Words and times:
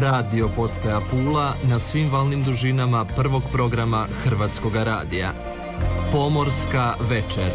Radio 0.00 0.48
postaja 0.56 1.00
Pula 1.10 1.54
na 1.62 1.78
svim 1.78 2.10
valnim 2.10 2.42
dužinama 2.42 3.04
prvog 3.04 3.42
programa 3.52 4.06
Hrvatskog 4.24 4.76
radija. 4.76 5.32
Pomorska 6.12 6.94
večer. 7.00 7.50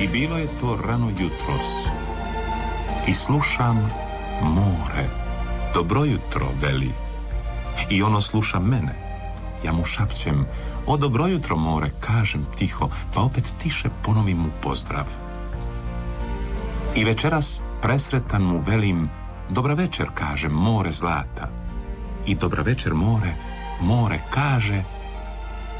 I 0.00 0.08
bilo 0.08 0.38
je 0.38 0.46
to 0.60 0.78
rano 0.86 1.08
jutros. 1.08 1.86
I 3.06 3.14
slušam 3.14 3.90
more. 4.42 5.08
Dobro 5.74 6.04
jutro, 6.04 6.46
veli. 6.62 6.90
I 7.90 8.02
ono 8.02 8.20
sluša 8.20 8.60
mene. 8.60 9.11
Ja 9.64 9.72
mu 9.72 9.84
šapćem, 9.84 10.46
o 10.86 10.96
dobro 10.96 11.26
jutro 11.26 11.56
more, 11.56 11.90
kažem 12.00 12.46
tiho, 12.58 12.88
pa 13.14 13.20
opet 13.20 13.52
tiše 13.62 13.88
ponovim 14.02 14.38
mu 14.38 14.48
pozdrav. 14.62 15.06
I 16.94 17.04
večeras 17.04 17.60
presretan 17.82 18.42
mu 18.42 18.60
velim, 18.66 19.10
dobra 19.50 19.74
večer, 19.74 20.08
kažem, 20.14 20.52
more 20.52 20.90
zlata. 20.90 21.48
I 22.26 22.34
dobra 22.34 22.62
večer 22.62 22.94
more, 22.94 23.34
more 23.80 24.20
kaže 24.30 24.82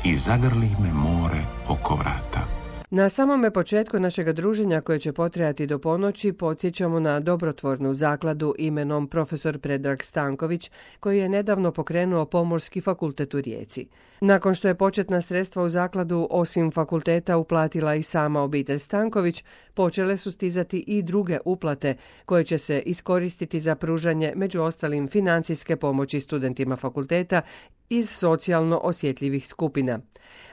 i 0.05 0.17
zagrli 0.17 0.71
me 0.79 0.93
more 0.93 1.43
oko 1.69 1.95
vrata. 1.95 2.62
Na 2.95 3.09
samome 3.09 3.51
početku 3.51 4.01
našeg 4.01 4.33
druženja 4.33 4.81
koje 4.81 4.99
će 4.99 5.13
potrajati 5.13 5.67
do 5.67 5.79
ponoći 5.79 6.33
podsjećamo 6.33 7.01
na 7.01 7.21
dobrotvornu 7.21 7.95
zakladu 7.95 8.55
imenom 8.59 9.09
profesor 9.09 9.59
Predrag 9.59 10.03
Stanković 10.03 10.71
koji 11.01 11.19
je 11.19 11.29
nedavno 11.29 11.73
pokrenuo 11.73 12.25
Pomorski 12.25 12.81
fakultet 12.81 13.35
u 13.35 13.41
Rijeci. 13.41 13.87
Nakon 14.25 14.55
što 14.55 14.69
je 14.69 14.75
početna 14.75 15.21
sredstva 15.21 15.63
u 15.63 15.69
zakladu 15.69 16.29
osim 16.31 16.71
fakulteta 16.71 17.37
uplatila 17.37 17.95
i 17.95 18.03
sama 18.03 18.41
obitelj 18.41 18.79
Stanković, 18.79 19.45
počele 19.75 20.17
su 20.17 20.33
stizati 20.33 20.85
i 20.87 21.03
druge 21.03 21.39
uplate 21.45 21.97
koje 22.25 22.45
će 22.45 22.59
se 22.59 22.83
iskoristiti 22.87 23.61
za 23.61 23.75
pružanje 23.75 24.33
među 24.37 24.63
ostalim 24.63 25.09
financijske 25.09 25.77
pomoći 25.77 26.21
studentima 26.21 26.77
fakulteta 26.77 27.41
iz 27.89 28.11
socijalno 28.11 28.81
osjetljivih 28.83 29.47
skupina. 29.47 29.99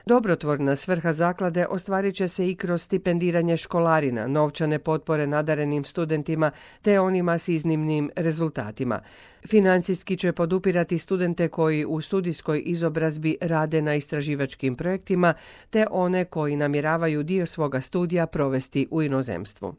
Dobrotvorna 0.06 0.76
svrha 0.76 1.12
zaklade 1.12 1.66
ostvarit 1.66 2.14
će 2.14 2.28
se 2.28 2.50
i 2.50 2.56
kroz 2.56 2.82
stipendiranje 2.82 3.56
školarina, 3.56 4.26
novčane 4.26 4.78
potpore 4.78 5.26
nadarenim 5.26 5.84
studentima 5.84 6.50
te 6.82 7.00
onima 7.00 7.38
s 7.38 7.48
iznimnim 7.48 8.10
rezultatima. 8.16 9.00
Financijski 9.48 10.16
će 10.16 10.32
podupirati 10.32 10.98
studente 10.98 11.48
koji 11.48 11.84
u 11.84 12.00
studijskoj 12.00 12.62
izobrazbi 12.66 13.36
rade 13.40 13.82
na 13.82 13.94
istraživačkim 13.94 14.74
projektima 14.74 15.34
te 15.70 15.86
one 15.90 16.24
koji 16.24 16.56
namjeravaju 16.56 17.22
dio 17.22 17.46
svoga 17.46 17.80
studija 17.80 18.26
provesti 18.26 18.86
u 18.90 19.02
inozemstvu. 19.02 19.74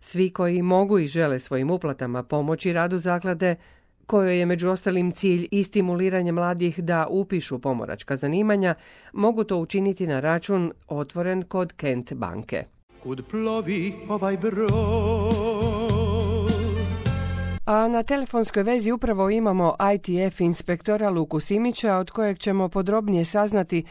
Svi 0.00 0.30
koji 0.30 0.62
mogu 0.62 0.98
i 0.98 1.06
žele 1.06 1.38
svojim 1.38 1.70
uplatama 1.70 2.22
pomoći 2.22 2.72
radu 2.72 2.98
zaklade 2.98 3.56
kojoj 4.06 4.38
je 4.38 4.46
među 4.46 4.68
ostalim 4.70 5.12
cilj 5.12 5.48
i 5.50 5.62
stimuliranje 5.62 6.32
mladih 6.32 6.78
da 6.78 7.06
upišu 7.10 7.58
pomoračka 7.58 8.16
zanimanja, 8.16 8.74
mogu 9.12 9.44
to 9.44 9.56
učiniti 9.56 10.06
na 10.06 10.20
račun 10.20 10.72
otvoren 10.88 11.42
kod 11.42 11.72
Kent 11.72 12.12
banke. 12.12 12.64
Kud 13.02 13.24
plovi 13.30 13.92
ovaj 14.08 14.36
a 17.70 17.88
na 17.88 18.02
telefonskoj 18.02 18.62
vezi 18.62 18.92
upravo 18.92 19.30
imamo 19.30 19.74
ITF 19.94 20.40
inspektora 20.40 21.10
Luku 21.10 21.40
Simića 21.40 21.96
od 21.96 22.10
kojeg 22.10 22.38
ćemo 22.38 22.68
podrobnije 22.68 23.24
saznati 23.24 23.84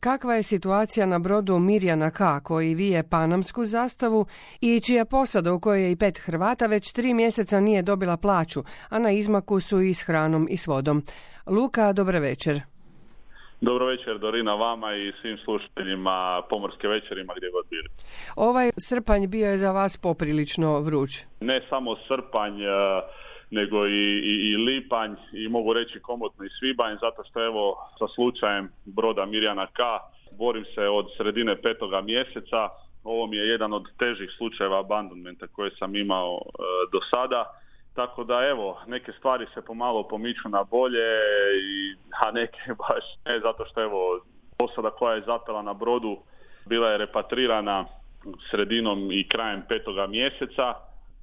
kakva 0.00 0.34
je 0.34 0.42
situacija 0.42 1.06
na 1.06 1.18
brodu 1.18 1.58
Mirjana 1.58 2.10
K 2.10 2.40
koji 2.42 2.74
vije 2.74 3.02
panamsku 3.02 3.64
zastavu 3.64 4.26
i 4.60 4.80
čija 4.80 5.04
posada 5.04 5.52
u 5.52 5.60
kojoj 5.60 5.82
je 5.82 5.90
i 5.90 5.96
pet 5.96 6.18
Hrvata 6.18 6.66
već 6.66 6.92
tri 6.92 7.14
mjeseca 7.14 7.60
nije 7.60 7.82
dobila 7.82 8.16
plaću, 8.16 8.64
a 8.88 8.98
na 8.98 9.10
izmaku 9.10 9.60
su 9.60 9.80
i 9.80 9.94
s 9.94 10.02
hranom 10.02 10.46
i 10.50 10.56
s 10.56 10.66
vodom. 10.66 11.02
Luka, 11.46 11.92
dobar 11.92 12.16
večer. 12.16 12.73
Dobro 13.64 13.86
večer 13.86 14.18
Dorina 14.18 14.54
vama 14.54 14.94
i 14.94 15.12
svim 15.20 15.38
slušateljima 15.44 16.42
pomorske 16.50 16.88
večerima 16.88 17.32
gdje 17.36 17.50
god 17.50 17.66
bili. 17.70 17.88
Ovaj 18.36 18.70
srpanj 18.88 19.26
bio 19.26 19.46
je 19.46 19.56
za 19.56 19.72
vas 19.72 19.96
poprilično 19.96 20.80
vruć. 20.80 21.10
Ne 21.40 21.60
samo 21.68 21.96
srpanj, 22.08 22.62
e, 22.62 22.66
nego 23.50 23.86
i, 23.86 24.04
i, 24.32 24.34
i 24.50 24.56
lipanj 24.56 25.14
i 25.32 25.48
mogu 25.48 25.72
reći 25.72 26.00
komotno 26.00 26.44
i 26.44 26.54
svibanj 26.58 26.96
zato 27.00 27.24
što 27.30 27.44
evo 27.44 27.76
sa 27.98 28.06
slučajem 28.14 28.68
broda 28.84 29.26
Mirjana 29.26 29.66
K 29.66 29.80
borim 30.38 30.64
se 30.74 30.88
od 30.88 31.06
sredine 31.16 31.62
petoga 31.62 32.00
mjeseca. 32.00 32.68
Ovo 33.04 33.26
mi 33.26 33.36
je 33.36 33.48
jedan 33.48 33.72
od 33.72 33.84
težih 33.98 34.30
slučajeva 34.38 34.80
abandonmenta 34.80 35.46
koje 35.46 35.70
sam 35.78 35.96
imao 35.96 36.32
e, 36.34 36.48
do 36.92 37.00
sada 37.10 37.63
tako 37.94 38.24
da 38.24 38.46
evo, 38.46 38.80
neke 38.86 39.12
stvari 39.12 39.46
se 39.54 39.62
pomalo 39.62 40.08
pomiču 40.08 40.48
na 40.48 40.64
bolje, 40.64 41.18
i, 41.62 41.96
a 42.20 42.30
neke 42.30 42.58
baš 42.88 43.04
ne, 43.24 43.40
zato 43.40 43.64
što 43.64 43.82
evo, 43.82 44.20
posada 44.58 44.90
koja 44.90 45.14
je 45.14 45.26
zapela 45.26 45.62
na 45.62 45.74
brodu 45.74 46.18
bila 46.66 46.90
je 46.90 46.98
repatrirana 46.98 47.84
sredinom 48.50 49.12
i 49.12 49.28
krajem 49.28 49.62
petoga 49.68 50.06
mjeseca 50.06 50.74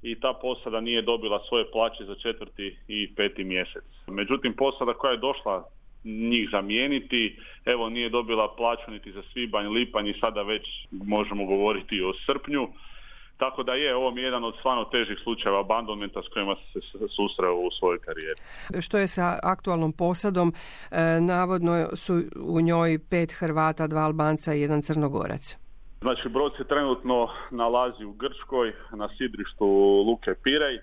i 0.02 0.20
ta 0.20 0.32
posada 0.32 0.80
nije 0.80 1.02
dobila 1.02 1.44
svoje 1.48 1.70
plaće 1.70 2.04
za 2.04 2.14
četvrti 2.14 2.76
i 2.88 3.14
peti 3.14 3.44
mjesec. 3.44 3.84
Međutim, 4.06 4.54
posada 4.56 4.94
koja 4.94 5.10
je 5.10 5.16
došla 5.16 5.64
njih 6.04 6.48
zamijeniti, 6.52 7.38
evo 7.64 7.88
nije 7.88 8.08
dobila 8.08 8.54
plaću 8.56 8.90
niti 8.90 9.12
za 9.12 9.22
svibanj, 9.32 9.66
lipanj 9.66 10.08
i 10.08 10.18
sada 10.20 10.42
već 10.42 10.62
možemo 10.90 11.44
govoriti 11.44 12.02
o 12.02 12.12
srpnju. 12.26 12.68
Tako 13.36 13.62
da 13.62 13.74
je, 13.74 13.94
ovo 13.96 14.10
mi 14.10 14.20
je 14.20 14.24
jedan 14.24 14.44
od 14.44 14.54
stvarno 14.58 14.84
težih 14.84 15.18
slučajeva 15.22 15.60
abandonmenta 15.60 16.22
s 16.22 16.32
kojima 16.32 16.56
se 16.72 16.80
susreo 17.16 17.54
u 17.54 17.70
svojoj 17.70 17.98
karijeri. 17.98 18.40
Što 18.80 18.98
je 18.98 19.08
sa 19.08 19.38
aktualnom 19.42 19.92
posadom? 19.92 20.52
E, 20.90 21.20
navodno 21.20 21.86
su 21.96 22.14
u 22.36 22.60
njoj 22.60 22.98
pet 23.10 23.32
Hrvata, 23.32 23.86
dva 23.86 24.00
Albanca 24.00 24.54
i 24.54 24.60
jedan 24.60 24.82
Crnogorac. 24.82 25.56
Znači, 26.00 26.28
brod 26.28 26.52
se 26.56 26.64
trenutno 26.64 27.28
nalazi 27.50 28.04
u 28.04 28.12
Grčkoj, 28.12 28.72
na 28.92 29.08
sidrištu 29.08 29.66
Luke 30.06 30.34
Pirej. 30.42 30.76
E, 30.76 30.82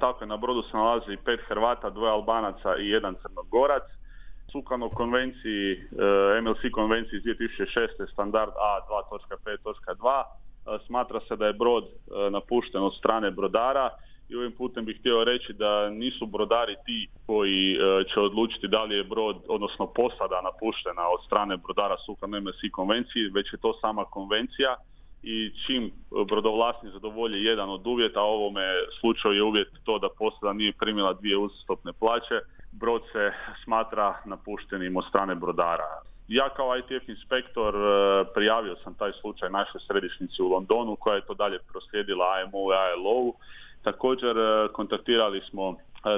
tako 0.00 0.24
je, 0.24 0.28
na 0.28 0.36
brodu 0.36 0.62
se 0.62 0.76
nalazi 0.76 1.16
pet 1.24 1.40
Hrvata, 1.48 1.90
dvoje 1.90 2.12
Albanaca 2.12 2.76
i 2.76 2.88
jedan 2.88 3.14
Crnogorac. 3.22 3.82
Sukladno 4.52 4.88
konvenciji, 4.88 5.72
e, 5.72 6.40
MLC 6.42 6.72
konvenciji 6.72 7.16
iz 7.18 7.24
2006. 7.24 8.12
standard 8.12 8.52
A2.5.2 8.52 10.24
smatra 10.86 11.20
se 11.20 11.36
da 11.36 11.46
je 11.46 11.52
brod 11.52 11.84
e, 11.84 12.30
napušten 12.30 12.82
od 12.82 12.94
strane 12.94 13.30
brodara 13.30 13.90
i 14.28 14.36
ovim 14.36 14.52
putem 14.52 14.84
bih 14.84 14.96
htio 15.00 15.24
reći 15.24 15.52
da 15.52 15.90
nisu 15.90 16.26
brodari 16.26 16.76
ti 16.86 17.08
koji 17.26 17.72
e, 17.72 18.04
će 18.14 18.20
odlučiti 18.20 18.68
da 18.68 18.82
li 18.82 18.96
je 18.96 19.04
brod, 19.04 19.36
odnosno 19.48 19.86
posada 19.86 20.42
napuštena 20.42 21.08
od 21.14 21.24
strane 21.26 21.56
brodara 21.56 21.96
sukladno 22.06 22.40
MSC 22.40 22.60
konvenciji, 22.72 23.30
već 23.34 23.52
je 23.52 23.58
to 23.58 23.72
sama 23.80 24.04
konvencija 24.04 24.76
i 25.22 25.50
čim 25.66 25.92
brodovlasnik 26.28 26.92
zadovolji 26.92 27.44
jedan 27.44 27.70
od 27.70 27.86
uvjeta, 27.86 28.20
a 28.20 28.22
ovome 28.22 28.66
slučaju 29.00 29.34
je 29.34 29.42
uvjet 29.42 29.68
to 29.84 29.98
da 29.98 30.08
posada 30.18 30.52
nije 30.52 30.72
primila 30.72 31.12
dvije 31.12 31.36
uzastopne 31.36 31.92
plaće, 31.92 32.40
brod 32.72 33.02
se 33.12 33.32
smatra 33.64 34.14
napuštenim 34.24 34.96
od 34.96 35.04
strane 35.08 35.34
brodara. 35.34 36.02
Ja 36.28 36.48
kao 36.48 36.76
ITF 36.76 37.08
inspektor 37.08 37.74
e, 37.74 38.24
prijavio 38.34 38.76
sam 38.84 38.94
taj 38.94 39.12
slučaj 39.20 39.50
našoj 39.50 39.80
središnjici 39.86 40.42
u 40.42 40.48
Londonu 40.48 40.96
koja 40.96 41.16
je 41.16 41.26
to 41.26 41.34
dalje 41.34 41.58
proslijedila 41.58 42.40
IMO 42.40 42.58
i 42.58 42.76
ILO. 42.96 43.32
Također 43.82 44.38
e, 44.38 44.68
kontaktirali 44.72 45.40
smo 45.40 45.70
e, 45.70 45.74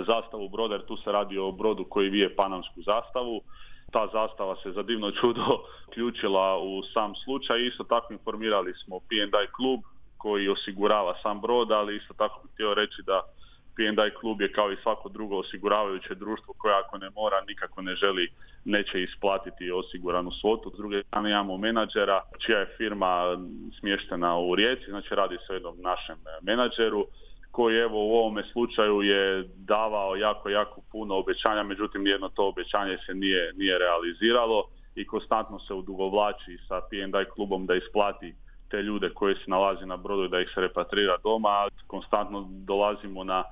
zastavu 0.06 0.48
broda 0.48 0.74
jer 0.74 0.84
tu 0.84 0.96
se 0.96 1.12
radi 1.12 1.38
o 1.38 1.52
brodu 1.52 1.84
koji 1.84 2.08
vije 2.08 2.36
panamsku 2.36 2.82
zastavu. 2.82 3.42
Ta 3.92 4.06
zastava 4.12 4.56
se 4.62 4.72
za 4.72 4.82
divno 4.82 5.10
čudo 5.10 5.44
ključila 5.94 6.58
u 6.58 6.82
sam 6.82 7.14
slučaj. 7.14 7.66
Isto 7.66 7.84
tako 7.84 8.12
informirali 8.12 8.74
smo 8.74 9.00
P&I 9.00 9.46
klub 9.56 9.80
koji 10.16 10.48
osigurava 10.48 11.14
sam 11.22 11.40
brod, 11.40 11.70
ali 11.70 11.96
isto 11.96 12.14
tako 12.14 12.40
bih 12.42 12.50
htio 12.54 12.74
reći 12.74 13.02
da 13.06 13.22
P&I 13.76 14.10
klub 14.20 14.40
je 14.40 14.52
kao 14.52 14.72
i 14.72 14.76
svako 14.82 15.08
drugo 15.08 15.36
osiguravajuće 15.36 16.14
društvo 16.14 16.54
koje 16.58 16.74
ako 16.74 16.98
ne 16.98 17.10
mora 17.10 17.40
nikako 17.48 17.82
ne 17.82 17.94
želi 17.94 18.28
neće 18.64 19.02
isplatiti 19.02 19.70
osiguranu 19.70 20.30
svotu. 20.30 20.70
S 20.74 20.76
druge 20.76 21.02
strane 21.02 21.30
imamo 21.30 21.56
menadžera 21.56 22.20
čija 22.38 22.58
je 22.58 22.74
firma 22.76 23.38
smještena 23.80 24.38
u 24.38 24.54
Rijeci, 24.54 24.90
znači 24.90 25.14
radi 25.14 25.36
se 25.46 25.52
o 25.52 25.54
jednom 25.54 25.80
našem 25.80 26.16
menadžeru 26.42 27.06
koji 27.50 27.78
evo 27.78 28.06
u 28.06 28.12
ovome 28.12 28.42
slučaju 28.52 29.02
je 29.02 29.48
davao 29.56 30.16
jako, 30.16 30.48
jako 30.48 30.80
puno 30.92 31.14
obećanja, 31.16 31.62
međutim 31.62 32.06
jedno 32.06 32.28
to 32.28 32.48
obećanje 32.48 32.98
se 33.06 33.14
nije, 33.14 33.52
nije 33.56 33.78
realiziralo 33.78 34.64
i 34.94 35.06
konstantno 35.06 35.58
se 35.58 35.74
udugovlači 35.74 36.56
sa 36.68 36.80
P&I 36.90 37.24
klubom 37.34 37.66
da 37.66 37.74
isplati 37.74 38.34
te 38.70 38.82
ljude 38.82 39.10
koji 39.14 39.34
se 39.34 39.44
nalazi 39.46 39.86
na 39.86 39.96
brodu 39.96 40.24
i 40.24 40.28
da 40.28 40.40
ih 40.40 40.50
se 40.54 40.60
repatrira 40.60 41.16
doma, 41.24 41.68
konstantno 41.86 42.46
dolazimo 42.50 43.24
na 43.24 43.44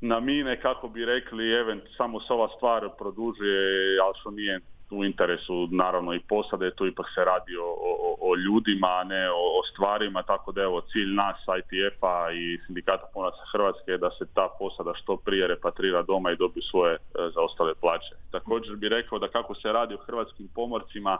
na 0.00 0.20
mine 0.20 0.60
kako 0.60 0.88
bi 0.88 1.04
rekli 1.04 1.52
event 1.52 1.82
samo 1.96 2.20
se 2.20 2.32
ova 2.32 2.48
stvar 2.56 2.88
produžuje 2.98 3.98
ali 4.00 4.14
što 4.20 4.30
nije 4.30 4.60
u 4.90 5.04
interesu 5.04 5.68
naravno 5.70 6.14
i 6.14 6.20
posade, 6.20 6.70
tu 6.70 6.86
ipak 6.86 7.06
se 7.14 7.24
radi 7.24 7.56
o, 7.56 7.66
o, 7.66 8.16
o 8.20 8.36
ljudima, 8.36 8.86
a 9.00 9.04
ne 9.04 9.30
o, 9.30 9.34
o, 9.34 9.62
stvarima, 9.72 10.22
tako 10.22 10.52
da 10.52 10.62
evo 10.62 10.80
cilj 10.80 11.14
nas 11.14 11.36
ITF-a 11.58 12.32
i 12.32 12.58
sindikata 12.66 13.06
pomoraca 13.14 13.42
Hrvatske 13.52 13.90
je 13.90 13.98
da 13.98 14.10
se 14.10 14.26
ta 14.34 14.48
posada 14.58 14.92
što 14.94 15.16
prije 15.16 15.46
repatrira 15.46 16.02
doma 16.02 16.32
i 16.32 16.36
dobiju 16.36 16.62
svoje 16.62 16.94
e, 16.94 16.98
zaostale 17.34 17.74
plaće. 17.74 18.14
Također 18.30 18.76
bi 18.76 18.88
rekao 18.88 19.18
da 19.18 19.28
kako 19.28 19.54
se 19.54 19.72
radi 19.72 19.94
o 19.94 20.04
hrvatskim 20.06 20.48
pomorcima 20.54 21.18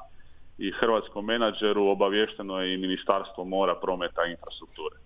i 0.59 0.73
hrvatskom 0.73 1.25
menadžeru 1.25 1.87
obavješteno 1.87 2.61
je 2.61 2.75
i 2.75 2.79
Ministarstvo 2.79 3.45
mora, 3.45 3.75
prometa 3.75 4.27
i 4.27 4.31
infrastrukture. 4.31 4.97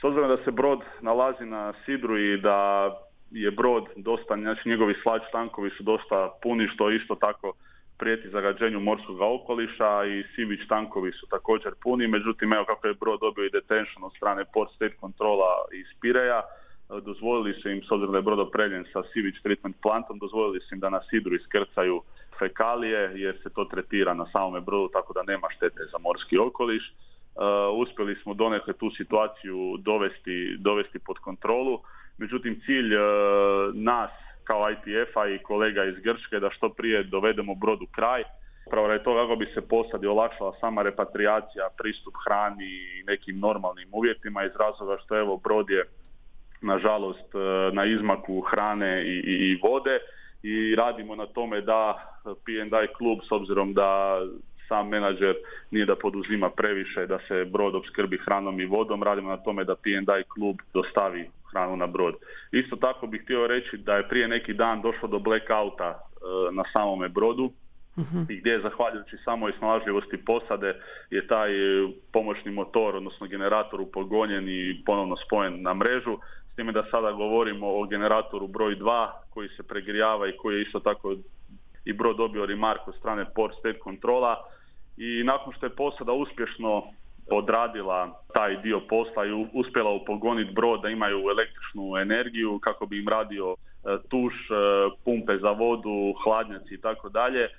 S 0.00 0.04
obzirom 0.04 0.28
da 0.28 0.44
se 0.44 0.50
brod 0.50 0.80
nalazi 1.00 1.44
na 1.44 1.72
Sidru 1.84 2.18
i 2.18 2.40
da 2.40 2.90
je 3.30 3.50
brod 3.50 3.84
dosta, 3.96 4.36
znači 4.36 4.68
njegovi 4.68 4.94
slač 5.02 5.22
tankovi 5.32 5.70
su 5.70 5.82
dosta 5.82 6.30
puni, 6.42 6.68
što 6.68 6.90
isto 6.90 7.14
tako 7.14 7.52
prijeti 7.98 8.28
zagađenju 8.28 8.80
morskog 8.80 9.20
okoliša 9.20 10.04
i 10.04 10.24
Sivić 10.34 10.60
tankovi 10.68 11.12
su 11.12 11.26
također 11.26 11.72
puni, 11.82 12.06
međutim 12.06 12.52
evo 12.52 12.64
kako 12.64 12.86
je 12.86 12.94
brod 12.94 13.20
dobio 13.20 13.44
i 13.44 13.50
detention 13.50 14.04
od 14.04 14.12
strane 14.16 14.44
Port 14.54 14.70
State 14.74 14.96
Kontrola 15.00 15.50
iz 15.72 15.86
Pireja, 16.00 16.42
dozvolili 17.02 17.54
su 17.54 17.70
im, 17.70 17.82
s 17.82 17.90
obzirom 17.90 18.12
da 18.12 18.18
je 18.18 18.22
brod 18.22 18.38
opremljen 18.38 18.84
sa 18.92 19.02
Sivić 19.12 19.34
treatment 19.42 19.76
plantom, 19.82 20.18
dozvolili 20.18 20.60
su 20.60 20.74
im 20.74 20.80
da 20.80 20.90
na 20.90 21.00
sidru 21.10 21.34
iskrcaju 21.34 22.02
fekalije 22.38 23.12
jer 23.14 23.38
se 23.42 23.50
to 23.50 23.64
tretira 23.64 24.14
na 24.14 24.26
samome 24.32 24.60
brodu 24.60 24.88
tako 24.92 25.12
da 25.12 25.22
nema 25.22 25.46
štete 25.56 25.82
za 25.92 25.98
morski 25.98 26.38
okoliš. 26.38 26.92
Uh, 27.34 27.80
uspjeli 27.80 28.14
smo 28.22 28.34
donekle 28.34 28.72
tu 28.72 28.90
situaciju 28.90 29.76
dovesti, 29.78 30.56
dovesti 30.58 30.98
pod 30.98 31.18
kontrolu. 31.18 31.80
Međutim, 32.18 32.60
cilj 32.66 32.94
uh, 32.94 33.02
nas 33.74 34.10
kao 34.44 34.70
ITF-a 34.70 35.28
i 35.28 35.38
kolega 35.38 35.84
iz 35.84 35.94
Grčke 35.94 36.40
da 36.40 36.50
što 36.50 36.68
prije 36.68 37.02
dovedemo 37.02 37.54
brodu 37.54 37.86
kraj. 37.92 38.22
Upravo 38.66 38.92
je 38.92 39.02
to 39.02 39.14
kako 39.14 39.36
bi 39.36 39.46
se 39.54 39.60
posadi 39.68 40.06
olakšala 40.06 40.52
sama 40.60 40.82
repatriacija, 40.82 41.68
pristup 41.78 42.14
hrani 42.24 42.64
i 42.64 43.02
nekim 43.06 43.38
normalnim 43.38 43.88
uvjetima 43.92 44.44
iz 44.44 44.52
razloga 44.58 44.96
što 45.04 45.18
evo 45.18 45.36
brod 45.36 45.70
je 45.70 45.84
nažalost 46.62 47.34
e, 47.34 47.38
na 47.72 47.84
izmaku 47.84 48.40
hrane 48.40 49.02
i, 49.04 49.16
i, 49.32 49.34
i 49.50 49.58
vode 49.62 49.98
i 50.42 50.74
radimo 50.74 51.16
na 51.16 51.26
tome 51.26 51.60
da 51.60 52.10
P&I 52.44 52.94
klub 52.98 53.18
s 53.28 53.32
obzirom 53.32 53.74
da 53.74 54.20
sam 54.70 54.88
menadžer 54.88 55.34
nije 55.70 55.86
da 55.86 55.96
poduzima 55.96 56.50
previše 56.50 57.06
da 57.06 57.18
se 57.28 57.44
brod 57.44 57.74
opskrbi 57.74 58.18
hranom 58.24 58.60
i 58.60 58.66
vodom, 58.66 59.02
radimo 59.02 59.28
na 59.28 59.36
tome 59.36 59.64
da 59.64 59.74
P&I 59.74 60.22
klub 60.34 60.56
dostavi 60.74 61.30
hranu 61.50 61.76
na 61.76 61.86
brod. 61.86 62.14
Isto 62.52 62.76
tako 62.76 63.06
bih 63.06 63.22
htio 63.22 63.46
reći 63.46 63.76
da 63.76 63.96
je 63.96 64.08
prije 64.08 64.28
neki 64.28 64.54
dan 64.54 64.82
došlo 64.82 65.08
do 65.08 65.18
blackouta 65.18 65.90
e, 65.90 65.98
na 66.52 66.64
samome 66.72 67.08
brodu 67.08 67.50
mhm. 67.98 68.22
i 68.28 68.36
gdje 68.36 68.50
je 68.52 68.60
zahvaljujući 68.60 69.16
samoj 69.24 69.52
snalažljivosti 69.58 70.24
posade 70.24 70.74
je 71.10 71.26
taj 71.26 71.50
e, 71.50 71.88
pomoćni 72.12 72.50
motor, 72.52 72.96
odnosno 72.96 73.26
generator 73.26 73.80
upogonjen 73.80 74.48
i 74.48 74.82
ponovno 74.86 75.16
spojen 75.16 75.62
na 75.62 75.74
mrežu. 75.74 76.18
S 76.52 76.56
time 76.56 76.72
da 76.72 76.84
sada 76.90 77.12
govorimo 77.12 77.66
o 77.80 77.86
generatoru 77.86 78.46
broj 78.46 78.76
2 78.76 79.08
koji 79.30 79.48
se 79.48 79.62
pregrijava 79.62 80.28
i 80.28 80.36
koji 80.36 80.56
je 80.56 80.62
isto 80.62 80.80
tako 80.80 81.16
i 81.84 81.92
brod 81.92 82.16
dobio 82.16 82.46
remark 82.46 82.88
od 82.88 82.94
strane 82.94 83.24
Port 83.34 83.54
State 83.58 83.78
Kontrola 83.78 84.44
i 85.00 85.24
nakon 85.24 85.52
što 85.52 85.66
je 85.66 85.76
posada 85.76 86.12
uspješno 86.12 86.82
odradila 87.30 88.22
taj 88.34 88.56
dio 88.62 88.80
posla 88.88 89.26
i 89.26 89.46
uspjela 89.52 89.90
upogoniti 89.90 90.52
brod 90.52 90.82
da 90.82 90.88
imaju 90.88 91.18
električnu 91.18 91.96
energiju 92.00 92.58
kako 92.58 92.86
bi 92.86 92.98
im 92.98 93.08
radio 93.08 93.54
e, 93.54 93.56
tuš, 94.08 94.34
e, 94.50 94.54
pumpe 95.04 95.38
za 95.38 95.50
vodu, 95.50 96.14
hladnjaci 96.24 96.74
i 96.74 96.80
tako 96.80 97.08
dalje. 97.08 97.40
E, 97.44 97.50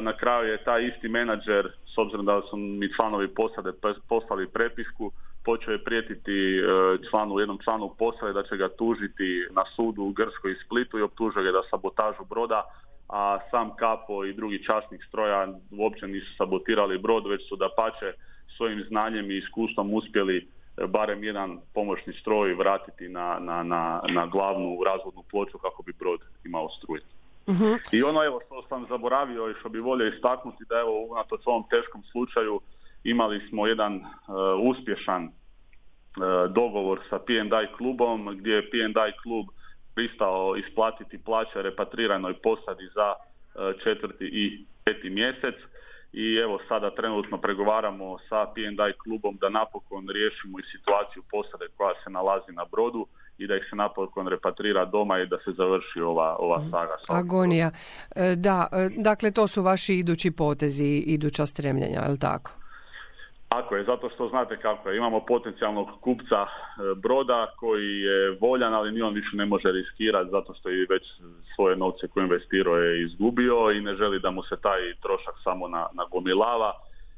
na 0.00 0.16
kraju 0.16 0.52
je 0.52 0.64
taj 0.64 0.86
isti 0.86 1.08
menadžer, 1.08 1.72
s 1.94 1.98
obzirom 1.98 2.26
da 2.26 2.42
su 2.50 2.56
mi 2.56 2.94
članovi 2.94 3.28
posade 3.28 3.72
poslali 4.08 4.48
prepisku, 4.48 5.12
počeo 5.44 5.72
je 5.72 5.84
prijetiti 5.84 6.60
članu, 7.10 7.38
jednom 7.38 7.58
članu 7.64 7.94
posade 7.98 8.32
da 8.32 8.42
će 8.42 8.56
ga 8.56 8.68
tužiti 8.68 9.46
na 9.50 9.64
sudu 9.76 10.02
u 10.02 10.12
Grskoj 10.12 10.52
i 10.52 10.60
Splitu 10.64 10.98
i 10.98 11.02
optužuje 11.02 11.44
ga 11.44 11.52
da 11.52 11.62
sabotažu 11.70 12.24
broda, 12.30 12.62
a 13.08 13.38
sam 13.50 13.76
kapo 13.76 14.24
i 14.24 14.32
drugi 14.32 14.64
časnik 14.64 15.04
stroja 15.08 15.48
uopće 15.78 16.06
nisu 16.06 16.34
sabotirali 16.36 16.98
brod, 16.98 17.26
već 17.26 17.48
su 17.48 17.56
da 17.56 17.68
pače 17.76 18.12
svojim 18.56 18.84
znanjem 18.88 19.30
i 19.30 19.36
iskustvom 19.36 19.94
uspjeli 19.94 20.36
e, 20.36 20.86
barem 20.86 21.24
jedan 21.24 21.60
pomoćni 21.74 22.12
stroj 22.12 22.54
vratiti 22.54 23.08
na, 23.08 23.38
na, 23.40 23.62
na, 23.62 24.02
na 24.08 24.26
glavnu 24.26 24.78
razvodnu 24.86 25.22
ploču 25.30 25.58
kako 25.58 25.82
bi 25.82 25.92
brod 25.98 26.20
imao 26.44 26.68
struje. 26.68 27.02
uh 27.46 27.56
I 27.92 28.02
ono 28.02 28.24
evo 28.24 28.40
što 28.46 28.62
sam 28.68 28.86
zaboravio 28.88 29.50
i 29.50 29.54
što 29.60 29.68
bi 29.68 29.78
volio 29.78 30.08
istaknuti 30.08 30.64
da 30.68 30.78
evo 30.78 31.06
unatoč 31.10 31.40
ovom 31.44 31.64
teškom 31.70 32.02
slučaju 32.02 32.60
imali 33.04 33.48
smo 33.48 33.66
jedan 33.66 33.94
uh, 33.94 34.04
uspješan 34.62 35.24
uh, 35.24 35.32
dogovor 36.52 37.00
sa 37.10 37.18
P&I 37.18 37.76
klubom 37.76 38.36
gdje 38.38 38.52
je 38.52 38.70
P&I 38.70 39.12
klub 39.22 39.46
pristao 39.98 40.56
isplatiti 40.56 41.18
plaće 41.18 41.62
repatriranoj 41.62 42.34
posadi 42.42 42.86
za 42.94 43.08
četvrti 43.84 44.24
i 44.24 44.64
peti 44.84 45.10
mjesec 45.10 45.54
i 46.12 46.36
evo 46.44 46.58
sada 46.68 46.94
trenutno 46.94 47.38
pregovaramo 47.38 48.18
sa 48.28 48.46
P&I 48.54 48.92
klubom 49.02 49.36
da 49.40 49.48
napokon 49.48 50.08
riješimo 50.08 50.58
i 50.58 50.68
situaciju 50.72 51.22
posade 51.30 51.66
koja 51.76 51.94
se 52.04 52.10
nalazi 52.10 52.52
na 52.52 52.64
brodu 52.72 53.06
i 53.38 53.46
da 53.46 53.56
ih 53.56 53.64
se 53.70 53.76
napokon 53.76 54.28
repatrira 54.28 54.84
doma 54.84 55.18
i 55.18 55.26
da 55.26 55.38
se 55.44 55.50
završi 55.56 56.00
ova, 56.00 56.36
ova 56.38 56.58
mhm. 56.58 56.70
saga. 56.70 56.96
Agonija. 57.08 57.70
E, 58.16 58.36
da, 58.36 58.66
e, 58.72 58.88
dakle 58.96 59.30
to 59.30 59.46
su 59.46 59.62
vaši 59.62 59.94
idući 59.94 60.30
potezi, 60.30 61.02
iduća 61.06 61.46
stremljenja, 61.46 62.00
je 62.00 62.10
li 62.10 62.18
tako? 62.18 62.57
Tako 63.48 63.76
je, 63.76 63.84
zato 63.84 64.10
što 64.10 64.28
znate 64.28 64.56
kako 64.56 64.90
je. 64.90 64.96
Imamo 64.96 65.26
potencijalnog 65.26 65.88
kupca 66.00 66.46
e, 66.46 66.48
broda 66.96 67.46
koji 67.56 68.00
je 68.00 68.38
voljan, 68.40 68.74
ali 68.74 68.92
ni 68.92 69.02
on 69.02 69.14
više 69.14 69.36
ne 69.36 69.46
može 69.46 69.72
riskirati 69.72 70.30
zato 70.30 70.54
što 70.54 70.68
je 70.68 70.86
već 70.90 71.04
svoje 71.54 71.76
novce 71.76 72.08
koje 72.08 72.24
investirao 72.24 72.76
je 72.76 73.02
izgubio 73.02 73.70
i 73.70 73.80
ne 73.80 73.94
želi 73.94 74.20
da 74.20 74.30
mu 74.30 74.42
se 74.42 74.56
taj 74.60 74.80
trošak 75.02 75.34
samo 75.44 75.68
na, 75.68 75.86
nagomilava. 75.92 76.72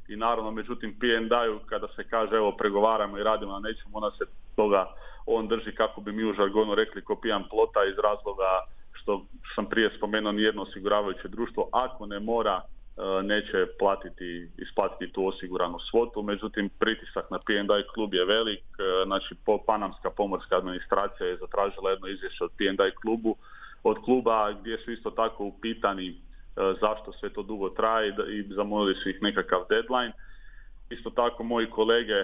I 0.09 0.17
naravno, 0.17 0.51
međutim, 0.51 0.97
P&I-u 1.01 1.59
kada 1.67 1.89
se 1.89 2.05
kaže 2.05 2.37
evo 2.37 2.53
pregovaramo 2.53 3.19
i 3.19 3.23
radimo 3.23 3.53
na 3.53 3.69
nečemu, 3.69 3.97
onda 3.97 4.11
se 4.11 4.25
toga 4.57 4.95
on 5.27 5.49
drži 5.49 5.73
kako 5.75 6.01
bi 6.01 6.13
mi 6.13 6.25
u 6.25 6.35
žargonu 6.35 6.75
rekli 6.75 7.05
ko 7.05 7.17
pijan 7.17 7.45
plota 7.51 7.81
iz 7.85 7.99
razloga 7.99 8.51
što 8.93 9.27
sam 9.55 9.67
prije 9.67 9.91
spomenuo 9.97 10.33
nijedno 10.33 10.63
osiguravajuće 10.63 11.29
društvo 11.29 11.69
ako 11.73 12.07
ne 12.07 12.21
mora 12.21 12.63
neće 13.23 13.67
platiti, 13.79 14.51
isplatiti 14.59 15.13
tu 15.13 15.27
osiguranu 15.27 15.79
svotu, 15.79 16.23
međutim 16.23 16.71
pritisak 16.79 17.31
na 17.31 17.39
P&I 17.39 17.85
klub 17.95 18.15
je 18.15 18.25
velik, 18.25 18.65
e, 18.79 18.83
znači 19.07 19.35
Panamska 19.67 20.11
pomorska 20.11 20.57
administracija 20.57 21.27
je 21.27 21.37
zatražila 21.37 21.91
jedno 21.91 22.09
izvješće 22.09 22.45
od 22.45 22.51
P&I 22.59 22.91
klubu, 23.03 23.37
od 23.83 23.97
kluba 24.05 24.53
gdje 24.53 24.79
su 24.79 24.93
isto 24.93 25.11
tako 25.11 25.45
upitani 25.45 26.09
e, 26.09 26.15
zašto 26.81 27.13
sve 27.13 27.31
to 27.31 27.43
dugo 27.43 27.69
traje 27.69 28.15
i 28.29 28.55
zamolili 28.55 28.95
su 28.95 29.11
ih 29.11 29.23
nekakav 29.23 29.65
deadline. 29.69 30.13
Isto 30.91 31.11
tako 31.11 31.43
moji 31.43 31.67
kolege 31.71 32.21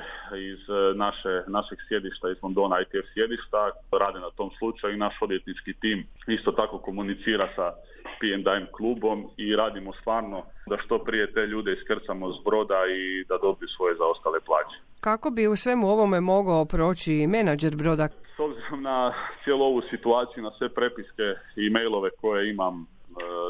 iz 0.50 0.58
naše, 0.94 1.42
našeg 1.46 1.78
sjedišta 1.88 2.30
iz 2.30 2.36
Londona 2.42 2.80
ITF 2.80 3.06
sjedišta 3.14 3.70
rade 3.92 4.20
na 4.20 4.30
tom 4.30 4.50
slučaju 4.58 4.94
i 4.94 4.98
naš 4.98 5.14
odvjetnički 5.20 5.72
tim 5.80 6.06
isto 6.26 6.52
tako 6.52 6.78
komunicira 6.78 7.48
sa 7.56 7.72
P&M 8.20 8.66
klubom 8.72 9.28
i 9.36 9.56
radimo 9.56 9.92
stvarno 9.92 10.42
da 10.66 10.76
što 10.84 10.98
prije 10.98 11.32
te 11.32 11.46
ljude 11.46 11.72
iskrcamo 11.72 12.32
s 12.32 12.36
broda 12.44 12.80
i 12.98 13.24
da 13.28 13.38
dobiju 13.38 13.68
svoje 13.68 13.94
zaostale 13.96 14.40
plaće. 14.40 14.76
Kako 15.00 15.30
bi 15.30 15.46
u 15.46 15.56
svemu 15.56 15.88
ovome 15.88 16.20
mogao 16.20 16.64
proći 16.64 17.26
menadžer 17.26 17.76
broda? 17.76 18.08
S 18.36 18.38
obzirom 18.38 18.82
na 18.82 19.12
cijelu 19.44 19.64
ovu 19.64 19.82
situaciju, 19.90 20.42
na 20.42 20.50
sve 20.58 20.68
prepiske 20.68 21.26
i 21.56 21.70
mailove 21.70 22.10
koje 22.20 22.50
imam 22.50 22.74
e, 22.82 22.95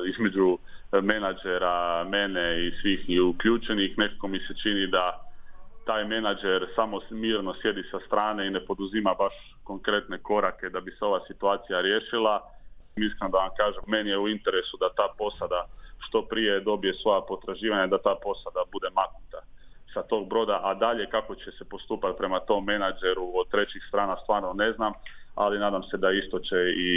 između 0.07 0.59
menadžera, 1.03 2.05
mene 2.05 2.67
i 2.67 2.73
svih 2.81 3.11
i 3.11 3.21
uključenih, 3.21 3.99
nekako 3.99 4.29
mi 4.29 4.39
se 4.39 4.55
čini 4.63 4.87
da 4.87 5.27
taj 5.87 6.05
menadžer 6.05 6.67
samo 6.75 7.01
mirno 7.11 7.55
sjedi 7.63 7.83
sa 7.91 7.99
strane 8.07 8.47
i 8.47 8.51
ne 8.51 8.67
poduzima 8.67 9.15
baš 9.15 9.35
konkretne 9.65 10.19
korake 10.19 10.69
da 10.69 10.81
bi 10.81 10.91
se 10.91 11.05
ova 11.05 11.21
situacija 11.27 11.81
riješila. 11.81 12.41
Iskreno 12.97 13.31
da 13.31 13.39
vam 13.39 13.51
kažem, 13.57 13.83
meni 13.87 14.11
je 14.11 14.19
u 14.19 14.29
interesu 14.29 14.77
da 14.81 14.89
ta 14.89 15.09
posada 15.19 15.67
što 15.99 16.23
prije 16.23 16.61
dobije 16.61 16.95
svoja 16.95 17.21
potraživanja, 17.21 17.87
da 17.87 17.99
ta 17.99 18.15
posada 18.23 18.63
bude 18.73 18.89
maknuta 18.95 19.41
sa 19.95 20.03
tog 20.03 20.29
broda, 20.29 20.61
a 20.63 20.75
dalje 20.75 21.11
kako 21.11 21.35
će 21.35 21.51
se 21.59 21.65
postupati 21.65 22.19
prema 22.19 22.41
tom 22.41 22.65
menadžeru 22.65 23.33
od 23.35 23.49
trećih 23.51 23.83
strana 23.89 24.17
stvarno 24.23 24.53
ne 24.53 24.73
znam, 24.73 24.93
ali 25.37 25.59
nadam 25.59 25.83
se 25.83 25.97
da 25.97 26.11
isto 26.11 26.39
će 26.39 26.57
i 26.77 26.93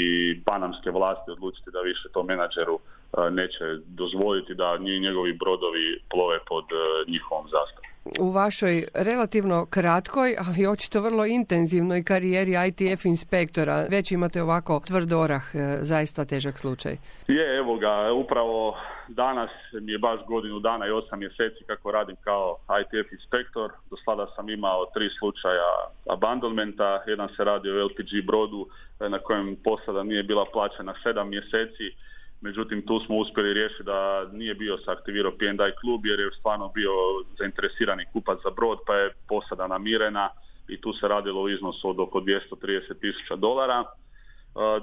panamske 0.45 0.91
vlasti 0.91 1.31
odlučiti 1.31 1.71
da 1.71 1.81
više 1.81 2.07
to 2.13 2.23
menadžeru 2.23 2.79
e, 2.79 3.29
neće 3.31 3.65
dozvoliti 3.85 4.55
da 4.55 4.77
njegovi 4.77 5.33
brodovi 5.33 6.01
plove 6.09 6.39
pod 6.47 6.65
e, 6.71 7.11
njihovom 7.11 7.45
zastavom. 7.55 7.89
U 8.19 8.29
vašoj 8.29 8.87
relativno 8.93 9.65
kratkoj, 9.65 10.35
ali 10.47 10.67
očito 10.67 11.01
vrlo 11.01 11.25
intenzivnoj 11.25 12.03
karijeri 12.03 12.53
ITF 12.67 13.05
inspektora. 13.05 13.85
Već 13.89 14.11
imate 14.11 14.43
ovako 14.43 14.81
tvrd 14.87 15.13
orah, 15.13 15.43
e, 15.53 15.77
zaista 15.81 16.25
težak 16.25 16.59
slučaj. 16.59 16.97
Je, 17.27 17.57
evo 17.57 17.77
ga, 17.77 18.13
upravo 18.13 18.77
danas 19.07 19.49
mi 19.81 19.91
je 19.91 19.97
baš 19.97 20.19
godinu 20.27 20.59
dana 20.59 20.87
i 20.87 20.91
osam 20.91 21.19
mjeseci 21.19 21.63
kako 21.67 21.91
radim 21.91 22.15
kao 22.23 22.57
ITF 22.81 23.11
inspektor. 23.11 23.71
Do 23.89 23.97
sada 24.05 24.27
sam 24.35 24.49
imao 24.49 24.85
tri 24.93 25.09
slučaja 25.19 25.71
abandonmenta. 26.09 27.03
Jedan 27.07 27.29
se 27.37 27.43
radi 27.43 27.69
o 27.69 27.85
LPG 27.85 28.25
brodu 28.25 28.67
e, 28.99 29.09
na 29.09 29.19
kojem 29.19 29.55
posada 29.63 30.03
nije 30.03 30.23
bila 30.23 30.45
plaćena 30.53 30.93
sedam 31.03 31.29
mjeseci 31.29 32.08
Međutim, 32.41 32.85
tu 32.87 32.99
smo 32.99 33.17
uspjeli 33.17 33.53
riješiti 33.53 33.83
da 33.83 34.29
nije 34.31 34.53
bio 34.53 34.77
se 34.77 34.91
aktivirao 34.91 35.31
P&I 35.31 35.71
klub 35.81 36.05
jer 36.05 36.19
je 36.19 36.31
stvarno 36.39 36.67
bio 36.67 36.91
zainteresirani 37.37 38.05
kupac 38.13 38.39
za 38.43 38.49
brod 38.49 38.79
pa 38.87 38.95
je 38.95 39.13
posada 39.27 39.67
namirena 39.67 40.29
i 40.67 40.81
tu 40.81 40.93
se 40.93 41.07
radilo 41.07 41.41
u 41.41 41.49
iznosu 41.49 41.89
od 41.89 41.99
oko 41.99 42.19
230 42.19 42.99
tisuća 43.01 43.35
dolara. 43.35 43.83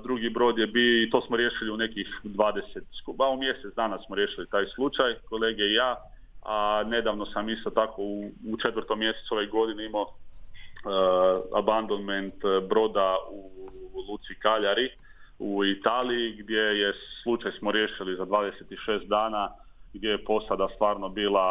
Drugi 0.03 0.31
brod 0.31 0.59
je 0.59 0.67
bio, 0.67 1.03
i 1.03 1.11
to 1.11 1.21
smo 1.21 1.37
riješili 1.37 1.71
u 1.71 1.77
nekih 1.77 2.21
20, 2.25 2.61
ba 3.15 3.29
u 3.29 3.37
mjesec 3.37 3.75
dana 3.75 3.99
smo 4.07 4.17
riješili 4.17 4.47
taj 4.51 4.67
slučaj, 4.67 5.15
kolege 5.29 5.63
i 5.63 5.75
ja, 5.75 5.97
a 6.43 6.83
nedavno 6.87 7.27
sam 7.27 7.49
isto 7.49 7.71
tako 7.71 8.03
u, 8.03 8.31
u 8.53 8.57
četvrtom 8.57 8.99
mjesecu 8.99 9.35
ove 9.35 9.47
godine 9.47 9.85
imao 9.85 10.03
uh, 10.03 10.11
abandonment 11.59 12.35
broda 12.69 13.17
u 13.93 14.01
Luci 14.09 14.35
Kaljari, 14.39 14.91
u 15.39 15.65
Italiji 15.65 16.37
gdje 16.37 16.61
je 16.61 16.93
slučaj 17.23 17.53
smo 17.53 17.71
riješili 17.71 18.17
za 18.17 18.27
26 18.27 19.07
dana 19.07 19.49
gdje 19.93 20.09
je 20.09 20.25
posada 20.25 20.69
stvarno 20.75 21.09
bila 21.09 21.49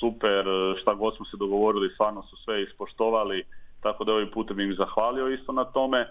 super, 0.00 0.44
šta 0.80 0.94
god 0.94 1.16
smo 1.16 1.24
se 1.24 1.36
dogovorili 1.36 1.90
stvarno 1.94 2.22
su 2.22 2.36
sve 2.36 2.62
ispoštovali, 2.62 3.44
tako 3.82 4.04
da 4.04 4.12
ovim 4.12 4.30
putem 4.30 4.60
im 4.60 4.74
zahvalio 4.74 5.28
isto 5.28 5.52
na 5.52 5.64
tome 5.64 6.06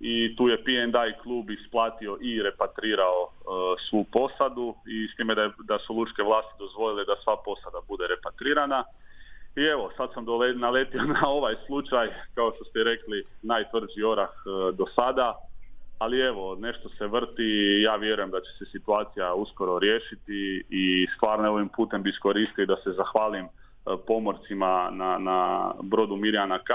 i 0.00 0.36
tu 0.36 0.48
je 0.48 0.64
P&I 0.64 1.22
klub 1.22 1.50
isplatio 1.50 2.18
i 2.20 2.42
repatrirao 2.42 3.20
e, 3.28 3.30
svu 3.90 4.04
posadu 4.12 4.74
i 4.86 5.08
s 5.12 5.16
time 5.16 5.34
da, 5.34 5.50
da 5.58 5.78
su 5.78 5.94
lučke 5.94 6.22
vlasti 6.22 6.54
dozvolile 6.58 7.04
da 7.04 7.16
sva 7.22 7.36
posada 7.44 7.78
bude 7.88 8.06
repatrirana. 8.06 8.84
I 9.56 9.62
evo, 9.62 9.90
sad 9.96 10.08
sam 10.14 10.24
dole, 10.24 10.54
naletio 10.54 11.02
na 11.20 11.28
ovaj 11.28 11.54
slučaj, 11.66 12.08
kao 12.34 12.52
što 12.54 12.64
ste 12.64 12.84
rekli, 12.84 13.24
najtvrđi 13.42 14.02
orah 14.02 14.30
e, 14.30 14.72
do 14.72 14.86
sada 14.94 15.34
ali 16.04 16.20
evo, 16.20 16.56
nešto 16.60 16.88
se 16.88 17.06
vrti 17.06 17.80
ja 17.82 17.96
vjerujem 17.96 18.30
da 18.30 18.40
će 18.40 18.50
se 18.58 18.64
situacija 18.64 19.34
uskoro 19.34 19.78
riješiti 19.78 20.64
i 20.70 21.06
stvarno 21.16 21.52
ovim 21.52 21.68
putem 21.68 22.02
bi 22.02 22.10
iskoristio 22.10 22.66
da 22.66 22.76
se 22.76 22.92
zahvalim 22.92 23.44
e, 23.44 23.50
pomorcima 24.06 24.90
na, 24.92 25.18
na 25.18 25.70
brodu 25.82 26.16
Mirjana 26.16 26.58
K 26.58 26.72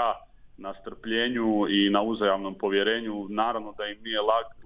na 0.56 0.74
strpljenju 0.80 1.66
i 1.68 1.90
na 1.90 2.02
uzajamnom 2.02 2.54
povjerenju. 2.54 3.26
Naravno 3.28 3.74
da 3.78 3.86
im 3.86 3.98
nije 4.02 4.20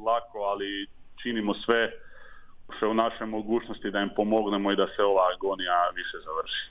lako, 0.07 0.39
ali 0.39 0.87
činimo 1.23 1.55
sve 1.55 1.91
što 2.77 2.91
u 2.91 2.95
našoj 2.95 3.27
mogućnosti 3.27 3.91
da 3.91 4.01
im 4.01 4.11
pomognemo 4.17 4.73
i 4.73 4.77
da 4.77 4.87
se 4.97 5.03
ova 5.03 5.23
agonija 5.35 5.91
više 5.95 6.17
završi. 6.25 6.63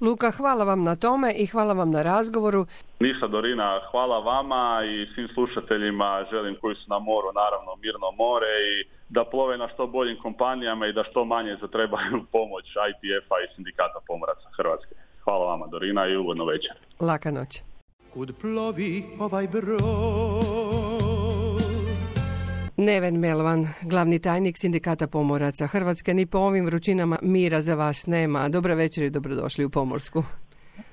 Luka, 0.00 0.30
hvala 0.30 0.64
vam 0.64 0.82
na 0.82 0.96
tome 0.96 1.32
i 1.32 1.46
hvala 1.46 1.72
vam 1.72 1.90
na 1.90 2.02
razgovoru. 2.02 2.66
Ništa 3.00 3.26
Dorina, 3.26 3.80
hvala 3.90 4.18
vama 4.18 4.82
i 4.84 5.06
svim 5.14 5.28
slušateljima, 5.34 6.26
želim 6.30 6.56
koji 6.60 6.74
su 6.74 6.84
na 6.86 6.98
moru, 6.98 7.28
naravno 7.34 7.76
mirno 7.82 8.10
more 8.18 8.52
i 8.72 8.88
da 9.08 9.24
plove 9.24 9.58
na 9.58 9.68
što 9.68 9.86
boljim 9.86 10.16
kompanijama 10.22 10.86
i 10.86 10.92
da 10.92 11.04
što 11.04 11.24
manje 11.24 11.56
zatrebaju 11.60 12.24
pomoć 12.36 12.64
ITF-a 12.90 13.36
i 13.44 13.54
sindikata 13.54 13.98
pomoraca 14.06 14.48
Hrvatske. 14.56 14.94
Hvala 15.24 15.44
vama 15.46 15.66
Dorina 15.66 16.06
i 16.06 16.16
ugodno 16.16 16.44
večer. 16.44 16.72
Laka 17.00 17.30
noć. 17.30 17.62
Kud 18.14 18.34
plovi 18.40 19.04
ovaj 19.18 19.48
brod 19.48 20.89
Neven 22.80 23.18
Melvan, 23.18 23.66
glavni 23.82 24.18
tajnik 24.18 24.58
sindikata 24.58 25.06
pomoraca 25.06 25.66
Hrvatske, 25.66 26.14
ni 26.14 26.26
po 26.26 26.38
ovim 26.38 26.66
vrućinama 26.66 27.18
mira 27.22 27.60
za 27.60 27.74
vas 27.74 28.06
nema. 28.06 28.48
Dobra 28.48 28.74
večer 28.74 29.04
i 29.04 29.10
dobrodošli 29.10 29.64
u 29.64 29.70
Pomorsku. 29.70 30.22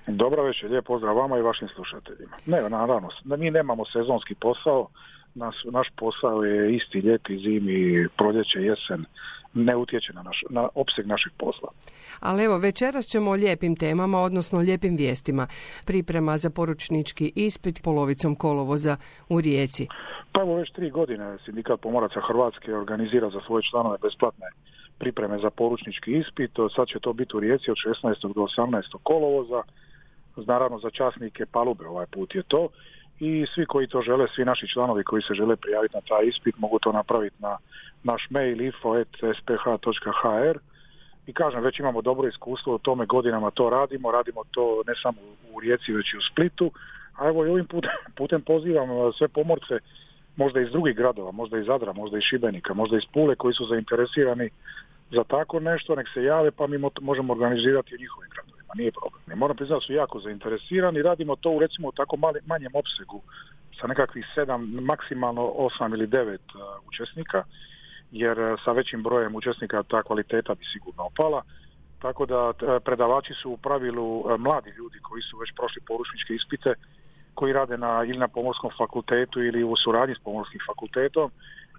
Dobra 0.07 0.43
večer, 0.43 0.71
lijep 0.71 0.85
pozdrav 0.85 1.15
vama 1.15 1.37
i 1.37 1.41
vašim 1.41 1.67
slušateljima. 1.67 2.35
Ne, 2.45 2.69
naravno, 2.69 3.09
mi 3.25 3.51
nemamo 3.51 3.85
sezonski 3.85 4.35
posao, 4.35 4.87
naš, 5.35 5.55
naš 5.71 5.87
posao 5.97 6.43
je 6.43 6.75
isti 6.75 6.99
ljeti, 6.99 7.37
zimi, 7.37 8.07
proljeće, 8.17 8.59
jesen, 8.59 9.05
ne 9.65 9.75
utječe 9.75 10.13
na, 10.13 10.23
naš, 10.23 10.43
na 10.49 10.69
opseg 10.75 11.07
našeg 11.07 11.33
posla. 11.37 11.69
Ali 12.19 12.43
evo, 12.43 12.57
večeras 12.57 13.05
ćemo 13.05 13.31
o 13.31 13.33
lijepim 13.33 13.75
temama, 13.75 14.19
odnosno 14.19 14.59
lijepim 14.59 14.95
vijestima. 14.97 15.47
Priprema 15.85 16.37
za 16.37 16.49
poručnički 16.49 17.31
ispit 17.35 17.83
polovicom 17.83 18.35
kolovoza 18.35 18.97
u 19.29 19.41
Rijeci. 19.41 19.87
Pa 20.31 20.41
evo 20.41 20.55
već 20.55 20.71
tri 20.71 20.89
godine 20.89 21.37
Sindikat 21.45 21.81
pomoraca 21.81 22.21
Hrvatske 22.27 22.75
organizira 22.75 23.29
za 23.29 23.39
svoje 23.45 23.63
članove 23.63 23.97
besplatne 24.01 24.45
pripreme 24.97 25.39
za 25.39 25.49
poručnički 25.49 26.11
ispit. 26.11 26.51
Sad 26.75 26.87
će 26.87 26.99
to 26.99 27.13
biti 27.13 27.37
u 27.37 27.39
Rijeci 27.39 27.71
od 27.71 27.77
16. 28.03 28.33
do 28.33 28.41
18. 28.41 28.97
kolovoza. 29.03 29.61
Naravno 30.35 30.79
za 30.79 30.89
časnike 30.89 31.45
palube 31.45 31.87
ovaj 31.87 32.05
put 32.05 32.35
je 32.35 32.43
to 32.43 32.69
i 33.19 33.45
svi 33.55 33.65
koji 33.65 33.87
to 33.87 34.01
žele, 34.01 34.27
svi 34.27 34.45
naši 34.45 34.67
članovi 34.67 35.03
koji 35.03 35.21
se 35.21 35.33
žele 35.33 35.55
prijaviti 35.55 35.95
na 35.95 36.01
taj 36.01 36.25
ispit 36.27 36.57
mogu 36.57 36.79
to 36.79 36.91
napraviti 36.91 37.35
na 37.39 37.57
naš 38.03 38.27
mail 38.29 38.61
info.sph.hr 38.61 40.57
i 41.27 41.33
kažem, 41.33 41.63
već 41.63 41.79
imamo 41.79 42.01
dobro 42.01 42.27
iskustvo 42.27 42.75
u 42.75 42.77
tome, 42.77 43.05
godinama 43.05 43.51
to 43.51 43.69
radimo, 43.69 44.11
radimo 44.11 44.43
to 44.51 44.83
ne 44.87 44.93
samo 45.01 45.17
u 45.53 45.59
Rijeci, 45.59 45.93
već 45.93 46.13
i 46.13 46.17
u 46.17 46.21
Splitu, 46.31 46.71
a 47.15 47.27
evo 47.27 47.45
i 47.45 47.49
ovim 47.49 47.67
putem, 48.15 48.41
pozivam 48.51 48.89
sve 49.17 49.27
pomorce, 49.27 49.79
možda 50.35 50.61
iz 50.61 50.71
drugih 50.71 50.95
gradova, 50.95 51.31
možda 51.31 51.57
iz 51.57 51.65
Zadra, 51.65 51.93
možda 51.93 52.17
iz 52.17 52.23
Šibenika, 52.23 52.73
možda 52.73 52.97
iz 52.97 53.05
Pule 53.13 53.35
koji 53.35 53.53
su 53.53 53.65
zainteresirani 53.65 54.49
za 55.11 55.23
tako 55.23 55.59
nešto, 55.59 55.95
nek 55.95 56.07
se 56.13 56.23
jave 56.23 56.51
pa 56.51 56.67
mi 56.67 56.77
možemo 57.01 57.33
organizirati 57.33 57.95
u 57.95 57.97
njihovim 57.99 58.29
gradovima, 58.33 58.73
nije 58.75 58.91
problem. 58.91 59.21
Ne 59.27 59.35
moram 59.35 59.57
priznati 59.57 59.85
su 59.85 59.93
jako 59.93 60.19
zainteresirani, 60.19 61.01
radimo 61.01 61.35
to 61.35 61.51
u 61.51 61.59
recimo 61.59 61.91
tako 61.91 62.17
manjem 62.45 62.71
opsegu 62.75 63.21
sa 63.81 63.87
nekakvih 63.87 64.25
sedam, 64.35 64.61
maksimalno 64.81 65.45
osam 65.45 65.93
ili 65.93 66.07
devet 66.07 66.41
uh, 66.55 66.87
učesnika, 66.87 67.43
jer 68.11 68.39
uh, 68.39 68.59
sa 68.65 68.71
većim 68.71 69.03
brojem 69.03 69.35
učesnika 69.35 69.83
ta 69.83 70.03
kvaliteta 70.03 70.55
bi 70.55 70.65
sigurno 70.65 71.03
opala. 71.03 71.41
Tako 71.99 72.25
da 72.25 72.49
uh, 72.49 72.53
predavači 72.85 73.33
su 73.33 73.51
u 73.51 73.57
pravilu 73.57 74.37
mladi 74.37 74.69
ljudi 74.69 74.99
koji 75.01 75.21
su 75.21 75.37
već 75.37 75.51
prošli 75.55 75.81
poručničke 75.87 76.33
ispite, 76.33 76.73
koji 77.33 77.53
rade 77.53 77.77
na, 77.77 78.03
ili 78.03 78.17
na 78.17 78.27
pomorskom 78.27 78.71
fakultetu 78.77 79.43
ili 79.43 79.63
u 79.63 79.75
suradnji 79.75 80.15
s 80.15 80.19
pomorskim 80.19 80.59
fakultetom 80.67 81.31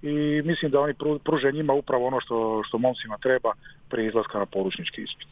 i 0.03 0.43
mislim 0.45 0.71
da 0.71 0.81
oni 0.81 0.95
pruže 1.25 1.53
njima 1.53 1.73
upravo 1.73 2.07
ono 2.07 2.21
što, 2.21 2.63
što 2.67 2.79
momcima 2.79 3.19
treba 3.19 3.53
prije 3.89 4.09
izlaska 4.09 4.39
na 4.39 4.47
poručnički 4.47 5.03
ispit. 5.03 5.29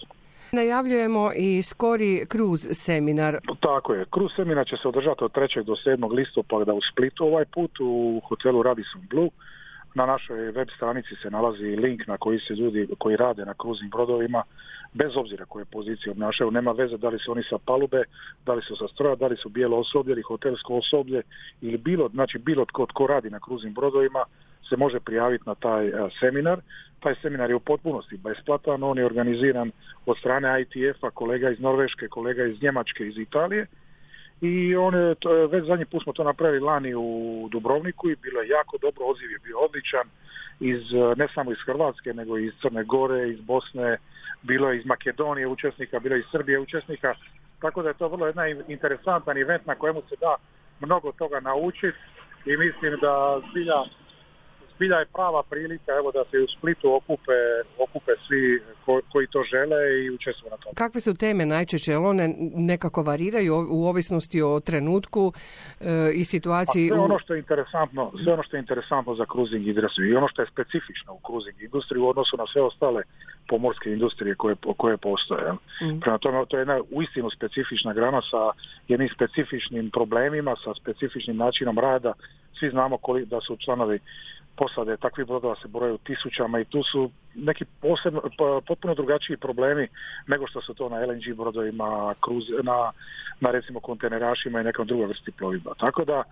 Najavljujemo 0.52 1.30
i 1.36 1.62
skori 1.62 2.26
kruz 2.28 2.66
seminar. 2.72 3.38
Tako 3.60 3.94
je. 3.94 4.04
Kruz 4.10 4.30
seminar 4.36 4.66
će 4.66 4.76
se 4.76 4.88
održati 4.88 5.24
od 5.24 5.32
3. 5.32 5.64
do 5.64 5.72
7. 5.72 6.12
listopada 6.12 6.74
u 6.74 6.80
Splitu 6.92 7.24
ovaj 7.24 7.44
put 7.44 7.70
u 7.80 8.20
hotelu 8.28 8.62
Radisson 8.62 9.02
Blue. 9.10 9.30
Na 9.96 10.06
našoj 10.06 10.50
web 10.52 10.68
stranici 10.76 11.16
se 11.22 11.30
nalazi 11.30 11.64
link 11.64 12.06
na 12.06 12.16
koji 12.16 12.38
se 12.38 12.54
ljudi 12.54 12.88
koji 12.98 13.16
rade 13.16 13.44
na 13.44 13.54
kruznim 13.54 13.90
brodovima, 13.90 14.42
bez 14.92 15.16
obzira 15.16 15.44
koje 15.44 15.64
pozicije 15.64 16.10
obnašaju, 16.10 16.50
nema 16.50 16.72
veze 16.72 16.96
da 16.96 17.08
li 17.08 17.18
su 17.18 17.32
oni 17.32 17.42
sa 17.42 17.58
palube, 17.58 18.02
da 18.46 18.54
li 18.54 18.62
su 18.62 18.76
sa 18.76 18.88
stroja, 18.88 19.14
da 19.16 19.26
li 19.26 19.36
su 19.36 19.48
bijelo 19.48 19.78
osoblje 19.78 20.12
ili 20.12 20.22
hotelsko 20.22 20.74
osoblje 20.74 21.22
ili 21.60 21.78
bilo, 21.78 22.08
znači 22.08 22.38
bilo 22.38 22.64
tko 22.64 22.86
tko 22.86 23.06
radi 23.06 23.30
na 23.30 23.40
kruznim 23.40 23.74
brodovima, 23.74 24.24
se 24.68 24.76
može 24.76 25.00
prijaviti 25.00 25.44
na 25.46 25.54
taj 25.54 25.88
e, 25.88 25.92
seminar. 26.20 26.60
Taj 27.00 27.14
seminar 27.22 27.50
je 27.50 27.56
u 27.56 27.60
potpunosti 27.60 28.16
besplatan, 28.16 28.82
on 28.82 28.98
je 28.98 29.06
organiziran 29.06 29.70
od 30.06 30.18
strane 30.18 30.62
ITF-a, 30.62 31.10
kolega 31.10 31.50
iz 31.50 31.60
Norveške, 31.60 32.08
kolega 32.08 32.44
iz 32.44 32.62
Njemačke, 32.62 33.06
iz 33.06 33.18
Italije. 33.18 33.66
I 34.40 34.76
on 34.76 34.94
je, 34.94 35.14
to, 35.14 35.46
već 35.46 35.66
zadnji 35.66 35.84
put 35.84 36.02
smo 36.02 36.12
to 36.12 36.24
napravili 36.24 36.60
lani 36.60 36.94
u 36.94 37.48
Dubrovniku 37.50 38.10
i 38.10 38.16
bilo 38.16 38.40
je 38.40 38.48
jako 38.48 38.78
dobro, 38.78 39.04
odziv 39.06 39.30
je 39.30 39.38
bio 39.38 39.58
odličan, 39.58 40.08
iz, 40.60 40.92
ne 41.16 41.28
samo 41.34 41.52
iz 41.52 41.58
Hrvatske, 41.66 42.14
nego 42.14 42.38
iz 42.38 42.52
Crne 42.62 42.84
Gore, 42.84 43.28
iz 43.28 43.40
Bosne, 43.40 43.98
bilo 44.42 44.70
je 44.70 44.78
iz 44.78 44.86
Makedonije 44.86 45.46
učesnika, 45.46 45.98
bilo 45.98 46.14
je 46.14 46.18
iz 46.18 46.26
Srbije 46.30 46.60
učesnika, 46.60 47.14
tako 47.60 47.82
da 47.82 47.88
je 47.88 47.94
to 47.94 48.08
vrlo 48.08 48.26
jedna 48.26 48.46
interesantan 48.48 49.38
event 49.38 49.66
na 49.66 49.74
kojemu 49.74 50.02
se 50.08 50.16
da 50.20 50.36
mnogo 50.80 51.12
toga 51.12 51.40
naučiti 51.40 51.98
i 52.46 52.56
mislim 52.56 52.98
da 53.00 53.40
zbilja 53.50 53.82
zbilja 54.76 54.96
je 54.96 55.06
prava 55.06 55.42
prilika 55.42 55.92
evo 55.98 56.12
da 56.12 56.24
se 56.30 56.38
u 56.38 56.46
Splitu 56.58 56.94
okupe, 56.94 57.38
okupe 57.78 58.12
svi 58.26 58.62
koji 59.12 59.26
to 59.26 59.42
žele 59.42 60.04
i 60.04 60.10
učestvuju 60.10 60.50
na 60.50 60.56
tom. 60.56 60.74
Kakve 60.74 61.00
su 61.00 61.14
teme 61.14 61.46
najčešće? 61.46 61.92
Jel 61.92 62.06
one 62.06 62.34
nekako 62.54 63.02
variraju 63.02 63.66
u 63.70 63.86
ovisnosti 63.86 64.42
o 64.42 64.60
trenutku 64.60 65.32
e, 65.80 66.12
i 66.14 66.24
situaciji? 66.24 66.88
Pa 66.88 66.94
sve 66.94 67.04
ono 67.04 67.18
što 67.18 67.34
je 67.34 67.38
interesantno, 67.38 68.12
sve 68.24 68.32
ono 68.32 68.42
što 68.42 68.56
je 68.56 68.60
interesantno 68.60 69.14
za 69.14 69.26
cruising 69.32 69.66
industriju 69.66 70.10
i 70.10 70.16
ono 70.16 70.28
što 70.28 70.42
je 70.42 70.48
specifično 70.52 71.14
u 71.14 71.20
cruising 71.26 71.62
industriju 71.62 72.04
u 72.04 72.08
odnosu 72.08 72.36
na 72.36 72.46
sve 72.52 72.62
ostale 72.62 73.02
pomorske 73.48 73.92
industrije 73.92 74.34
koje, 74.34 74.56
koje 74.76 74.96
postoje. 74.96 75.52
Mm. 75.52 76.00
Prema 76.00 76.18
tome, 76.18 76.46
to 76.48 76.56
je 76.56 76.60
jedna 76.60 76.80
uistinu 76.90 77.30
specifična 77.30 77.92
grana 77.92 78.22
sa 78.30 78.50
jednim 78.88 79.08
specifičnim 79.14 79.90
problemima, 79.90 80.56
sa 80.64 80.74
specifičnim 80.74 81.36
načinom 81.36 81.78
rada. 81.78 82.12
Svi 82.58 82.70
znamo 82.70 82.98
koli, 82.98 83.26
da 83.26 83.40
su 83.40 83.56
članovi 83.56 83.98
posade 84.56 84.96
takvih 84.96 85.26
brodova 85.26 85.56
se 85.62 85.68
broju 85.68 85.98
tisućama 85.98 86.60
i 86.60 86.64
tu 86.64 86.82
su 86.82 87.10
neki 87.34 87.64
posebno, 87.80 88.22
potpuno 88.66 88.94
drugačiji 88.94 89.36
problemi 89.36 89.88
nego 90.26 90.46
što 90.46 90.60
su 90.60 90.74
to 90.74 90.88
na 90.88 91.06
LNG 91.06 91.36
brodovima, 91.36 92.14
na, 92.62 92.92
na 93.40 93.50
recimo 93.50 93.80
kontenerašima 93.80 94.60
i 94.60 94.64
nekom 94.64 94.86
drugoj 94.86 95.06
vrsti 95.06 95.32
plovidba. 95.32 95.74
Tako 95.74 96.04
da 96.04 96.22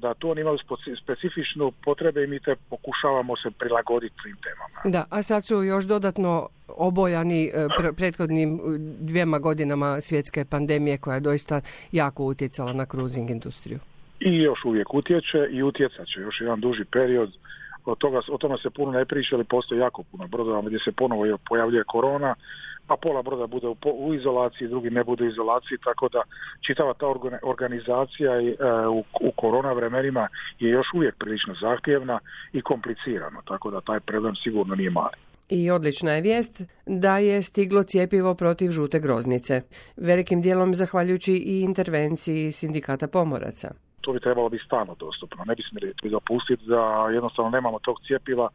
da 0.00 0.14
tu 0.14 0.30
oni 0.30 0.40
imaju 0.40 0.58
specifičnu 1.02 1.72
potrebe 1.84 2.24
i 2.24 2.26
mi 2.26 2.40
te 2.40 2.56
pokušavamo 2.70 3.36
se 3.36 3.50
prilagoditi 3.50 4.14
tim 4.22 4.36
temama. 4.42 4.80
Da, 4.84 5.04
a 5.10 5.22
sad 5.22 5.44
su 5.44 5.62
još 5.62 5.84
dodatno 5.84 6.48
obojani 6.68 7.44
e, 7.44 7.66
prethodnim 7.96 8.60
dvijema 9.00 9.38
godinama 9.38 10.00
svjetske 10.00 10.44
pandemije 10.44 10.98
koja 10.98 11.14
je 11.14 11.20
doista 11.20 11.60
jako 11.92 12.24
utjecala 12.24 12.72
na 12.72 12.84
cruising 12.84 13.30
industriju. 13.30 13.78
I 14.20 14.36
još 14.36 14.64
uvijek 14.64 14.94
utječe 14.94 15.48
i 15.50 15.62
utjecat 15.62 16.06
će 16.06 16.20
još 16.20 16.40
jedan 16.40 16.60
duži 16.60 16.84
period 16.84 17.30
od 17.92 17.98
toga, 17.98 18.20
o 18.30 18.38
tome 18.38 18.58
se 18.58 18.70
puno 18.70 18.92
ne 18.92 19.04
priča, 19.04 19.36
ali 19.36 19.44
postoji 19.44 19.80
jako 19.80 20.02
puno 20.02 20.26
brodova 20.26 20.62
gdje 20.62 20.78
se 20.78 20.92
ponovo 20.92 21.38
pojavljuje 21.48 21.84
korona, 21.84 22.34
pa 22.86 22.96
pola 22.96 23.22
broda 23.22 23.46
bude 23.46 23.66
u, 23.84 24.14
izolaciji, 24.14 24.68
drugi 24.68 24.90
ne 24.90 25.04
bude 25.04 25.24
u 25.24 25.28
izolaciji, 25.28 25.78
tako 25.84 26.08
da 26.08 26.22
čitava 26.66 26.94
ta 26.94 27.06
organizacija 27.42 28.32
e, 28.40 28.54
u, 28.88 29.04
u 29.20 29.30
korona 29.36 29.72
vremenima 29.72 30.28
je 30.58 30.70
još 30.70 30.86
uvijek 30.94 31.14
prilično 31.18 31.54
zahtjevna 31.60 32.18
i 32.52 32.62
komplicirana, 32.62 33.42
tako 33.48 33.70
da 33.70 33.80
taj 33.80 34.00
problem 34.00 34.34
sigurno 34.36 34.74
nije 34.74 34.90
mali. 34.90 35.16
I 35.48 35.70
odlična 35.70 36.12
je 36.12 36.22
vijest 36.22 36.62
da 36.86 37.18
je 37.18 37.42
stiglo 37.42 37.82
cijepivo 37.82 38.34
protiv 38.34 38.70
žute 38.70 39.00
groznice, 39.00 39.62
velikim 39.96 40.42
dijelom 40.42 40.74
zahvaljujući 40.74 41.32
i 41.32 41.60
intervenciji 41.60 42.52
sindikata 42.52 43.08
pomoraca 43.08 43.87
to 44.08 44.12
bi 44.12 44.20
trebalo 44.20 44.48
biti 44.48 44.64
stalno 44.64 44.94
dostupno. 44.98 45.44
Ne 45.44 45.54
bi 45.54 45.62
smjeli 45.62 45.92
dopustiti 46.02 46.66
da 46.66 47.08
jednostavno 47.12 47.50
nemamo 47.50 47.78
tog 47.78 47.96
cijepiva. 48.06 48.48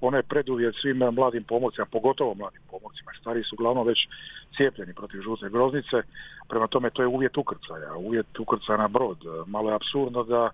Ono 0.00 0.16
je 0.16 0.22
preduvjet 0.22 0.74
svim 0.80 0.96
mladim 0.96 1.44
pomorcima, 1.44 1.86
pogotovo 1.86 2.34
mladim 2.34 2.60
pomorcima. 2.70 3.10
Stariji 3.20 3.44
su 3.44 3.54
uglavnom 3.54 3.86
već 3.86 4.08
cijepljeni 4.56 4.94
protiv 4.94 5.20
žute 5.20 5.48
groznice. 5.48 6.02
Prema 6.48 6.66
tome 6.66 6.90
to 6.90 7.02
je 7.02 7.08
uvjet 7.08 7.36
ukrcaja. 7.36 7.96
Uvjet 7.96 8.38
ukrcaja 8.38 8.76
na 8.76 8.88
brod. 8.88 9.18
Malo 9.46 9.70
je 9.70 9.74
absurdno 9.74 10.22
da 10.24 10.50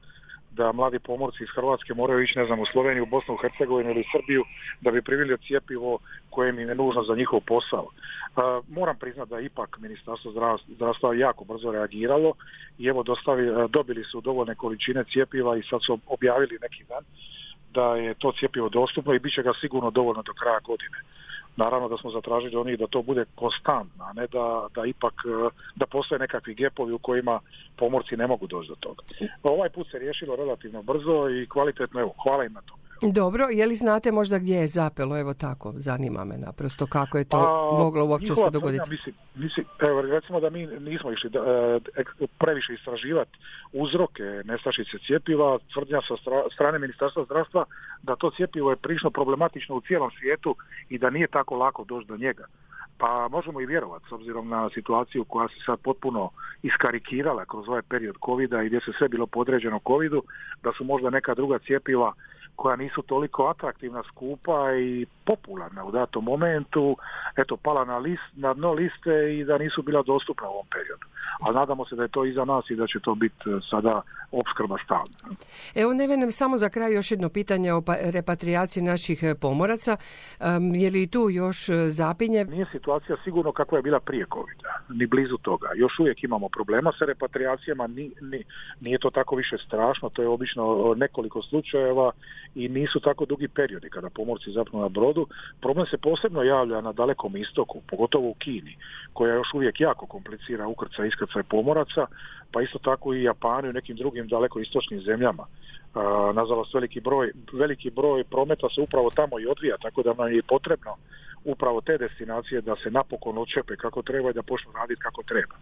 da 0.57 0.73
mladi 0.73 0.99
pomorci 0.99 1.43
iz 1.43 1.49
Hrvatske 1.55 1.95
moraju 1.95 2.23
ići, 2.23 2.39
ne 2.39 2.47
znam, 2.47 2.61
u 2.61 2.67
Sloveniju, 2.67 3.07
Bosnu, 3.07 3.35
u 3.35 3.37
Hercegovinu 3.37 3.91
ili 3.91 4.05
Srbiju 4.13 4.45
da 4.81 4.91
bi 4.91 5.03
privili 5.03 5.39
cijepivo 5.47 5.99
koje 6.31 6.51
im 6.51 6.59
je 6.59 6.75
nužno 6.75 7.03
za 7.03 7.15
njihov 7.15 7.41
posao. 7.41 7.87
moram 8.69 8.97
priznati 8.99 9.31
da 9.31 9.41
ipak 9.41 9.79
Ministarstvo 9.79 10.33
zdravstva 10.69 11.15
jako 11.15 11.45
brzo 11.45 11.73
reagiralo 11.73 12.33
i 12.79 12.87
evo 12.87 13.03
dostavi, 13.03 13.69
dobili 13.69 14.05
su 14.05 14.21
dovoljne 14.21 14.55
količine 14.55 15.05
cijepiva 15.05 15.57
i 15.57 15.63
sad 15.63 15.81
su 15.87 15.99
objavili 16.07 16.59
neki 16.63 16.85
dan 16.85 17.05
da 17.75 17.97
je 17.97 18.15
to 18.15 18.33
cijepivo 18.33 18.69
dostupno 18.69 19.15
i 19.15 19.19
bit 19.19 19.35
će 19.35 19.43
ga 19.43 19.53
sigurno 19.61 19.91
dovoljno 19.91 20.23
do 20.23 20.33
kraja 20.33 20.61
godine. 20.61 20.99
Naravno 21.57 21.89
da 21.89 21.97
smo 21.97 22.11
zatražili 22.11 22.57
oni 22.57 22.77
da 22.77 22.87
to 22.87 23.03
bude 23.03 23.25
konstantno, 23.35 24.05
a 24.05 24.13
ne 24.13 24.27
da, 24.27 24.67
da 24.75 24.87
ipak 24.87 25.15
e, 25.25 25.49
da 25.77 25.87
postoje 25.87 26.19
nekakvi 26.19 26.55
gepovi 26.55 26.93
u 26.93 26.99
kojima 26.99 27.41
pomorci 27.77 28.17
ne 28.17 28.27
mogu 28.27 28.47
doći 28.47 28.69
do 28.69 28.75
toga. 28.81 29.03
Ovaj 29.43 29.69
put 29.69 29.91
se 29.91 29.99
riješilo 29.99 30.37
relativno 30.37 30.83
brzo 30.83 31.29
i 31.29 31.47
kvalitetno, 31.47 32.01
evo, 32.01 32.15
hvala 32.23 32.45
im 32.45 32.53
na 32.53 32.61
to. 32.61 32.75
Dobro, 33.03 33.47
je 33.51 33.67
li 33.67 33.75
znate 33.75 34.13
možda 34.13 34.39
gdje 34.39 34.55
je 34.55 34.67
zapelo, 34.67 35.19
evo 35.19 35.35
tako, 35.35 35.73
zanima 35.77 36.25
me 36.25 36.37
naprosto 36.39 36.87
kako 36.87 37.19
je 37.19 37.25
to 37.25 37.37
pa, 37.37 37.79
moglo 37.83 38.05
uopće 38.05 38.35
se 38.37 38.51
dogoditi. 38.51 38.91
Mislim, 38.91 39.15
mislim, 39.35 39.67
evo, 39.79 40.03
recimo 40.03 40.41
da 40.41 40.51
mi 40.51 40.67
nismo 40.67 41.13
išli 41.13 41.31
da, 41.31 41.41
e, 41.97 42.01
previše 42.39 42.75
istraživati 42.75 43.39
uzroke 43.73 44.23
nestašice 44.45 44.99
cijepiva, 45.07 45.59
tvrdnja 45.73 46.01
sa 46.09 46.15
strane 46.55 46.79
Ministarstva 46.79 47.25
zdravstva 47.25 47.65
da 48.03 48.17
to 48.17 48.31
cijepivo 48.31 48.71
je 48.71 48.77
prično 48.77 49.11
problematično 49.11 49.75
u 49.75 49.81
cijelom 49.81 50.11
svijetu 50.19 50.57
i 50.89 50.99
da 50.99 51.11
nije 51.11 51.27
tako 51.27 51.57
lako 51.57 51.85
doći 51.85 52.09
do 52.09 52.17
njega. 52.17 52.45
Pa 52.99 53.29
možemo 53.29 53.61
i 53.61 53.67
vjerovati 53.67 54.05
s 54.09 54.13
obzirom 54.13 54.49
na 54.49 54.71
situaciju 54.75 55.25
koja 55.25 55.49
se 55.49 55.55
sad 55.67 55.79
potpuno 55.81 56.31
iskarikirala 56.63 57.45
kroz 57.45 57.69
ovaj 57.69 57.83
period 57.83 58.17
covid 58.25 58.53
i 58.53 58.67
gdje 58.67 58.81
se 58.81 58.93
sve 58.99 59.09
bilo 59.09 59.27
podređeno 59.27 59.81
covidu, 59.87 60.23
da 60.63 60.73
su 60.73 60.85
možda 60.85 61.11
neka 61.11 61.35
druga 61.35 61.59
cijepiva 61.59 62.13
koja 62.57 62.77
nisu 62.77 63.03
toliko 63.03 63.47
atraktivna, 63.47 64.03
skupa 64.09 64.75
i 64.75 65.07
popularna 65.25 65.85
u 65.85 65.91
datom 65.91 66.25
momentu, 66.25 66.97
eto 67.37 67.57
pala 67.57 67.85
na, 67.85 67.99
list, 67.99 68.23
na 68.37 68.55
dno 68.55 68.73
liste 68.73 69.37
i 69.39 69.45
da 69.45 69.59
nisu 69.59 69.83
bila 69.83 70.03
dostupna 70.03 70.49
u 70.49 70.53
ovom 70.53 70.67
periodu. 70.73 71.07
Ali 71.41 71.55
nadamo 71.55 71.85
se 71.85 71.97
da 71.97 72.03
je 72.03 72.09
to 72.09 72.25
iza 72.25 72.45
nas 72.45 72.71
i 72.71 72.77
da 72.77 72.87
će 72.87 73.01
to 73.01 73.15
biti 73.15 73.51
e, 73.51 73.61
sada 73.71 74.03
opskrba 74.33 74.77
stalna. 74.85 75.37
Evo 75.75 75.95
Nevene, 75.95 76.31
samo 76.31 76.57
za 76.57 76.69
kraj 76.69 76.95
još 76.95 77.11
jedno 77.11 77.29
pitanje 77.29 77.73
o 77.73 77.83
pa, 77.83 77.97
repatriaciji 78.01 78.83
naših 78.83 79.23
e, 79.23 79.35
pomoraca. 79.35 79.97
je 80.75 80.91
li 80.91 81.07
tu 81.07 81.31
još 81.31 81.69
e, 81.69 81.73
zapinje? 81.89 82.45
Nije 82.45 82.67
situacija 82.73 83.17
sigurno 83.25 83.53
kakva 83.53 83.79
je 83.79 83.83
bila 83.83 84.01
prije 84.01 84.27
covid 84.33 84.57
ni 84.89 85.07
blizu 85.07 85.37
toga. 85.37 85.69
Još 85.77 85.99
uvijek 85.99 86.25
imamo 86.25 86.49
problema 86.49 86.93
sa 86.99 87.05
repatriacijama, 87.05 87.87
ni, 87.87 88.11
ni, 88.21 88.45
nije 88.81 88.99
to 88.99 89.11
tako 89.11 89.37
više 89.37 89.57
strašno, 89.59 90.09
to 90.09 90.23
je 90.23 90.29
obično 90.29 90.95
nekoliko 90.97 91.43
slučajeva 91.43 92.13
i 92.57 92.69
nisu 92.69 93.01
tako 93.01 93.25
dugi 93.25 93.49
periodi 93.49 93.91
kada 93.91 94.11
pomorci 94.11 94.53
zapnu 94.53 94.81
na 94.81 94.89
brodu. 94.89 95.27
Problem 95.61 95.87
se 95.87 95.99
posebno 95.99 96.43
javlja 96.43 96.81
na 96.81 96.93
dalekom 96.93 97.37
istoku, 97.37 97.83
pogotovo 97.91 98.29
u 98.29 98.35
Kini, 98.35 98.77
koja 99.13 99.35
još 99.35 99.55
uvijek 99.55 99.81
jako 99.81 100.07
komplicira 100.07 100.67
ukrcaj 100.67 101.05
i 101.05 101.09
iskrcaj 101.09 101.43
pomoraca, 101.43 102.07
pa 102.53 102.63
isto 102.63 102.79
tako 102.79 103.15
i 103.15 103.23
Japanu 103.23 103.69
i 103.69 103.73
nekim 103.73 103.97
drugim 103.97 104.29
daleko 104.29 104.61
istočnim 104.61 105.01
zemljama. 105.01 105.47
Nažalost 106.35 106.75
veliki 106.75 107.01
broj, 107.01 107.33
veliki 107.53 107.91
broj 107.91 108.25
prometa 108.25 108.69
se 108.75 108.81
upravo 108.81 109.11
tamo 109.11 109.41
i 109.41 109.47
odvija, 109.47 109.77
tako 109.83 110.03
da 110.03 110.15
nam 110.15 110.33
je 110.33 110.43
potrebno 110.43 110.97
upravo 111.45 111.81
te 111.81 111.99
destinacije 111.99 112.61
da 112.61 112.77
se 112.77 112.91
napokon 112.91 113.39
očepe 113.39 113.77
kako 113.77 114.03
treba 114.03 114.31
i 114.31 114.33
da 114.33 114.43
počnu 114.43 114.73
raditi 114.73 115.01
kako 115.01 115.23
treba. 115.23 115.55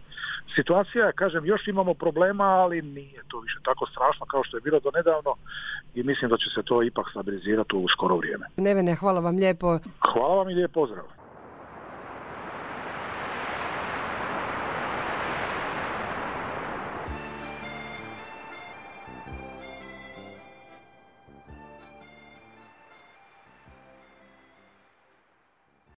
Situacija, 0.55 1.11
kažem, 1.11 1.45
još 1.45 1.67
imamo 1.67 1.93
problema, 1.93 2.43
ali 2.43 2.81
nije 2.81 3.21
to 3.27 3.39
više 3.39 3.59
tako 3.63 3.85
strašno 3.85 4.25
kao 4.25 4.43
što 4.43 4.57
je 4.57 4.61
bilo 4.61 4.79
do 4.79 4.91
nedavno 4.95 5.35
i 5.95 6.03
mislim 6.03 6.29
da 6.29 6.37
će 6.37 6.49
se 6.55 6.63
to 6.63 6.83
ipak 6.83 7.05
stabilizirati 7.09 7.75
u 7.75 7.87
skoro 7.87 8.17
vrijeme. 8.17 8.45
Nevene, 8.57 8.95
hvala 8.95 9.19
vam 9.19 9.35
lijepo. 9.35 9.79
Hvala 10.13 10.35
vam 10.35 10.49
i 10.49 10.53
lijep 10.53 10.71
pozdrav. 10.71 11.05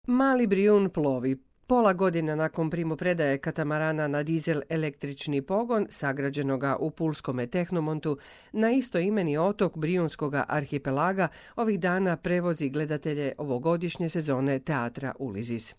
Mali 0.07 0.47
Brijun 0.47 0.89
plovi. 0.89 1.37
Pola 1.67 1.93
godine 1.93 2.35
nakon 2.35 2.69
primopredaje 2.69 3.37
katamarana 3.37 4.07
na 4.07 4.23
dizel 4.23 4.61
električni 4.69 5.41
pogon, 5.41 5.87
sagrađenoga 5.89 6.75
u 6.79 6.91
Pulskome 6.91 7.47
Tehnomontu, 7.47 8.17
na 8.51 8.71
isto 8.71 8.99
imeni 8.99 9.37
otok 9.37 9.77
Brijunskog 9.77 10.33
arhipelaga 10.47 11.27
ovih 11.55 11.79
dana 11.79 12.17
prevozi 12.17 12.69
gledatelje 12.69 13.33
ovogodišnje 13.37 14.09
sezone 14.09 14.59
teatra 14.59 15.13
Ulizis. 15.19 15.75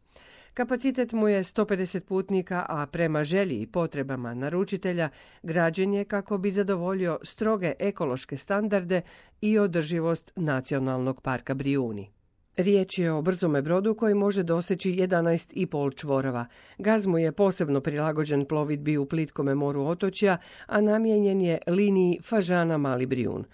Kapacitet 0.55 1.13
mu 1.13 1.29
je 1.29 1.43
150 1.43 2.01
putnika, 2.01 2.67
a 2.69 2.87
prema 2.87 3.25
želji 3.25 3.61
i 3.61 3.67
potrebama 3.67 4.35
naručitelja 4.35 5.09
građen 5.43 5.95
je 5.95 6.05
kako 6.05 6.39
bi 6.39 6.51
zadovoljio 6.51 7.19
stroge 7.23 7.73
ekološke 7.79 8.37
standarde 8.37 9.01
i 9.41 9.59
održivost 9.59 10.33
nacionalnog 10.37 11.21
parka 11.21 11.55
Brijuni. 11.55 12.16
Riječ 12.57 12.99
je 12.99 13.13
o 13.13 13.23
brzome 13.23 13.63
brodu 13.63 13.95
koji 13.95 14.15
može 14.15 14.43
doseći 14.43 14.93
11,5 14.93 15.97
čvorova. 15.97 16.47
Gaz 16.79 17.07
mu 17.07 17.19
je 17.19 17.33
posebno 17.33 17.81
prilagođen 17.81 18.45
plovidbi 18.45 18.97
u 18.97 19.07
plitkome 19.07 19.55
moru 19.55 19.83
otočja, 19.83 20.39
a 20.67 20.81
namijenjen 20.81 21.41
je 21.41 21.59
liniji 21.67 22.21
Fažana 22.23 22.79
Mali 22.79 23.07
Brijun. 23.07 23.45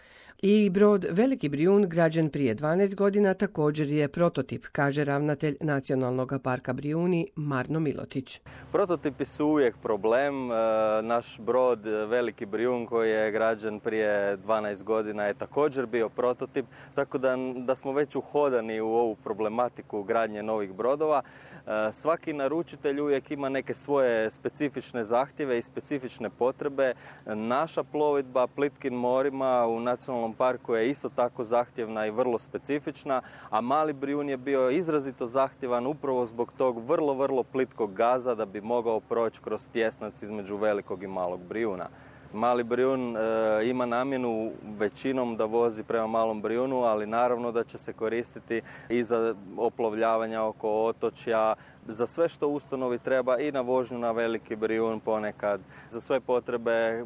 I 0.45 0.71
brod 0.71 1.07
Veliki 1.11 1.49
Brijun, 1.49 1.89
građen 1.89 2.31
prije 2.31 2.57
12 2.57 2.95
godina, 2.95 3.35
također 3.35 3.89
je 3.89 4.09
prototip, 4.09 4.67
kaže 4.73 5.05
ravnatelj 5.05 5.57
Nacionalnog 5.61 6.33
parka 6.43 6.73
Brijuni 6.73 7.31
Marno 7.37 7.81
Milotić. 7.81 8.41
Prototipi 8.73 9.25
su 9.25 9.47
uvijek 9.47 9.77
problem. 9.83 10.53
E, 10.53 10.55
naš 11.03 11.39
brod 11.41 11.87
Veliki 11.87 12.47
Brijun 12.47 12.87
koji 12.87 13.11
je 13.11 13.31
građen 13.31 13.81
prije 13.81 14.39
12 14.39 14.83
godina 14.83 15.25
je 15.25 15.35
također 15.35 15.87
bio 15.87 16.09
prototip, 16.09 16.67
tako 16.95 17.19
da, 17.19 17.37
da 17.57 17.75
smo 17.75 17.93
već 17.93 18.17
uhodani 18.17 18.81
u 18.81 18.89
ovu 18.89 19.17
problematiku 19.17 20.03
gradnje 20.03 20.43
novih 20.43 20.73
brodova. 20.73 21.23
E, 21.23 21.93
svaki 21.93 22.33
naručitelj 22.33 23.01
uvijek 23.01 23.31
ima 23.31 23.49
neke 23.49 23.75
svoje 23.75 24.31
specifične 24.31 25.05
zahtjeve 25.05 25.59
i 25.59 25.63
specifične 25.63 26.31
potrebe. 26.31 26.93
Naša 27.27 27.83
plovidba 27.83 28.47
plitkim 28.47 28.95
morima 28.95 29.67
u 29.67 29.81
nacionalnom 29.81 30.32
parku 30.35 30.75
je 30.75 30.91
isto 30.91 31.09
tako 31.09 31.45
zahtjevna 31.45 32.07
i 32.07 32.11
vrlo 32.11 32.39
specifična, 32.39 33.23
a 33.51 33.61
mali 33.61 33.93
Brijun 33.93 34.29
je 34.29 34.37
bio 34.37 34.71
izrazito 34.71 35.27
zahtjevan 35.27 35.87
upravo 35.87 36.27
zbog 36.27 36.53
tog 36.59 36.89
vrlo, 36.89 37.15
vrlo 37.15 37.43
plitkog 37.43 37.95
gaza 37.95 38.35
da 38.35 38.47
bi 38.47 38.61
mogao 38.61 39.01
proći 39.01 39.41
kroz 39.43 39.69
tjesnac 39.69 40.23
između 40.23 40.57
velikog 40.57 41.03
i 41.03 41.07
malog 41.07 41.41
Brijuna. 41.41 41.89
Mali 42.35 42.65
Brijun 42.65 43.17
e, 43.17 43.21
ima 43.65 43.87
namjenu 43.87 44.53
većinom 44.79 45.37
da 45.37 45.45
vozi 45.45 45.85
prema 45.85 46.07
malom 46.07 46.43
Brijunu, 46.43 46.83
ali 46.83 47.07
naravno 47.07 47.53
da 47.53 47.65
će 47.65 47.79
se 47.79 47.93
koristiti 47.93 48.63
i 48.89 49.05
za 49.05 49.35
oplovljavanja 49.57 50.43
oko 50.43 50.85
otočja, 50.85 51.55
za 51.89 52.07
sve 52.07 52.29
što 52.29 52.49
ustanovi 52.49 52.99
treba 52.99 53.39
i 53.39 53.53
na 53.53 53.61
vožnju 53.61 53.99
na 53.99 54.11
veliki 54.11 54.57
Brijun 54.57 55.01
ponekad, 55.01 55.61
za 55.91 56.01
sve 56.01 56.21
potrebe 56.21 57.05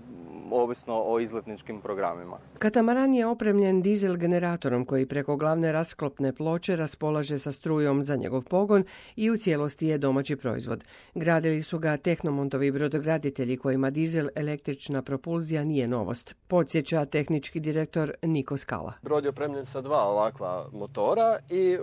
ovisno 0.50 1.02
o 1.06 1.20
izletničkim 1.20 1.80
programima. 1.80 2.38
Katamaran 2.58 3.14
je 3.14 3.26
opremljen 3.26 3.82
dizel 3.82 4.16
generatorom 4.16 4.84
koji 4.84 5.06
preko 5.06 5.36
glavne 5.36 5.72
rasklopne 5.72 6.32
ploče 6.32 6.76
raspolaže 6.76 7.38
sa 7.38 7.52
strujom 7.52 8.02
za 8.02 8.16
njegov 8.16 8.44
pogon 8.44 8.84
i 9.16 9.30
u 9.30 9.36
cijelosti 9.36 9.86
je 9.86 9.98
domaći 9.98 10.36
proizvod. 10.36 10.84
Gradili 11.14 11.62
su 11.62 11.78
ga 11.78 11.96
tehnomontovi 11.96 12.70
brodograditelji 12.70 13.56
kojima 13.56 13.90
dizel 13.90 14.28
električna 14.34 15.02
propulzija 15.02 15.64
nije 15.64 15.88
novost. 15.88 16.34
Podsjeća 16.46 17.04
tehnički 17.04 17.60
direktor 17.60 18.12
Niko 18.22 18.56
Skala. 18.56 18.92
Brod 19.02 19.24
je 19.24 19.30
opremljen 19.30 19.66
sa 19.66 19.80
dva 19.80 20.02
ovakva 20.02 20.68
motora 20.72 21.38
i 21.50 21.78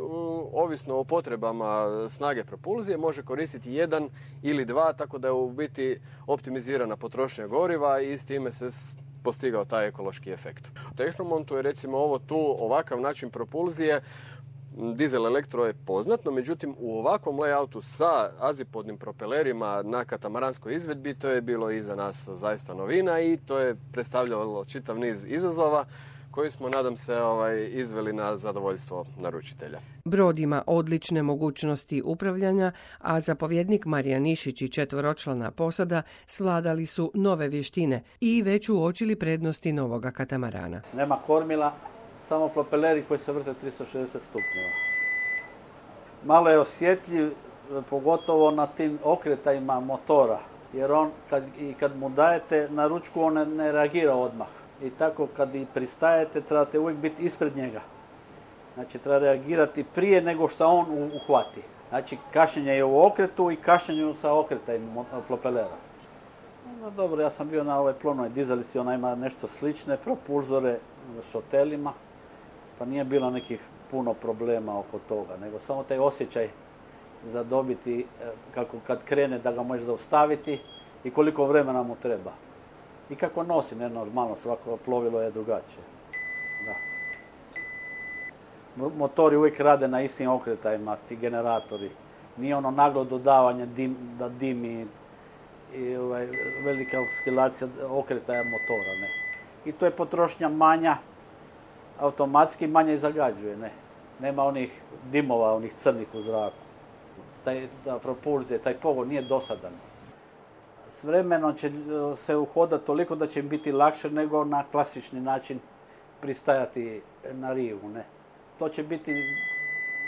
ovisno 0.53 0.95
o 0.95 1.03
potrebama 1.03 1.85
snage 2.09 2.43
propulzije 2.43 2.82
može 2.97 3.23
koristiti 3.23 3.73
jedan 3.73 4.09
ili 4.41 4.65
dva, 4.65 4.93
tako 4.93 5.17
da 5.17 5.27
je 5.27 5.31
u 5.31 5.49
biti 5.49 5.99
optimizirana 6.27 6.95
potrošnja 6.95 7.47
goriva 7.47 8.01
i 8.01 8.17
s 8.17 8.25
time 8.25 8.51
se 8.51 8.69
postigao 9.23 9.65
taj 9.65 9.87
ekološki 9.87 10.31
efekt. 10.31 10.71
U 10.91 10.95
Tehnomontu 10.95 11.55
je 11.55 11.61
recimo 11.61 11.97
ovo 11.97 12.19
tu 12.19 12.55
ovakav 12.59 13.01
način 13.01 13.29
propulzije 13.29 14.01
Dizel 14.77 15.25
elektro 15.25 15.65
je 15.65 15.73
poznat, 15.85 16.25
no 16.25 16.31
međutim 16.31 16.75
u 16.79 16.99
ovakvom 16.99 17.37
layoutu 17.37 17.81
sa 17.81 18.31
azipodnim 18.39 18.97
propelerima 18.97 19.81
na 19.83 20.05
katamaranskoj 20.05 20.75
izvedbi 20.75 21.13
to 21.13 21.29
je 21.29 21.41
bilo 21.41 21.71
i 21.71 21.81
za 21.81 21.95
nas 21.95 22.29
zaista 22.29 22.73
novina 22.73 23.21
i 23.21 23.37
to 23.37 23.59
je 23.59 23.75
predstavljalo 23.91 24.65
čitav 24.65 24.99
niz 24.99 25.25
izazova 25.25 25.85
koji 26.33 26.49
smo, 26.49 26.69
nadam 26.69 26.97
se, 26.97 27.15
ovaj, 27.15 27.69
izveli 27.71 28.13
na 28.13 28.37
zadovoljstvo 28.37 29.05
naručitelja. 29.17 29.79
Brod 30.05 30.39
ima 30.39 30.63
odlične 30.67 31.23
mogućnosti 31.23 32.01
upravljanja, 32.05 32.71
a 32.99 33.19
zapovjednik 33.19 33.85
Marija 33.85 34.19
Nišić 34.19 34.61
i 34.61 34.67
četvoročlana 34.67 35.51
posada 35.51 36.01
svladali 36.25 36.85
su 36.85 37.11
nove 37.13 37.47
vještine 37.47 38.03
i 38.19 38.41
već 38.41 38.69
uočili 38.69 39.15
prednosti 39.15 39.73
novoga 39.73 40.11
katamarana. 40.11 40.81
Nema 40.93 41.17
kormila, 41.27 41.73
samo 42.23 42.47
propeleri 42.49 43.03
koji 43.07 43.17
se 43.17 43.31
vrte 43.31 43.53
360 43.63 44.05
stupnjeva. 44.05 44.73
Malo 46.25 46.49
je 46.49 46.59
osjetljiv, 46.59 47.31
pogotovo 47.89 48.51
na 48.51 48.67
tim 48.67 48.99
okretajima 49.03 49.79
motora, 49.79 50.39
jer 50.73 50.91
on 50.91 51.11
kad, 51.29 51.43
i 51.59 51.73
kad 51.73 51.97
mu 51.97 52.09
dajete 52.09 52.67
na 52.69 52.87
ručku 52.87 53.21
on 53.21 53.33
ne 53.55 53.71
reagira 53.71 54.15
odmah 54.15 54.62
i 54.81 54.89
tako 54.89 55.27
kad 55.37 55.55
i 55.55 55.65
pristajete 55.73 56.41
trebate 56.41 56.79
uvijek 56.79 56.97
biti 56.97 57.23
ispred 57.23 57.57
njega. 57.57 57.81
Znači 58.73 58.97
treba 58.97 59.19
reagirati 59.19 59.83
prije 59.83 60.21
nego 60.21 60.47
što 60.47 60.67
on 60.67 61.11
uhvati. 61.15 61.61
Znači 61.89 62.17
kašenje 62.33 62.71
je 62.71 62.83
u 62.83 63.05
okretu 63.05 63.51
i 63.51 63.55
kašenje 63.55 64.13
sa 64.13 64.33
okretajim 64.33 64.89
propelera. 65.27 65.77
No 66.81 66.89
dobro, 66.89 67.21
ja 67.21 67.29
sam 67.29 67.49
bio 67.49 67.63
na 67.63 67.79
ovoj 67.79 67.93
plonoj 67.93 68.29
dizalici, 68.29 68.79
ona 68.79 68.93
ima 68.93 69.15
nešto 69.15 69.47
slične, 69.47 69.97
propulzore 69.97 70.77
s 71.21 71.33
hotelima, 71.33 71.93
pa 72.79 72.85
nije 72.85 73.03
bilo 73.03 73.29
nekih 73.29 73.61
puno 73.91 74.13
problema 74.13 74.79
oko 74.79 74.99
toga, 75.09 75.37
nego 75.41 75.59
samo 75.59 75.83
taj 75.83 75.99
osjećaj 75.99 76.49
za 77.27 77.43
dobiti, 77.43 77.99
e, 77.99 78.31
kako 78.53 78.77
kad 78.87 79.03
krene 79.03 79.39
da 79.39 79.51
ga 79.51 79.63
možeš 79.63 79.85
zaustaviti 79.85 80.59
i 81.03 81.11
koliko 81.11 81.45
vremena 81.45 81.83
mu 81.83 81.95
treba 82.01 82.31
i 83.13 83.15
kako 83.15 83.43
nosi, 83.43 83.75
ne 83.75 83.89
normalno, 83.89 84.35
svako 84.35 84.77
plovilo 84.85 85.21
je 85.21 85.31
drugačije. 85.31 85.83
Da. 86.65 86.75
Motori 88.97 89.35
uvijek 89.35 89.59
rade 89.59 89.87
na 89.87 90.01
istim 90.01 90.29
okretajima, 90.29 90.97
ti 91.07 91.15
generatori. 91.15 91.91
Nije 92.37 92.55
ono 92.55 92.71
naglo 92.71 93.03
dodavanje 93.03 93.65
dim, 93.65 93.97
da 94.19 94.29
dimi 94.29 94.87
i 95.75 95.95
ovaj, 95.95 96.27
velika 96.65 96.97
oskilacija 97.01 97.67
okretaja 97.89 98.43
motora, 98.43 98.93
ne. 99.01 99.09
I 99.65 99.71
to 99.71 99.85
je 99.85 99.91
potrošnja 99.91 100.49
manja, 100.49 100.97
automatski 101.99 102.67
manje 102.67 102.97
zagađuje, 102.97 103.57
ne. 103.57 103.71
Nema 104.19 104.43
onih 104.43 104.81
dimova, 105.11 105.55
onih 105.55 105.73
crnih 105.73 106.07
u 106.13 106.21
zraku. 106.21 106.63
Taj, 107.43 107.67
ta 107.83 107.99
propulzija, 107.99 108.59
taj 108.59 108.73
pogon 108.73 109.07
nije 109.07 109.21
dosadan 109.21 109.71
s 110.89 111.03
vremenom 111.03 111.55
će 111.55 111.67
e, 111.67 111.71
se 112.15 112.35
uhodati 112.35 112.85
toliko 112.85 113.15
da 113.15 113.27
će 113.27 113.39
im 113.39 113.49
biti 113.49 113.71
lakše 113.71 114.09
nego 114.09 114.45
na 114.45 114.63
klasični 114.71 115.21
način 115.21 115.59
pristajati 116.21 117.01
na 117.31 117.53
rivu. 117.53 117.89
Ne? 117.89 118.03
To 118.59 118.69
će 118.69 118.83
biti 118.83 119.11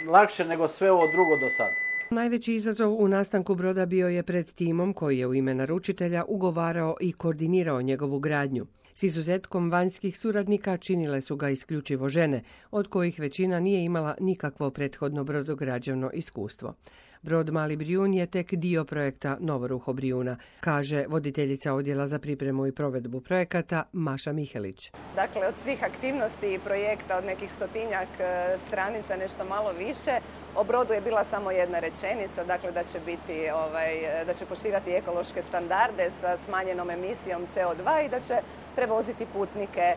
lakše 0.09 0.45
nego 0.45 0.67
sve 0.67 0.91
ovo 0.91 1.07
drugo 1.07 1.37
do 1.37 1.49
sada. 1.49 1.85
Najveći 2.09 2.53
izazov 2.53 2.93
u 2.93 3.07
nastanku 3.07 3.55
broda 3.55 3.85
bio 3.85 4.07
je 4.07 4.23
pred 4.23 4.51
timom 4.51 4.93
koji 4.93 5.19
je 5.19 5.27
u 5.27 5.33
ime 5.33 5.53
naručitelja 5.53 6.23
ugovarao 6.27 6.95
i 7.01 7.13
koordinirao 7.13 7.81
njegovu 7.81 8.19
gradnju. 8.19 8.65
S 8.93 9.03
izuzetkom 9.03 9.71
vanjskih 9.71 10.17
suradnika 10.17 10.77
činile 10.77 11.21
su 11.21 11.35
ga 11.35 11.49
isključivo 11.49 12.09
žene, 12.09 12.43
od 12.71 12.87
kojih 12.87 13.19
većina 13.19 13.59
nije 13.59 13.83
imala 13.83 14.15
nikakvo 14.19 14.69
prethodno 14.69 15.23
brodograđevno 15.23 16.11
iskustvo. 16.13 16.73
Brod 17.25 17.49
Mali 17.49 17.75
Brijun 17.75 18.13
je 18.13 18.25
tek 18.25 18.53
dio 18.53 18.83
projekta 18.83 19.37
Novoruho 19.39 19.93
Brijuna, 19.93 20.37
kaže 20.59 21.05
voditeljica 21.07 21.73
odjela 21.73 22.07
za 22.07 22.19
pripremu 22.19 22.67
i 22.67 22.71
provedbu 22.71 23.21
projekata 23.21 23.83
Maša 23.93 24.33
Mihelić. 24.33 24.91
Dakle, 25.15 25.47
od 25.47 25.53
svih 25.63 25.83
aktivnosti 25.83 26.53
i 26.53 26.59
projekta 26.59 27.17
od 27.17 27.25
nekih 27.25 27.53
stotinjak 27.53 28.07
e, 28.19 28.57
stranica, 28.67 29.15
nešto 29.15 29.45
malo 29.45 29.71
više, 29.79 30.11
o 30.55 30.63
brodu 30.63 30.93
je 30.93 31.01
bila 31.01 31.23
samo 31.23 31.51
jedna 31.51 31.79
rečenica, 31.79 32.43
dakle 32.43 32.71
da 32.71 32.83
će 32.83 32.99
biti, 33.05 33.49
ovaj, 33.53 34.25
da 34.25 34.33
će 34.33 34.45
poštivati 34.45 34.91
ekološke 34.91 35.41
standarde 35.41 36.11
sa 36.21 36.37
smanjenom 36.45 36.89
emisijom 36.89 37.41
CO2 37.55 38.05
i 38.05 38.09
da 38.09 38.19
će 38.19 38.35
prevoziti 38.75 39.25
putnike 39.33 39.95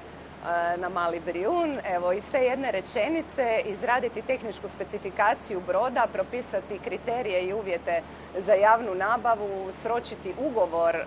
na 0.77 0.88
Mali 0.88 1.20
Brijun. 1.20 1.79
Evo, 1.94 2.12
iz 2.12 2.24
te 2.33 2.38
jedne 2.38 2.70
rečenice 2.70 3.62
izraditi 3.64 4.22
tehničku 4.22 4.68
specifikaciju 4.68 5.61
broda, 5.66 6.07
propisati 6.12 6.79
kriterije 6.85 7.42
i 7.42 7.53
uvjete 7.53 8.03
za 8.38 8.53
javnu 8.53 8.94
nabavu, 8.94 9.72
sročiti 9.83 10.35
ugovor 10.38 10.96
e, 10.96 11.05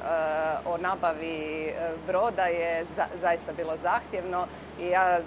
o 0.65 0.78
nabavi 0.78 1.65
e, 1.65 1.74
broda 2.08 2.46
je 2.46 2.86
zaista 3.22 3.54
bilo 3.58 3.78
zahtjevno 3.84 4.48
i 4.80 4.88
ja 4.88 5.20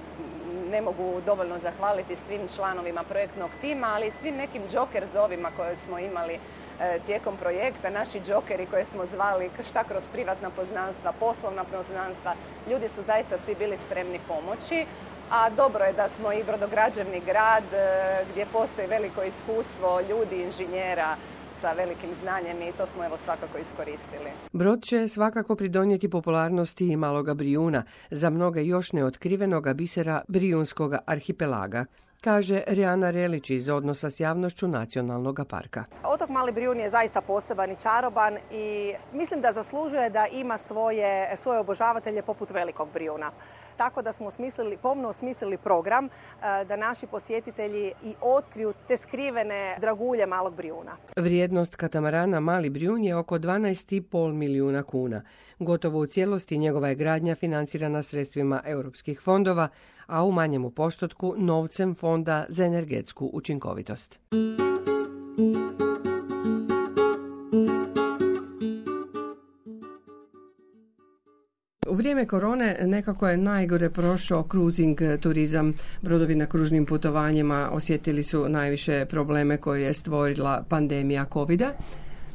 ne 0.70 0.80
mogu 0.80 1.20
dovoljno 1.26 1.58
zahvaliti 1.58 2.16
svim 2.16 2.48
članovima 2.56 3.02
projektnog 3.02 3.50
tima, 3.60 3.86
ali 3.94 4.06
i 4.06 4.10
svim 4.10 4.36
nekim 4.36 4.62
džoker 4.72 5.04
zovima 5.14 5.50
koje 5.56 5.76
smo 5.76 5.98
imali 5.98 6.34
E, 6.34 6.63
tijekom 7.06 7.36
projekta, 7.36 7.90
naši 7.90 8.20
džokeri 8.26 8.66
koje 8.66 8.84
smo 8.84 9.06
zvali 9.06 9.50
šta 9.70 9.84
kroz 9.84 10.02
privatna 10.12 10.50
poznanstva, 10.50 11.12
poslovna 11.20 11.64
poznanstva, 11.64 12.34
ljudi 12.70 12.88
su 12.88 13.02
zaista 13.02 13.38
svi 13.38 13.54
bili 13.58 13.76
spremni 13.76 14.18
pomoći. 14.28 14.86
A 15.30 15.50
dobro 15.50 15.84
je 15.84 15.92
da 15.92 16.08
smo 16.08 16.32
i 16.32 16.44
brodograđevni 16.44 17.20
grad 17.26 17.64
e, 17.72 18.24
gdje 18.32 18.46
postoji 18.52 18.88
veliko 18.88 19.22
iskustvo 19.22 20.00
ljudi, 20.10 20.42
inženjera, 20.42 21.16
sa 21.60 21.72
velikim 21.72 22.10
znanjem 22.22 22.62
i 22.62 22.72
to 22.72 22.86
smo 22.86 23.04
evo 23.04 23.16
svakako 23.16 23.58
iskoristili. 23.58 24.30
Brod 24.52 24.82
će 24.82 25.08
svakako 25.08 25.56
pridonijeti 25.56 26.10
popularnosti 26.10 26.96
maloga 26.96 27.34
Brijuna 27.34 27.84
za 28.10 28.30
mnoge 28.30 28.64
još 28.64 28.92
neotkrivenoga 28.92 29.74
bisera 29.74 30.22
Brijunskog 30.28 30.94
arhipelaga 31.06 31.84
kaže 32.24 32.62
Rijana 32.66 33.10
Relić 33.10 33.50
iz 33.50 33.68
odnosa 33.68 34.10
s 34.10 34.20
javnošću 34.20 34.68
nacionalnog 34.68 35.40
parka. 35.48 35.84
Otok 36.04 36.28
Mali 36.28 36.52
Brijun 36.52 36.78
je 36.78 36.90
zaista 36.90 37.20
poseban 37.20 37.70
i 37.70 37.76
čaroban 37.76 38.34
i 38.52 38.94
mislim 39.12 39.40
da 39.40 39.52
zaslužuje 39.52 40.10
da 40.10 40.26
ima 40.32 40.58
svoje, 40.58 41.36
svoje 41.36 41.60
obožavatelje 41.60 42.22
poput 42.22 42.50
Velikog 42.50 42.88
Brijuna. 42.94 43.30
tako 43.76 44.02
da 44.02 44.12
smo 44.12 44.30
smislili, 44.30 44.76
pomno 44.82 45.08
osmislili 45.08 45.58
program 45.58 46.08
da 46.68 46.76
naši 46.76 47.06
posjetitelji 47.06 47.92
i 48.04 48.14
otkriju 48.20 48.72
te 48.88 48.96
skrivene 48.96 49.76
dragulje 49.80 50.26
malog 50.26 50.56
Brijuna. 50.56 50.92
Vrijednost 51.16 51.76
katamarana 51.76 52.40
Mali 52.40 52.70
Brijun 52.70 53.04
je 53.04 53.16
oko 53.16 53.38
12,5 53.38 54.32
milijuna 54.32 54.82
kuna. 54.82 55.22
Gotovo 55.58 55.98
u 55.98 56.06
cijelosti 56.06 56.58
njegova 56.58 56.88
je 56.88 56.94
gradnja 56.94 57.34
financirana 57.34 58.02
sredstvima 58.02 58.62
europskih 58.64 59.20
fondova, 59.20 59.68
a 60.06 60.24
u 60.24 60.32
manjemu 60.32 60.70
postotku 60.70 61.34
novcem 61.38 61.94
Fonda 61.94 62.44
za 62.48 62.64
energetsku 62.64 63.30
učinkovitost. 63.32 64.20
U 71.88 71.94
vrijeme 71.96 72.26
korone 72.26 72.76
nekako 72.82 73.28
je 73.28 73.36
najgore 73.36 73.90
prošao 73.90 74.46
cruising 74.50 74.98
turizam. 75.20 75.72
Brodovi 76.02 76.34
na 76.34 76.46
kružnim 76.46 76.86
putovanjima 76.86 77.68
osjetili 77.72 78.22
su 78.22 78.48
najviše 78.48 79.06
probleme 79.10 79.56
koje 79.56 79.82
je 79.82 79.94
stvorila 79.94 80.64
pandemija 80.68 81.26
covid 81.32 81.60
-a. 81.60 81.70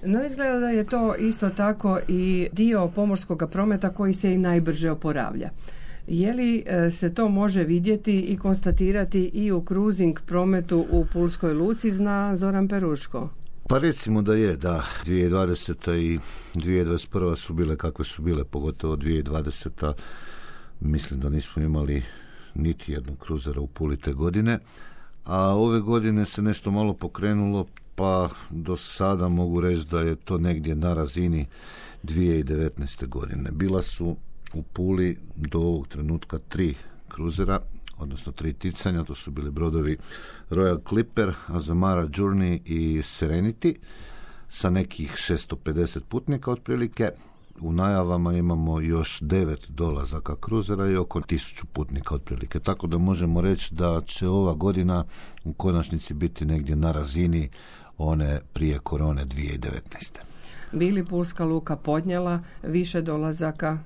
No 0.03 0.25
izgleda 0.25 0.59
da 0.59 0.69
je 0.69 0.83
to 0.83 1.15
isto 1.15 1.49
tako 1.49 1.99
i 2.07 2.49
dio 2.51 2.87
pomorskog 2.87 3.43
prometa 3.51 3.89
koji 3.89 4.13
se 4.13 4.33
i 4.33 4.37
najbrže 4.37 4.91
oporavlja. 4.91 5.49
Je 6.09 6.33
li 6.33 6.63
e, 6.65 6.91
se 6.91 7.13
to 7.13 7.29
može 7.29 7.63
vidjeti 7.63 8.19
i 8.19 8.37
konstatirati 8.37 9.23
i 9.33 9.51
u 9.51 9.63
cruising 9.67 10.19
prometu 10.25 10.85
u 10.91 11.05
Pulskoj 11.13 11.53
luci, 11.53 11.91
zna 11.91 12.35
Zoran 12.35 12.67
Peruško? 12.67 13.29
Pa 13.67 13.77
recimo 13.77 14.21
da 14.21 14.33
je, 14.33 14.55
da. 14.55 14.83
2020. 15.05 15.97
i 15.97 16.19
2021. 16.55 17.35
su 17.35 17.53
bile 17.53 17.75
kakve 17.75 18.05
su 18.05 18.21
bile, 18.21 18.43
pogotovo 18.43 18.95
2020. 18.95 19.93
Mislim 20.79 21.19
da 21.19 21.29
nismo 21.29 21.61
imali 21.61 22.03
niti 22.55 22.91
jednog 22.91 23.17
kruzera 23.17 23.61
u 23.61 23.67
Puli 23.67 23.97
te 23.97 24.13
godine, 24.13 24.59
a 25.25 25.55
ove 25.55 25.79
godine 25.79 26.25
se 26.25 26.41
nešto 26.41 26.71
malo 26.71 26.93
pokrenulo, 26.93 27.65
pa 27.95 28.29
do 28.49 28.75
sada 28.75 29.27
mogu 29.27 29.61
reći 29.61 29.87
da 29.87 30.01
je 30.01 30.15
to 30.15 30.37
negdje 30.37 30.75
na 30.75 30.93
razini 30.93 31.45
2019. 32.03 33.07
godine. 33.07 33.51
Bila 33.51 33.81
su 33.81 34.15
u 34.53 34.63
Puli 34.63 35.17
do 35.35 35.59
ovog 35.59 35.87
trenutka 35.87 36.39
tri 36.49 36.75
kruzera, 37.07 37.59
odnosno 37.97 38.31
tri 38.31 38.53
ticanja, 38.53 39.03
to 39.03 39.15
su 39.15 39.31
bili 39.31 39.51
brodovi 39.51 39.97
Royal 40.49 40.79
Clipper, 40.89 41.33
Azamara 41.47 42.07
Journey 42.07 42.59
i 42.65 42.97
Serenity 42.97 43.75
sa 44.47 44.69
nekih 44.69 45.11
650 45.11 45.99
putnika 46.09 46.51
otprilike. 46.51 47.09
U 47.61 47.71
najavama 47.71 48.33
imamo 48.33 48.79
još 48.79 49.19
devet 49.21 49.59
dolazaka 49.69 50.35
kruzera 50.35 50.89
i 50.89 50.95
oko 50.95 51.21
tisuću 51.21 51.65
putnika 51.65 52.15
otprilike. 52.15 52.59
Tako 52.59 52.87
da 52.87 52.97
možemo 52.97 53.41
reći 53.41 53.75
da 53.75 54.01
će 54.05 54.27
ova 54.27 54.53
godina 54.53 55.03
u 55.43 55.53
konačnici 55.53 56.13
biti 56.13 56.45
negdje 56.45 56.75
na 56.75 56.91
razini 56.91 57.49
one 57.97 58.39
prije 58.53 58.79
korone 58.79 59.25
2019. 59.25 60.29
Bili 60.71 61.05
Pulska 61.05 61.45
luka 61.45 61.75
podnjela 61.75 62.39
više 62.63 63.01
dolazaka 63.01 63.77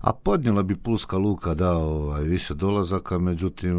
a 0.00 0.12
podnijela 0.12 0.62
bi 0.62 0.76
Pulska 0.76 1.16
luka 1.16 1.54
da 1.54 1.72
ovaj, 1.72 2.22
više 2.22 2.54
dolazaka, 2.54 3.18
međutim 3.18 3.76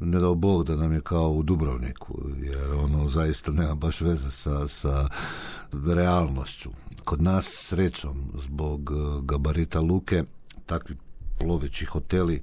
ne 0.00 0.20
dao 0.20 0.34
Bog 0.34 0.64
da 0.64 0.76
nam 0.76 0.92
je 0.92 1.00
kao 1.00 1.30
u 1.30 1.42
Dubrovniku, 1.42 2.18
jer 2.42 2.72
ono 2.72 3.08
zaista 3.08 3.52
nema 3.52 3.74
baš 3.74 4.00
veze 4.00 4.30
sa, 4.30 4.68
sa 4.68 5.08
realnošću. 5.72 6.70
Kod 7.04 7.22
nas 7.22 7.44
srećom 7.46 8.32
zbog 8.38 8.90
eh, 8.92 9.20
gabarita 9.22 9.80
luke 9.80 10.24
takvi 10.66 10.96
ploveći 11.38 11.84
hoteli 11.84 12.34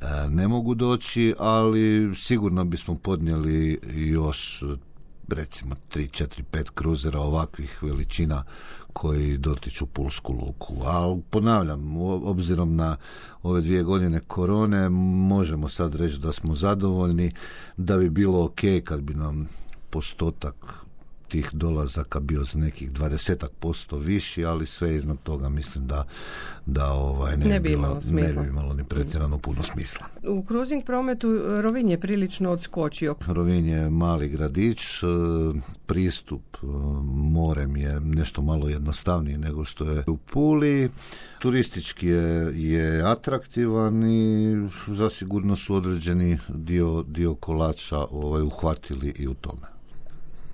eh, 0.00 0.06
ne 0.28 0.48
mogu 0.48 0.74
doći, 0.74 1.34
ali 1.38 2.12
sigurno 2.14 2.64
bismo 2.64 2.94
podnijeli 2.94 3.80
još 3.94 4.64
recimo 5.34 5.74
3, 5.90 6.24
4, 6.24 6.42
5 6.52 6.70
kruzera 6.74 7.20
ovakvih 7.20 7.82
veličina 7.82 8.44
koji 8.92 9.36
dotiču 9.36 9.86
Pulsku 9.86 10.32
luku. 10.32 10.74
A 10.84 11.16
ponavljam, 11.30 11.96
obzirom 12.02 12.76
na 12.76 12.96
ove 13.42 13.60
dvije 13.60 13.82
godine 13.82 14.20
korone, 14.20 14.88
možemo 15.28 15.68
sad 15.68 15.94
reći 15.94 16.18
da 16.18 16.32
smo 16.32 16.54
zadovoljni, 16.54 17.32
da 17.76 17.96
bi 17.96 18.10
bilo 18.10 18.44
ok 18.44 18.60
kad 18.84 19.00
bi 19.00 19.14
nam 19.14 19.48
postotak 19.90 20.54
tih 21.32 21.50
dolazaka 21.52 22.20
bio 22.20 22.44
za 22.44 22.58
nekih 22.58 22.92
dvadesetak 22.92 23.50
posto 23.60 23.96
viši, 23.96 24.44
ali 24.44 24.66
sve 24.66 24.96
iznad 24.96 25.16
toga 25.22 25.48
mislim 25.48 25.86
da, 25.86 26.04
da 26.66 26.92
ovaj, 26.92 27.36
ne, 27.36 27.46
ne, 27.46 27.60
bi 27.60 27.68
bilo, 27.68 27.78
imalo 27.78 28.00
smisla. 28.00 28.42
ne 28.42 28.46
bi 28.46 28.48
imalo 28.48 28.74
ni 28.74 28.84
pretjerano 28.84 29.38
puno 29.38 29.62
smisla. 29.62 30.06
U 30.28 30.44
cruising 30.46 30.84
prometu 30.84 31.28
Rovin 31.62 31.88
je 31.88 32.00
prilično 32.00 32.50
odskočio. 32.50 33.14
Rovin 33.26 33.66
je 33.66 33.90
mali 33.90 34.28
gradić, 34.28 34.82
e, 35.02 35.06
pristup 35.86 36.42
e, 36.54 36.66
morem 37.12 37.76
je 37.76 38.00
nešto 38.00 38.42
malo 38.42 38.68
jednostavniji 38.68 39.38
nego 39.38 39.64
što 39.64 39.84
je 39.84 40.04
u 40.06 40.16
Puli. 40.16 40.90
Turistički 41.38 42.06
je, 42.06 42.52
je 42.54 43.02
atraktivan 43.02 44.04
i 44.04 44.56
zasigurno 44.88 45.56
su 45.56 45.74
određeni 45.74 46.38
dio, 46.48 47.02
dio 47.02 47.34
kolača 47.34 47.98
ovaj, 48.10 48.42
uhvatili 48.42 49.14
i 49.18 49.28
u 49.28 49.34
tome. 49.34 49.72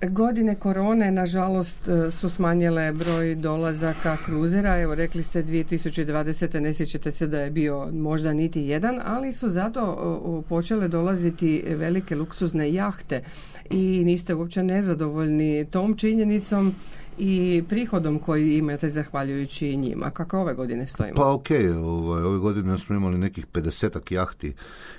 Godine 0.07 0.55
korone, 0.55 1.11
nažalost, 1.11 1.87
e, 1.87 2.11
su 2.11 2.29
smanjile 2.29 2.93
broj 2.93 3.35
dolazaka 3.35 4.17
kruzera. 4.25 4.79
Evo, 4.79 4.95
rekli 4.95 5.23
ste 5.23 5.43
2020. 5.43 6.59
ne 6.59 6.73
sjećate 6.73 7.11
se 7.11 7.27
da 7.27 7.39
je 7.39 7.51
bio 7.51 7.91
možda 7.91 8.33
niti 8.33 8.61
jedan, 8.61 8.99
ali 9.05 9.33
su 9.33 9.49
zato 9.49 10.45
počele 10.49 10.87
dolaziti 10.87 11.63
velike 11.67 12.15
luksuzne 12.15 12.73
jahte 12.73 13.21
i 13.69 14.03
niste 14.05 14.33
uopće 14.33 14.63
nezadovoljni 14.63 15.65
tom 15.71 15.97
činjenicom 15.97 16.75
i 17.19 17.63
prihodom 17.69 18.19
koji 18.19 18.57
imate 18.57 18.89
zahvaljujući 18.89 19.75
njima. 19.77 20.09
Kako 20.09 20.39
ove 20.39 20.53
godine 20.53 20.87
stojimo? 20.87 21.15
Pa 21.15 21.33
ok, 21.33 21.47
ovaj, 21.83 22.23
ove 22.23 22.37
godine 22.37 22.77
smo 22.77 22.95
imali 22.95 23.17
nekih 23.17 23.47
50 23.47 24.13
jahti, 24.13 24.53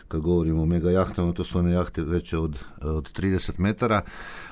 kad 0.08 0.20
govorimo 0.20 0.62
o 0.62 0.66
mega 0.66 0.90
jahtama, 0.90 1.32
to 1.32 1.44
su 1.44 1.58
one 1.58 1.72
jahte 1.72 2.02
veće 2.02 2.38
od, 2.38 2.58
od 2.82 3.18
30 3.20 3.58
metara. 3.58 4.02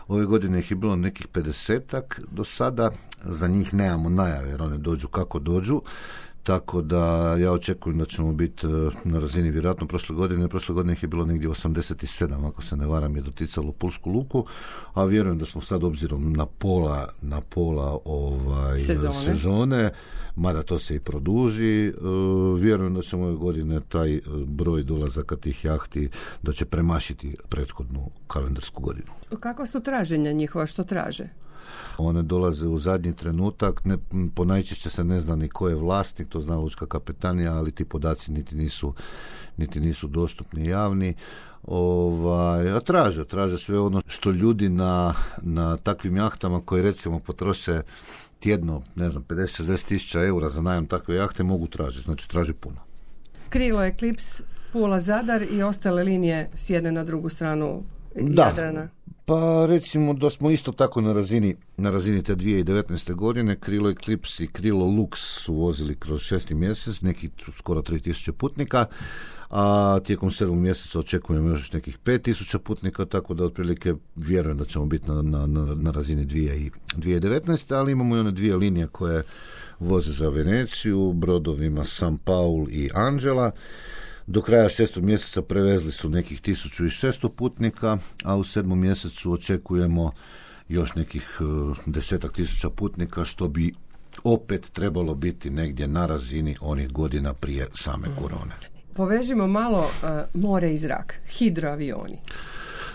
Ove 0.09 0.25
godine 0.25 0.59
ih 0.59 0.71
je 0.71 0.77
bilo 0.77 0.97
nekih 0.97 1.27
50 1.33 2.05
do 2.31 2.45
sada, 2.45 2.91
za 3.25 3.49
njih 3.49 3.75
nemamo 3.75 4.09
najave 4.09 4.51
jer 4.51 4.63
one 4.63 4.79
dođu 4.79 5.09
kako 5.09 5.39
dođu 5.39 5.83
tako 6.49 6.83
da 6.83 7.37
ja 7.37 7.53
očekujem 7.53 7.99
da 7.99 8.05
ćemo 8.05 8.33
biti 8.33 8.67
e, 8.67 8.71
na 9.05 9.19
razini 9.19 9.51
vjerojatno 9.51 9.87
prošle 9.87 10.17
godine, 10.17 10.49
prošle 10.49 10.75
godine 10.75 10.93
ih 10.93 11.03
je 11.03 11.09
bilo 11.09 11.25
negdje 11.25 11.49
87, 11.49 12.49
ako 12.49 12.63
se 12.63 12.77
ne 12.77 12.87
varam 12.87 13.17
je 13.17 13.23
doticalo 13.23 13.73
Pulsku 13.73 14.11
luku, 14.11 14.45
a 14.95 15.05
vjerujem 15.05 15.39
da 15.39 15.47
smo 15.47 15.61
sad 15.61 15.85
obzirom 15.85 16.33
na 16.33 16.47
pola, 16.47 17.09
na 17.23 17.41
pola 17.41 17.99
ovaj, 18.05 18.79
sezone. 18.79 19.15
sezone, 19.15 19.91
mada 20.37 20.63
to 20.63 20.79
se 20.79 20.97
i 20.97 21.01
produži, 21.01 21.87
e, 21.87 21.93
vjerujem 22.61 22.95
da 22.95 23.03
ćemo 23.03 23.25
ove 23.25 23.35
godine 23.35 23.81
taj 23.89 24.17
e, 24.17 24.21
broj 24.47 24.83
dolazaka 24.83 25.37
tih 25.37 25.65
jahti 25.65 26.09
da 26.43 26.53
će 26.53 26.65
premašiti 26.65 27.37
prethodnu 27.49 28.11
kalendarsku 28.27 28.83
godinu. 28.83 29.13
Kako 29.41 29.67
su 29.67 29.81
traženja 29.81 30.33
njihova, 30.33 30.67
što 30.67 30.85
traže? 30.85 31.29
One 31.99 32.23
dolaze 32.23 32.69
u 32.69 32.79
zadnji 32.79 33.17
trenutak, 33.17 33.85
ne, 33.85 33.99
po 34.35 34.45
najčešće 34.45 34.91
se 34.91 35.05
ne 35.05 35.21
zna 35.21 35.37
ni 35.37 35.49
ko 35.49 35.69
je 35.69 35.75
vlasnik, 35.75 36.29
to 36.29 36.41
zna 36.41 36.59
lučka 36.59 36.87
kapetanija, 36.87 37.55
ali 37.55 37.73
ti 37.73 37.85
podaci 37.85 38.33
niti 38.33 38.57
nisu, 38.57 38.95
niti 39.57 39.81
nisu 39.81 40.09
dostupni 40.09 40.69
javni. 40.69 41.15
Ovaj, 41.63 42.73
a 42.73 42.81
traže, 42.81 43.25
traže 43.25 43.59
sve 43.59 43.81
ono 43.81 44.03
što 44.07 44.31
ljudi 44.31 44.69
na, 44.69 45.15
na 45.43 45.77
takvim 45.77 46.17
jahtama 46.17 46.61
koji 46.65 46.83
recimo 46.83 47.19
potroše 47.19 47.83
tjedno, 48.41 48.83
ne 48.95 49.11
znam, 49.11 49.25
50-60 49.25 49.85
tisuća 49.85 50.25
eura 50.25 50.49
za 50.49 50.63
najam 50.63 50.87
takve 50.87 51.17
jahte 51.17 51.43
mogu 51.43 51.67
tražiti, 51.67 52.05
znači 52.05 52.29
traži 52.29 52.53
puno. 52.53 52.77
Krilo 53.49 53.85
Eclipse, 53.85 54.43
Pula 54.73 54.99
Zadar 54.99 55.43
i 55.43 55.63
ostale 55.63 56.05
linije 56.05 56.51
s 56.55 56.71
jedne 56.71 56.93
na 56.93 57.05
drugu 57.05 57.29
stranu 57.29 57.83
da, 58.15 58.43
Jadrana. 58.43 58.89
Pa 59.29 59.67
recimo 59.67 60.15
da 60.15 60.31
smo 60.31 60.51
isto 60.51 60.73
tako 60.73 61.01
na 61.01 61.13
razini, 61.13 61.57
na 61.77 61.91
razini 61.91 62.23
te 62.23 62.37
2019. 62.37 63.15
godine 63.15 63.57
Krilo 63.57 63.91
Eclipse 63.91 64.45
i 64.45 64.47
Krilo 64.47 64.87
Lux 64.87 65.17
su 65.17 65.55
vozili 65.55 65.97
kroz 65.97 66.21
šesti 66.21 66.55
mjesec, 66.55 67.01
neki 67.01 67.31
skoro 67.53 67.83
3000 67.83 68.33
putnika, 68.33 68.87
a 69.51 69.99
tijekom 70.05 70.31
sedmog 70.31 70.59
mjeseca 70.59 70.99
očekujemo 70.99 71.49
još 71.49 71.73
nekih 71.73 71.99
5000 72.05 72.59
putnika, 72.59 73.05
tako 73.05 73.35
da 73.35 73.45
otprilike 73.45 73.95
vjerujem 74.17 74.59
da 74.59 74.65
ćemo 74.65 74.87
biti 74.87 75.11
na, 75.11 75.23
na, 75.23 75.47
na 75.75 75.91
razini 75.91 76.27
2019. 76.27 77.75
ali 77.75 77.93
imamo 77.93 78.17
i 78.17 78.21
one 78.21 78.31
dvije 78.31 78.57
linije 78.57 78.87
koje 78.87 79.23
voze 79.79 80.11
za 80.11 80.29
Veneciju, 80.29 81.13
brodovima 81.13 81.85
San 81.85 82.19
Paul 82.19 82.69
i 82.71 82.91
Angela, 82.95 83.51
do 84.29 84.43
kraja 84.43 84.69
šestog 84.69 85.05
mjeseca 85.05 85.43
prevezli 85.43 85.93
su 85.93 86.09
nekih 86.09 86.43
1600 86.43 87.29
putnika, 87.29 87.99
a 88.25 88.37
u 88.37 88.45
sedmom 88.45 88.81
mjesecu 88.81 89.33
očekujemo 89.33 90.13
još 90.69 90.95
nekih 90.95 91.41
uh, 91.41 91.79
desetak 91.87 92.33
tisuća 92.33 92.71
putnika, 92.71 93.25
što 93.25 93.49
bi 93.49 93.75
opet 94.25 94.71
trebalo 94.73 95.15
biti 95.15 95.51
negdje 95.51 95.89
na 95.89 96.07
razini 96.07 96.57
onih 96.61 96.89
godina 96.89 97.35
prije 97.35 97.67
same 97.73 98.09
korone. 98.21 98.55
Povežimo 98.95 99.47
malo 99.47 99.85
e, 100.03 100.25
more 100.35 100.75
i 100.75 100.79
zrak, 100.79 101.21
hidroavioni. 101.29 102.19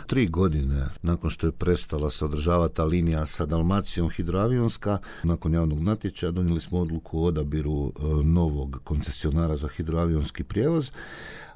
Tri 0.07 0.27
godine 0.27 0.85
nakon 1.01 1.29
što 1.29 1.47
je 1.47 1.51
prestala 1.51 2.09
se 2.09 2.25
održavati 2.25 2.75
ta 2.75 2.83
linija 2.83 3.25
sa 3.25 3.45
Dalmacijom 3.45 4.09
hidroavionska, 4.09 4.97
nakon 5.23 5.53
javnog 5.53 5.79
natječaja 5.79 6.31
donijeli 6.31 6.59
smo 6.59 6.79
odluku 6.79 7.19
o 7.19 7.25
odabiru 7.25 7.87
e, 7.87 7.91
novog 8.23 8.81
koncesionara 8.83 9.55
za 9.55 9.67
hidroavionski 9.67 10.43
prijevoz. 10.43 10.91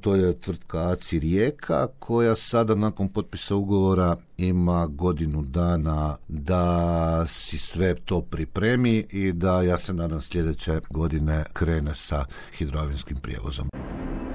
To 0.01 0.15
je 0.15 0.39
tvrtka 0.39 0.89
ACI 0.89 1.19
Rijeka 1.19 1.87
koja 1.99 2.35
sada 2.35 2.75
nakon 2.75 3.09
potpisa 3.09 3.55
ugovora 3.55 4.17
ima 4.37 4.87
godinu 4.87 5.41
dana 5.41 6.17
da 6.27 7.25
si 7.27 7.57
sve 7.57 7.95
to 7.95 8.21
pripremi 8.21 9.05
i 9.11 9.31
da 9.31 9.61
ja 9.61 9.77
se 9.77 9.93
nadam 9.93 10.21
sljedeće 10.21 10.81
godine 10.89 11.43
krene 11.53 11.95
sa 11.95 12.25
hidroavionskim 12.57 13.17
prijevozom. 13.17 13.69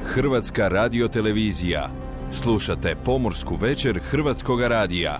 Hrvatska 0.04 0.68
radiotelevizija. 0.68 2.11
Slušate 2.32 2.96
Pomorsku 3.04 3.56
večer 3.56 4.00
Hrvatskog 4.10 4.60
radija. 4.60 5.18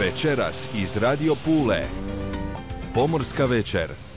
Večeras 0.00 0.68
iz 0.74 0.96
Radio 0.96 1.34
Pule. 1.44 1.82
Pomorska 2.94 3.46
večer. 3.46 4.07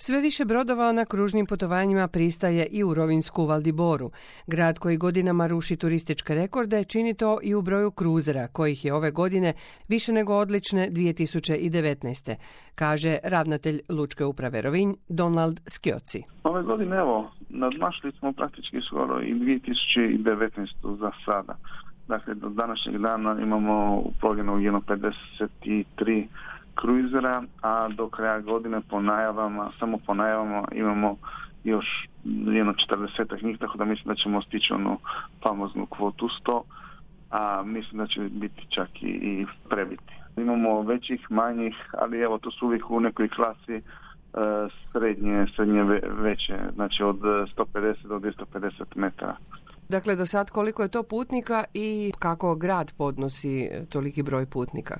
Sve 0.00 0.20
više 0.20 0.44
brodova 0.44 0.92
na 0.92 1.04
kružnim 1.04 1.46
putovanjima 1.46 2.08
pristaje 2.08 2.66
i 2.66 2.84
u 2.84 2.94
Rovinsku 2.94 3.44
Valdiboru. 3.46 4.10
Grad 4.46 4.78
koji 4.78 4.96
godinama 4.96 5.46
ruši 5.46 5.76
turističke 5.76 6.34
rekorde 6.34 6.84
čini 6.84 7.14
to 7.14 7.38
i 7.42 7.54
u 7.54 7.62
broju 7.62 7.90
kruzera, 7.90 8.48
kojih 8.48 8.84
je 8.84 8.94
ove 8.94 9.10
godine 9.10 9.52
više 9.88 10.12
nego 10.12 10.34
odlične 10.34 10.88
2019. 10.90 12.34
Kaže 12.74 13.18
ravnatelj 13.24 13.80
Lučke 13.88 14.24
uprave 14.24 14.62
Rovinj 14.62 14.92
Donald 15.08 15.60
skjoci 15.66 16.22
Ove 16.42 16.62
godine 16.62 16.96
evo, 16.96 17.30
nadmašli 17.48 18.12
smo 18.12 18.32
praktički 18.32 18.80
skoro 18.80 19.22
i 19.22 19.34
2019. 19.34 20.98
za 20.98 21.10
sada. 21.24 21.56
Dakle, 22.08 22.34
do 22.34 22.48
današnjeg 22.48 22.98
dana 22.98 23.36
imamo 23.42 24.02
uplovljeno 24.04 24.52
153 24.52 26.26
kruizera, 26.80 27.42
a 27.62 27.88
do 27.88 28.08
kraja 28.08 28.40
godine 28.40 28.80
po 28.90 29.00
najavama, 29.00 29.70
samo 29.78 29.98
po 30.06 30.14
najavama 30.14 30.64
imamo 30.72 31.16
još 31.64 32.08
jedno 32.24 32.72
četrdesetak 32.72 33.42
njih, 33.42 33.58
tako 33.58 33.78
da 33.78 33.84
mislim 33.84 34.14
da 34.14 34.14
ćemo 34.14 34.42
stići 34.42 34.72
onu 34.72 34.98
famoznu 35.42 35.86
kvotu 35.86 36.28
100, 36.46 36.62
a 37.30 37.62
mislim 37.66 37.98
da 37.98 38.06
će 38.06 38.20
biti 38.20 38.66
čak 38.68 39.02
i, 39.02 39.06
i 39.06 39.46
prebiti. 39.68 40.12
Imamo 40.36 40.82
većih, 40.82 41.30
manjih, 41.30 41.74
ali 41.98 42.20
evo 42.20 42.38
to 42.38 42.50
su 42.50 42.66
uvijek 42.66 42.90
u 42.90 43.00
nekoj 43.00 43.28
klasi 43.28 43.74
e, 43.74 43.82
srednje, 44.92 45.46
srednje 45.56 45.82
veće, 46.22 46.58
znači 46.74 47.02
od 47.02 47.20
150 47.20 48.06
do 48.08 48.18
250 48.18 48.70
metara. 48.94 49.36
Dakle, 49.88 50.16
do 50.16 50.26
sad 50.26 50.50
koliko 50.50 50.82
je 50.82 50.88
to 50.88 51.02
putnika 51.02 51.64
i 51.74 52.12
kako 52.18 52.54
grad 52.54 52.92
podnosi 52.98 53.70
toliki 53.88 54.22
broj 54.22 54.46
putnika? 54.46 54.98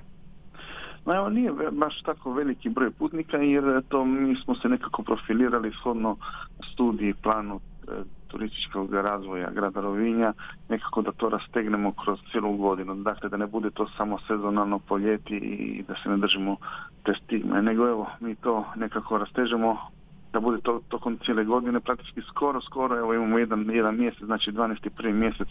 Ma 1.05 1.15
evo 1.15 1.29
nije 1.29 1.51
baš 1.71 2.01
tako 2.01 2.33
veliki 2.33 2.69
broj 2.69 2.91
putnika 2.91 3.37
jer 3.37 3.81
to 3.87 4.05
mi 4.05 4.35
smo 4.35 4.55
se 4.55 4.69
nekako 4.69 5.03
profilirali 5.03 5.71
shodno 5.71 6.17
studiji 6.73 7.13
planu 7.13 7.59
e, 7.87 7.91
turističkog 8.27 8.93
razvoja 8.93 9.49
grada 9.51 9.81
Rovinja, 9.81 10.33
nekako 10.69 11.01
da 11.01 11.11
to 11.11 11.29
rastegnemo 11.29 11.91
kroz 11.91 12.19
cijelu 12.31 12.57
godinu. 12.57 12.95
Dakle, 12.95 13.29
da 13.29 13.37
ne 13.37 13.47
bude 13.47 13.69
to 13.69 13.87
samo 13.97 14.19
sezonalno 14.27 14.79
po 14.87 14.97
ljeti 14.97 15.35
i 15.35 15.83
da 15.87 15.95
se 16.03 16.09
ne 16.09 16.17
držimo 16.17 16.55
te 17.03 17.13
stigme, 17.23 17.61
nego 17.61 17.87
evo, 17.87 18.07
mi 18.19 18.35
to 18.35 18.65
nekako 18.75 19.17
rastežemo 19.17 19.77
da 20.33 20.39
bude 20.39 20.61
to 20.61 20.81
tokom 20.89 21.17
cijele 21.25 21.43
godine, 21.43 21.79
praktički 21.79 22.21
skoro, 22.21 22.61
skoro, 22.61 22.97
evo 22.97 23.13
imamo 23.13 23.37
jedan, 23.37 23.69
jedan 23.69 23.97
mjesec, 23.97 24.23
znači 24.23 24.51
12. 24.51 24.89
prvi 24.89 25.13
mjesec 25.13 25.47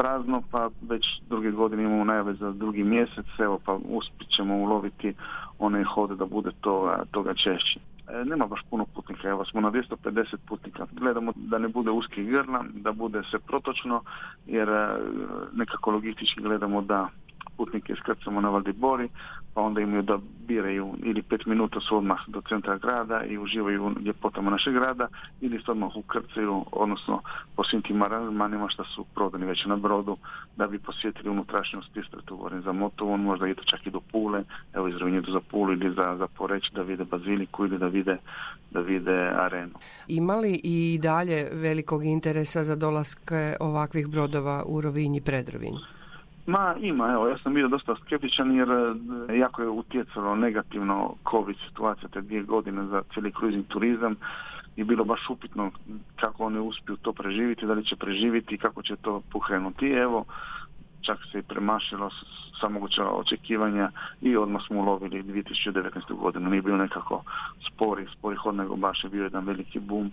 prazno, 0.00 0.42
pa 0.50 0.70
već 0.88 1.20
druge 1.28 1.50
godine 1.50 1.82
imamo 1.82 2.04
najave 2.04 2.34
za 2.34 2.52
drugi 2.52 2.84
mjesec, 2.84 3.26
evo 3.38 3.58
pa 3.64 3.78
uspit 3.88 4.28
ćemo 4.28 4.56
uloviti 4.56 5.14
one 5.58 5.84
hode 5.84 6.16
da 6.16 6.26
bude 6.26 6.50
toga, 6.60 7.04
toga 7.10 7.34
češće. 7.34 7.80
E, 8.08 8.24
nema 8.24 8.46
baš 8.46 8.60
puno 8.70 8.86
putnika, 8.94 9.28
evo 9.28 9.44
smo 9.44 9.60
na 9.60 9.70
250 9.70 10.36
putnika. 10.48 10.86
Gledamo 10.92 11.32
da 11.36 11.58
ne 11.58 11.68
bude 11.68 11.90
uski 11.90 12.24
grla, 12.24 12.64
da 12.74 12.92
bude 12.92 13.22
sve 13.30 13.38
protočno, 13.38 14.02
jer 14.46 14.68
e, 14.68 14.98
nekako 15.52 15.90
logistički 15.90 16.40
gledamo 16.40 16.82
da 16.82 17.08
putnike 17.56 17.92
iskrcamo 17.92 18.40
na 18.40 18.48
Valdibori, 18.48 19.08
pa 19.60 19.64
onda 19.64 19.80
imaju 19.80 20.02
da 20.02 20.18
biraju 20.48 20.94
ili 21.02 21.22
pet 21.22 21.46
minuta 21.46 21.80
su 21.80 21.96
odmah 21.96 22.18
do 22.26 22.40
centra 22.48 22.78
grada 22.78 23.24
i 23.24 23.38
uživaju 23.38 23.84
u 23.86 23.92
ljepotama 24.00 24.50
našeg 24.50 24.74
grada 24.74 25.08
ili 25.40 25.62
se 25.64 25.70
odmah 25.70 25.96
ukrcaju, 25.96 26.64
odnosno 26.72 27.22
po 27.56 27.64
svim 27.64 27.82
tim 27.82 28.02
aranžmanima 28.02 28.68
što 28.68 28.84
su 28.84 29.04
prodani 29.14 29.46
već 29.46 29.64
na 29.64 29.76
brodu 29.76 30.16
da 30.56 30.66
bi 30.66 30.78
posjetili 30.78 31.30
unutrašnjost 31.30 31.88
tu 32.24 32.36
govorim 32.36 32.62
za 32.62 32.72
Motovon, 32.72 33.20
možda 33.20 33.48
idu 33.48 33.62
čak 33.64 33.86
i 33.86 33.90
do 33.90 34.00
Pule, 34.12 34.44
evo 34.74 34.88
iz 34.88 34.94
za 35.28 35.40
Pulu 35.50 35.72
ili 35.72 35.94
za, 35.94 36.16
za 36.18 36.26
Poreć 36.26 36.70
da 36.70 36.82
vide 36.82 37.04
baziliku 37.04 37.66
ili 37.66 37.78
da 37.78 37.86
vide, 37.86 38.16
da 38.70 38.80
vide 38.80 39.32
arenu. 39.36 39.74
Imali 40.08 40.60
i 40.64 40.98
dalje 41.02 41.48
velikog 41.52 42.04
interesa 42.04 42.64
za 42.64 42.76
dolaske 42.76 43.56
ovakvih 43.60 44.08
brodova 44.08 44.64
u 44.66 44.80
Rovinj 44.80 45.16
i 45.16 45.20
Predrovinj? 45.20 45.99
Ma 46.46 46.74
ima, 46.80 47.12
evo, 47.12 47.28
ja 47.28 47.38
sam 47.38 47.54
bio 47.54 47.68
dosta 47.68 47.94
skeptičan 48.06 48.56
jer 48.56 48.68
e, 48.70 49.38
jako 49.38 49.62
je 49.62 49.68
utjecalo 49.68 50.36
negativno 50.36 51.14
COVID 51.30 51.56
situacija 51.68 52.08
te 52.08 52.20
dvije 52.20 52.42
godine 52.42 52.86
za 52.86 53.02
cijeli 53.12 53.32
kruizni 53.32 53.64
turizam 53.64 54.16
i 54.76 54.84
bilo 54.84 55.04
baš 55.04 55.30
upitno 55.30 55.70
kako 56.16 56.44
oni 56.44 56.58
uspiju 56.58 56.96
to 56.96 57.12
preživiti, 57.12 57.66
da 57.66 57.72
li 57.72 57.84
će 57.84 57.96
preživiti 57.96 58.58
kako 58.58 58.82
će 58.82 58.96
to 58.96 59.22
pokrenuti. 59.32 59.86
Evo, 59.86 60.24
čak 61.00 61.18
se 61.32 61.38
i 61.38 61.42
premašilo 61.42 62.10
sa 62.60 62.68
moguća 62.68 63.04
očekivanja 63.04 63.90
i 64.20 64.36
odmah 64.36 64.62
smo 64.66 64.80
ulovili 64.80 65.22
2019. 65.22 66.16
godinu. 66.22 66.50
Nije 66.50 66.62
bio 66.62 66.76
nekako 66.76 67.22
spori, 67.66 68.06
spori 68.18 68.36
hod, 68.36 68.54
nego 68.54 68.76
baš 68.76 69.04
je 69.04 69.10
bio 69.10 69.24
jedan 69.24 69.44
veliki 69.44 69.78
bum. 69.78 70.10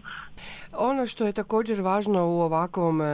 Ono 0.77 1.05
što 1.05 1.25
je 1.25 1.33
također 1.33 1.81
važno 1.81 2.27
u 2.27 2.41
ovakvom 2.41 3.01
e, 3.01 3.05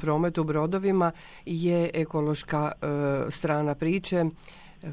prometu 0.00 0.44
brodovima 0.44 1.12
je 1.46 1.90
ekološka 1.94 2.72
e, 2.72 3.30
strana 3.30 3.74
priče 3.74 4.24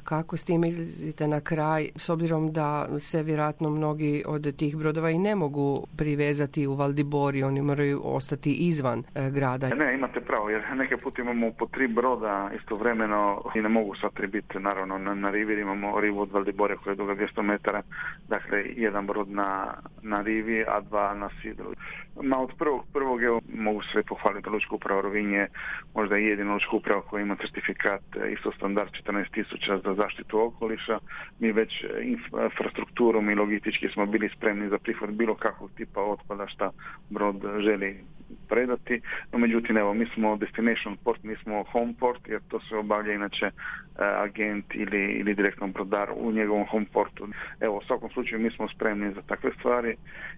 kako 0.04 0.38
s 0.38 0.44
tim 0.44 0.64
izlazite 0.64 1.28
na 1.28 1.42
kraj, 1.42 1.90
s 1.96 2.10
obzirom 2.10 2.52
da 2.52 3.00
se 3.00 3.24
vjerojatno 3.24 3.70
mnogi 3.70 4.24
od 4.28 4.56
tih 4.58 4.78
brodova 4.78 5.10
i 5.10 5.20
ne 5.20 5.36
mogu 5.36 5.88
privezati 5.98 6.68
u 6.68 6.74
Valdibori, 6.74 7.44
oni 7.44 7.62
moraju 7.62 8.02
ostati 8.04 8.54
izvan 8.54 9.04
e, 9.16 9.30
grada. 9.30 9.70
Ne, 9.76 9.94
imate 9.94 10.22
pravo, 10.22 10.50
jer 10.50 10.62
neke 10.76 10.98
put 10.98 11.20
imamo 11.20 11.52
po 11.52 11.66
tri 11.66 11.88
broda 11.88 12.52
istovremeno 12.60 13.42
i 13.56 13.62
ne 13.62 13.70
mogu 13.70 13.96
sva 13.96 14.10
tri 14.10 14.28
biti, 14.28 14.60
naravno, 14.60 14.98
na, 14.98 15.14
na 15.14 15.30
rivi 15.30 15.62
imamo 15.62 16.00
rivu 16.00 16.22
od 16.22 16.32
Valdibore 16.32 16.76
koja 16.78 16.92
je 16.92 16.96
duga 16.96 17.16
200 17.16 17.42
metara, 17.42 17.82
dakle, 18.28 18.64
jedan 18.76 19.08
brod 19.08 19.30
na, 19.30 19.74
na 20.02 20.22
rivi, 20.22 20.66
a 20.68 20.82
dva 20.82 21.14
na 21.14 21.30
sidru. 21.42 21.74
Ma 22.22 22.38
od 22.40 22.52
prvog, 22.60 22.86
prvog 22.94 23.22
je, 23.22 23.30
mogu 23.54 23.82
se 23.82 24.04
pohvaliti 24.04 24.50
Lučku 24.50 24.76
uprava 24.76 25.02
Rovinje, 25.02 25.48
možda 25.96 26.18
i 26.18 26.26
jedina 26.26 26.54
Lučka 26.54 26.76
uprava 26.76 27.02
koja 27.02 27.22
ima 27.22 27.36
certifikat 27.36 28.02
e, 28.16 28.32
isto 28.32 28.52
standard 28.52 28.92
14.000 29.08 29.83
za 29.86 29.94
zaštitu 29.94 30.40
okoliša. 30.40 31.00
Mi 31.40 31.52
već 31.52 31.84
e, 31.84 31.88
infrastrukturom 32.04 33.30
i 33.30 33.36
logistički 33.36 33.90
smo 33.90 34.06
bili 34.06 34.30
spremni 34.38 34.70
za 34.70 34.78
prihvat 34.78 35.10
bilo 35.10 35.36
kakvog 35.36 35.72
tipa 35.78 36.02
otpada 36.02 36.48
šta 36.48 36.72
brod 37.10 37.36
želi 37.60 38.04
predati. 38.50 39.02
No, 39.32 39.40
međutim, 39.40 39.78
evo, 39.78 39.94
mi 39.94 40.06
smo 40.06 40.36
destination 40.36 40.98
port, 41.04 41.24
mi 41.24 41.36
smo 41.36 41.64
home 41.64 41.94
port, 42.00 42.28
jer 42.28 42.42
to 42.48 42.60
se 42.60 42.76
obavlja 42.76 43.14
inače 43.14 43.46
e, 43.46 43.52
agent 43.98 44.66
ili, 44.74 45.12
ili 45.12 45.34
direktno 45.34 45.68
brodar 45.68 46.10
u 46.16 46.32
njegovom 46.32 46.66
home 46.68 46.86
portu. 46.94 47.28
Evo, 47.60 47.78
u 47.78 47.86
svakom 47.88 48.10
slučaju 48.10 48.42
mi 48.42 48.52
smo 48.52 48.68
spremni 48.68 49.14
za 49.14 49.22
takve 49.22 49.52
stvari. 49.60 49.96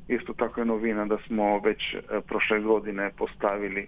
Isto 0.08 0.34
tako 0.34 0.62
je 0.62 0.66
novina 0.66 1.06
da 1.06 1.18
smo 1.28 1.60
već 1.60 1.94
e, 1.94 2.00
prošle 2.28 2.60
godine 2.60 3.12
postavili 3.18 3.88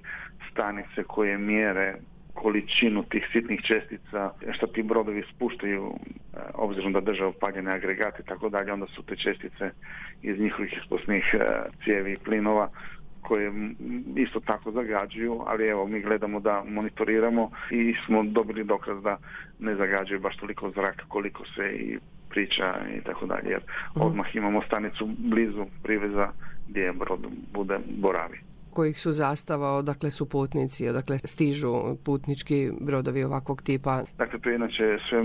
stanice 0.52 1.04
koje 1.08 1.38
mjere 1.38 1.96
količinu 2.42 3.04
tih 3.04 3.28
sitnih 3.32 3.62
čestica 3.62 4.32
što 4.52 4.68
ti 4.68 4.84
brodovi 4.84 5.24
spuštaju 5.36 5.94
e, 5.94 6.38
obzirom 6.54 6.94
da 6.94 7.00
drže 7.00 7.26
upaljene 7.26 7.72
agregate 7.72 8.22
i 8.22 8.26
tako 8.26 8.50
dalje, 8.50 8.74
onda 8.74 8.88
su 8.88 9.04
te 9.04 9.16
čestice 9.16 9.72
iz 10.22 10.40
njihovih 10.40 10.78
ispusnih 10.82 11.36
cijevi 11.84 12.14
i 12.14 12.24
plinova 12.26 12.70
koje 13.22 13.52
isto 14.16 14.40
tako 14.40 14.72
zagađuju, 14.72 15.44
ali 15.48 15.68
evo 15.68 15.88
mi 15.88 16.02
gledamo 16.02 16.40
da 16.40 16.64
monitoriramo 16.68 17.52
i 17.72 17.96
smo 18.06 18.24
dobili 18.24 18.64
dokaz 18.64 19.04
da 19.04 19.18
ne 19.60 19.76
zagađuju 19.76 20.20
baš 20.20 20.38
toliko 20.38 20.70
zraka 20.70 21.06
koliko 21.08 21.46
se 21.46 21.72
i 21.76 21.98
priča 22.30 22.76
i 22.98 23.02
tako 23.02 23.26
dalje, 23.26 23.50
jer 23.50 23.62
mhm. 23.62 24.06
odmah 24.06 24.36
imamo 24.36 24.62
stanicu 24.62 25.10
blizu 25.18 25.66
priveza 25.84 26.32
gdje 26.70 26.94
brod 26.94 27.28
bude 27.54 27.80
boravi. 27.98 28.40
Kojih 28.78 29.00
su 29.04 29.12
zastava, 29.12 29.72
odakle 29.82 30.12
su 30.12 30.30
putnici, 30.30 30.90
odakle 30.90 31.18
stižu 31.18 31.74
putnički 32.06 32.60
brodovi 32.82 33.24
ovakvog 33.24 33.62
tipa? 33.62 34.04
Dakle, 34.18 34.40
to 34.40 34.50
je 34.50 34.56
inače 34.56 34.86
sve, 35.10 35.20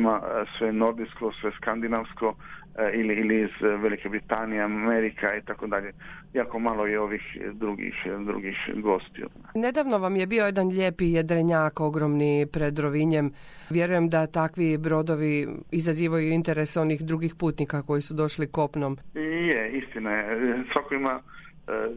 sve 0.59 0.73
nordijsko, 0.73 1.33
sve 1.41 1.51
skandinavsko, 1.59 2.35
E, 2.79 2.91
ili, 2.95 3.15
ili 3.15 3.43
iz 3.43 3.51
Velike 3.61 4.09
Britanije, 4.09 4.63
Amerika 4.63 5.37
i 5.37 5.43
tako 5.45 5.67
dalje. 5.67 5.93
Jako 6.35 6.59
malo 6.59 6.87
je 6.87 7.01
ovih 7.01 7.23
drugih, 7.53 7.95
drugih 8.27 8.57
gostiju. 8.75 9.29
Nedavno 9.55 9.99
vam 9.99 10.17
je 10.17 10.27
bio 10.27 10.47
jedan 10.47 10.69
lijepi 10.69 11.13
jedrenjak 11.13 11.81
ogromni 11.81 12.47
pred 12.53 12.79
Rovinjem. 12.79 13.33
Vjerujem 13.71 14.09
da 14.09 14.27
takvi 14.27 14.79
brodovi 14.79 15.49
izazivaju 15.71 16.29
interes 16.29 16.77
onih 16.77 17.01
drugih 17.01 17.35
putnika 17.39 17.83
koji 17.83 18.03
su 18.03 18.15
došli 18.15 18.47
kopnom. 18.47 18.99
I 19.15 19.47
je, 19.49 19.71
istina 19.73 20.11
je. 20.11 20.65
Svako 20.73 20.95
ima 20.95 21.21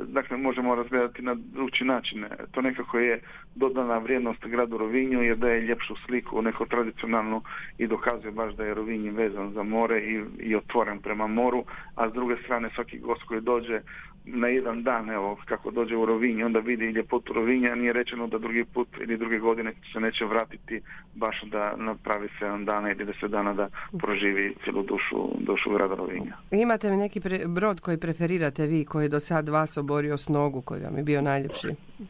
dakle 0.07 0.38
možemo 0.38 0.76
razgledati 0.76 1.22
na 1.22 1.36
drugi 1.36 1.84
način. 1.84 2.26
To 2.51 2.61
nekako 2.61 2.99
je 2.99 3.22
dodana 3.55 3.97
vrijednost 3.97 4.45
gradu 4.45 4.78
Rovinju 4.78 5.22
jer 5.22 5.38
daje 5.38 5.61
ljepšu 5.61 5.95
sliku, 6.05 6.41
neko 6.41 6.66
tradicionalnu 6.66 7.41
i 7.78 7.88
dokazuje 7.88 8.32
baš 8.32 8.53
da 8.53 8.63
je 8.63 8.74
Rovinj 8.74 9.09
vezan 9.09 9.53
za 9.53 9.63
more 9.63 9.99
i, 9.99 10.24
i 10.39 10.55
otvoren 10.55 10.99
prema 10.99 11.28
moru, 11.28 11.63
a 11.95 12.09
s 12.09 12.13
druge 12.13 12.36
strane 12.43 12.70
svaki 12.76 12.99
gost 12.99 13.24
koji 13.24 13.41
dođe 13.41 13.82
na 14.26 14.47
jedan 14.47 14.84
dan, 14.84 15.09
evo, 15.09 15.38
kako 15.45 15.71
dođe 15.71 15.95
u 15.95 16.05
Rovinj, 16.05 16.43
onda 16.43 16.59
vidi 16.59 16.86
ljepotu 16.86 17.34
Rovinja, 17.34 17.76
nije 17.76 17.93
rečeno 17.93 18.28
da 18.28 18.38
drugi 18.38 18.65
put 18.73 18.88
ili 19.01 19.17
druge 19.17 19.39
godine 19.39 19.73
se 19.93 19.99
neće 19.99 20.26
vratiti 20.26 20.82
baš 21.15 21.43
da 21.43 21.76
napravi 21.78 22.28
7 22.41 22.65
dana 22.65 22.91
ili 22.91 23.05
10 23.05 23.28
dana 23.28 23.53
da 23.53 23.69
proživi 23.99 24.55
cijelu 24.63 24.84
dušu, 24.84 25.30
dušu 25.39 25.69
grada 25.69 25.95
Rovinja. 25.95 26.38
Imate 26.51 26.89
li 26.89 26.97
neki 26.97 27.19
brod 27.47 27.80
koji 27.80 27.97
preferirate 27.97 28.67
vi, 28.67 28.86
koji 28.86 29.05
je 29.05 29.09
do 29.09 29.19
sad 29.19 29.49
vas 29.49 29.78
oborio 29.78 30.17
s 30.17 30.30
nogu, 30.30 30.61
koji 30.61 30.82
vam 30.82 30.97
je 30.97 31.03
bio 31.03 31.21
najljepši? 31.21 31.67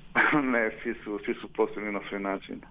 ne, 0.54 0.72
svi 0.84 0.94
su, 1.04 1.20
svi 1.26 1.34
su 1.34 1.48
posebni 1.48 1.92
na 1.92 2.00
svoj 2.10 2.20
način. 2.20 2.62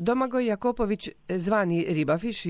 Domagoj 0.00 0.46
Jakopović, 0.46 1.08
zvani 1.28 1.86
Ribafiš, 1.88 2.42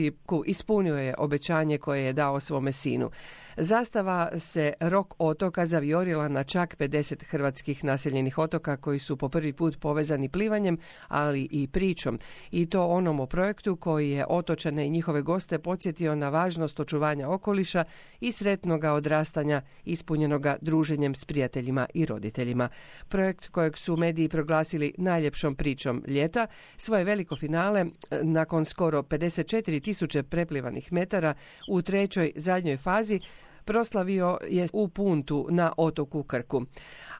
ispunio 0.47 0.97
je 0.97 1.15
obećanje 1.19 1.79
koje 1.79 2.03
je 2.03 2.13
dao 2.13 2.41
svome 2.41 2.73
sinu. 2.73 3.11
Zastava 3.57 4.39
se 4.39 4.73
rok 4.81 5.15
otoka 5.19 5.67
zavjorila 5.67 6.29
na 6.29 6.45
čak 6.45 6.77
50 6.79 7.25
hrvatskih 7.25 7.85
naseljenih 7.85 8.39
otoka 8.39 8.77
koji 8.77 8.99
su 8.99 9.17
po 9.17 9.29
prvi 9.29 9.53
put 9.53 9.81
povezani 9.81 10.29
plivanjem, 10.29 10.79
ali 11.09 11.49
i 11.51 11.69
pričom. 11.69 12.19
I 12.51 12.67
to 12.67 12.87
onom 12.87 13.21
o 13.21 13.27
projektu 13.27 13.77
koji 13.77 14.11
je 14.11 14.27
otočane 14.29 14.87
i 14.87 14.91
njihove 14.91 15.23
goste 15.23 15.59
podsjetio 15.59 16.15
na 16.15 16.29
važnost 16.29 16.81
očuvanja 16.81 17.29
okoliša 17.29 17.85
i 18.21 18.33
sretnoga 18.33 18.93
odrastanja 18.93 19.63
ispunjenoga 19.85 20.57
druženjem 20.61 21.15
s 21.15 21.25
prijateljima 21.25 21.87
i 21.95 22.07
roditeljima. 22.07 22.69
Projekt 23.09 23.49
kojeg 23.49 23.77
su 23.77 23.97
mediji 23.97 24.29
proglasili 24.29 24.95
najljepšom 24.99 25.55
pričom 25.55 26.05
ljeta, 26.07 26.47
svoje 26.77 27.05
veliko 27.05 27.38
finale 27.39 27.87
nakon 28.23 28.65
skoro 28.65 29.03
54 29.03 29.83
tisuće 29.83 30.23
preplivanih 30.23 30.93
metara 30.93 31.35
u 31.69 31.83
trećoj 31.83 32.33
zadnjoj 32.37 32.77
fazi 32.77 33.21
proslavio 33.69 34.39
je 34.49 34.69
u 34.73 34.89
Puntu 34.89 35.47
na 35.51 35.73
otoku 35.77 36.23
Krku. 36.23 36.63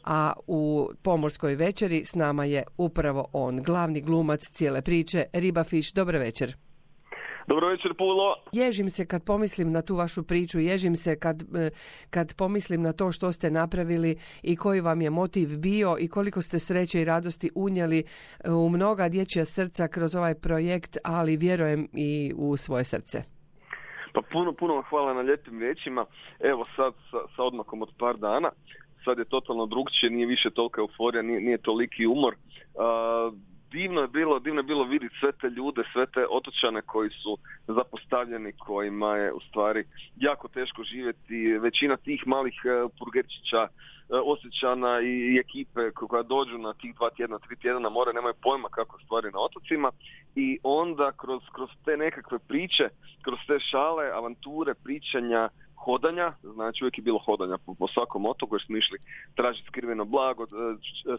A 0.05 0.33
u 0.47 0.91
pomorskoj 1.03 1.55
večeri 1.55 2.05
s 2.05 2.15
nama 2.15 2.45
je 2.45 2.63
upravo 2.77 3.27
on, 3.33 3.63
glavni 3.63 4.01
glumac 4.01 4.49
cijele 4.51 4.83
priče, 4.83 5.25
Ribafiš. 5.33 5.93
Dobar 5.93 6.17
večer. 6.17 6.68
Dobro 7.49 7.69
večer, 7.69 7.95
Pulo. 7.95 8.35
Ježim 8.53 8.91
se 8.91 9.07
kad 9.07 9.25
pomislim 9.25 9.73
na 9.73 9.83
tu 9.83 9.95
vašu 9.95 10.23
priču, 10.23 10.59
ježim 10.59 10.97
se 10.97 11.19
kad, 11.21 11.43
e, 11.43 11.71
kad 12.11 12.37
pomislim 12.39 12.83
na 12.83 12.93
to 12.93 13.13
što 13.13 13.33
ste 13.33 13.51
napravili 13.51 14.17
i 14.43 14.57
koji 14.57 14.81
vam 14.81 15.01
je 15.01 15.11
motiv 15.11 15.49
bio 15.59 15.97
i 16.01 16.09
koliko 16.09 16.43
ste 16.43 16.59
sreće 16.59 17.01
i 17.01 17.05
radosti 17.05 17.51
unijeli 17.55 17.99
e, 17.99 18.51
u 18.51 18.69
mnoga 18.69 19.09
dječja 19.09 19.45
srca 19.45 19.89
kroz 19.89 20.15
ovaj 20.15 20.35
projekt, 20.35 20.97
ali 21.05 21.37
vjerujem 21.37 21.89
i 21.93 22.33
u 22.37 22.57
svoje 22.57 22.85
srce. 22.85 23.23
Pa 24.13 24.21
puno, 24.33 24.53
puno 24.53 24.83
hvala 24.89 25.15
na 25.15 25.21
lijepim 25.21 25.61
riječima. 25.61 26.07
Evo 26.41 26.65
sad 26.77 26.93
sa, 27.11 27.17
sa 27.37 27.43
odmakom 27.43 27.83
od 27.83 27.91
par 27.99 28.17
dana, 28.17 28.51
sad 29.05 29.19
je 29.19 29.25
totalno 29.25 29.67
drugčije, 29.67 30.11
nije 30.11 30.27
više 30.27 30.51
tolika 30.51 30.81
euforija, 30.81 31.23
nije, 31.23 31.41
nije 31.41 31.59
toliki 31.59 32.07
umor. 32.07 32.35
Uh, 32.35 33.35
divno 33.71 34.01
je 34.01 34.09
bilo, 34.09 34.39
divno 34.39 34.61
je 34.61 34.71
bilo 34.73 34.85
vidjeti 34.85 35.17
sve 35.21 35.33
te 35.33 35.51
ljude, 35.51 35.83
sve 35.93 36.07
te 36.07 36.27
otočane 36.31 36.83
koji 36.83 37.11
su 37.11 37.39
zapostavljeni, 37.67 38.53
kojima 38.53 39.17
je 39.17 39.33
u 39.33 39.41
stvari 39.41 39.85
jako 40.17 40.49
teško 40.49 40.83
živjeti. 40.83 41.59
Većina 41.61 41.97
tih 41.97 42.27
malih 42.27 42.55
e, 42.65 42.89
purgerčića, 42.99 43.63
e, 43.63 43.69
osjećana 44.25 45.01
i 45.01 45.39
ekipe 45.39 45.91
koja 45.91 46.23
dođu 46.23 46.59
na 46.59 46.73
tih 46.75 46.95
dva 46.95 47.11
tjedna, 47.11 47.39
tri 47.39 47.57
tjedna 47.57 47.81
na 47.81 47.89
more, 47.89 48.13
nemaju 48.13 48.35
pojma 48.43 48.69
kako 48.69 49.01
stvari 49.01 49.31
na 49.33 49.41
otocima 49.41 49.91
i 50.35 50.59
onda 50.63 51.13
kroz, 51.13 51.43
kroz 51.55 51.71
te 51.85 51.97
nekakve 51.97 52.39
priče, 52.39 52.89
kroz 53.23 53.39
te 53.47 53.61
šale, 53.61 54.11
avanture, 54.15 54.75
pričanja, 54.75 55.49
hodanja, 55.89 56.33
znači 56.55 56.85
uvijek 56.85 56.99
je 56.99 57.03
bilo 57.09 57.19
hodanja 57.19 57.59
po, 57.59 57.75
po 57.75 57.87
svakom 57.89 58.27
otoku 58.27 58.55
jer 58.55 58.63
smo 58.67 58.77
išli 58.77 58.99
tražiti 59.35 59.69
skriveno 59.69 60.05
blago, 60.05 60.47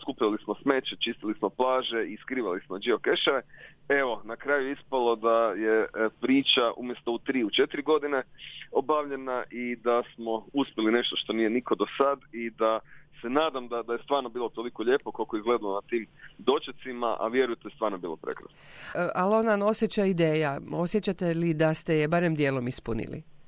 skupili 0.01 0.37
smo 0.43 0.55
smeće, 0.61 0.95
čistili 1.05 1.33
smo 1.39 1.49
plaže 1.49 2.01
i 2.07 2.17
skrivali 2.17 2.59
smo 2.65 2.77
geokeševe. 2.77 3.41
Evo, 3.89 4.21
na 4.23 4.35
kraju 4.35 4.71
ispalo 4.71 5.15
da 5.15 5.37
je 5.65 5.77
e, 5.81 5.87
priča 6.21 6.65
umjesto 6.77 7.11
u 7.11 7.19
tri, 7.19 7.43
u 7.43 7.49
četiri 7.49 7.81
godine 7.81 8.23
obavljena 8.71 9.43
i 9.51 9.75
da 9.75 10.03
smo 10.15 10.45
uspjeli 10.53 10.91
nešto 10.91 11.15
što 11.15 11.33
nije 11.33 11.49
niko 11.49 11.75
do 11.75 11.85
sad 11.97 12.19
i 12.31 12.49
da 12.49 12.79
se 13.21 13.29
nadam 13.29 13.67
da, 13.67 13.83
da 13.83 13.93
je 13.93 14.03
stvarno 14.03 14.29
bilo 14.29 14.49
toliko 14.49 14.83
lijepo 14.83 15.11
koliko 15.11 15.35
je 15.35 15.39
izgledalo 15.39 15.75
na 15.75 15.87
tim 15.89 16.07
dočecima, 16.37 17.17
a 17.19 17.27
vjerujte, 17.27 17.69
stvarno 17.75 17.97
bilo 17.97 18.15
prekrasno. 18.15 18.57
E, 18.95 19.09
ali 19.15 19.35
ona 19.35 19.65
osjeća 19.65 20.05
ideja. 20.05 20.59
Osjećate 20.73 21.33
li 21.33 21.53
da 21.53 21.73
ste 21.73 21.95
je 21.95 22.07
barem 22.07 22.35
dijelom 22.35 22.67
ispunili? 22.67 23.38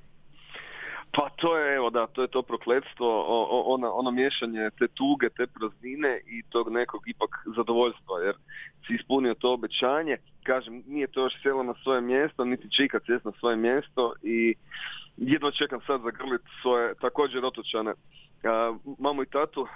Pa 1.14 1.28
to 1.36 1.58
je, 1.58 1.76
evo 1.76 1.90
da, 1.90 2.06
to 2.06 2.22
je 2.22 2.28
to 2.28 2.42
prokletstvo, 2.42 3.24
ono, 3.74 3.90
ono 3.90 4.10
miješanje 4.10 4.70
te 4.78 4.88
tuge, 4.88 5.28
te 5.28 5.46
praznine 5.46 6.20
i 6.26 6.42
tog 6.42 6.72
nekog 6.72 7.08
ipak 7.08 7.30
zadovoljstva, 7.56 8.20
jer 8.20 8.34
si 8.86 8.94
ispunio 8.94 9.34
to 9.34 9.52
obećanje, 9.52 10.16
kažem, 10.42 10.82
nije 10.86 11.06
to 11.06 11.22
još 11.22 11.42
sjelo 11.42 11.62
na 11.62 11.74
svoje 11.82 12.00
mjesto, 12.00 12.44
niti 12.44 12.70
će 12.70 12.84
ikad 12.84 13.02
na 13.24 13.32
svoje 13.38 13.56
mjesto 13.56 14.12
i 14.22 14.54
jedno 15.16 15.50
čekam 15.50 15.80
sad 15.86 16.00
zagrliti 16.02 16.48
svoje 16.62 16.94
također 16.94 17.44
otočane 17.44 17.94
mamu 18.98 19.22
i 19.22 19.26
tatu 19.26 19.66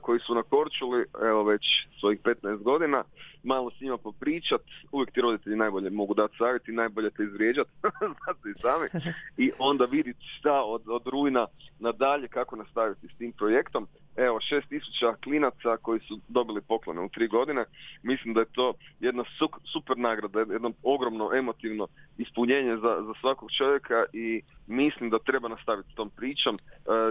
koji 0.00 0.20
su 0.20 0.34
na 0.34 0.42
Korčuli, 0.42 1.04
evo 1.22 1.44
već 1.44 1.62
svojih 2.00 2.20
15 2.22 2.62
godina, 2.62 3.04
malo 3.42 3.70
s 3.70 3.80
njima 3.80 3.96
popričat, 3.96 4.60
uvijek 4.92 5.10
ti 5.10 5.20
roditelji 5.20 5.56
najbolje 5.56 5.90
mogu 5.90 6.14
dati 6.14 6.36
savjet 6.38 6.68
i 6.68 6.72
najbolje 6.72 7.10
te 7.10 7.22
izvrijeđat, 7.22 7.66
znate 8.24 8.50
i 8.50 8.60
sami, 8.60 9.12
i 9.44 9.50
onda 9.58 9.84
vidjeti 9.84 10.24
šta 10.38 10.62
od, 10.64 10.82
od 10.86 11.06
rujna 11.06 11.46
nadalje 11.78 12.28
kako 12.28 12.56
nastaviti 12.56 13.08
s 13.08 13.18
tim 13.18 13.32
projektom. 13.32 13.86
Evo, 14.16 14.40
šest 14.40 14.68
tisuća 14.68 15.14
klinaca 15.24 15.76
koji 15.82 16.00
su 16.00 16.20
dobili 16.28 16.60
poklone 16.60 17.00
u 17.00 17.08
tri 17.08 17.28
godine, 17.28 17.64
mislim 18.02 18.34
da 18.34 18.40
je 18.40 18.52
to 18.52 18.74
jedna 19.00 19.24
super 19.72 19.98
nagrada, 19.98 20.40
jedno 20.40 20.72
ogromno 20.82 21.30
emotivno 21.34 21.86
ispunjenje 22.18 22.76
za, 22.76 23.02
za 23.06 23.14
svakog 23.20 23.50
čovjeka 23.52 24.04
i 24.12 24.42
mislim 24.66 25.10
da 25.10 25.18
treba 25.18 25.48
nastaviti 25.48 25.92
s 25.92 25.94
tom 25.94 26.10
pričom, 26.10 26.54
e, 26.56 26.58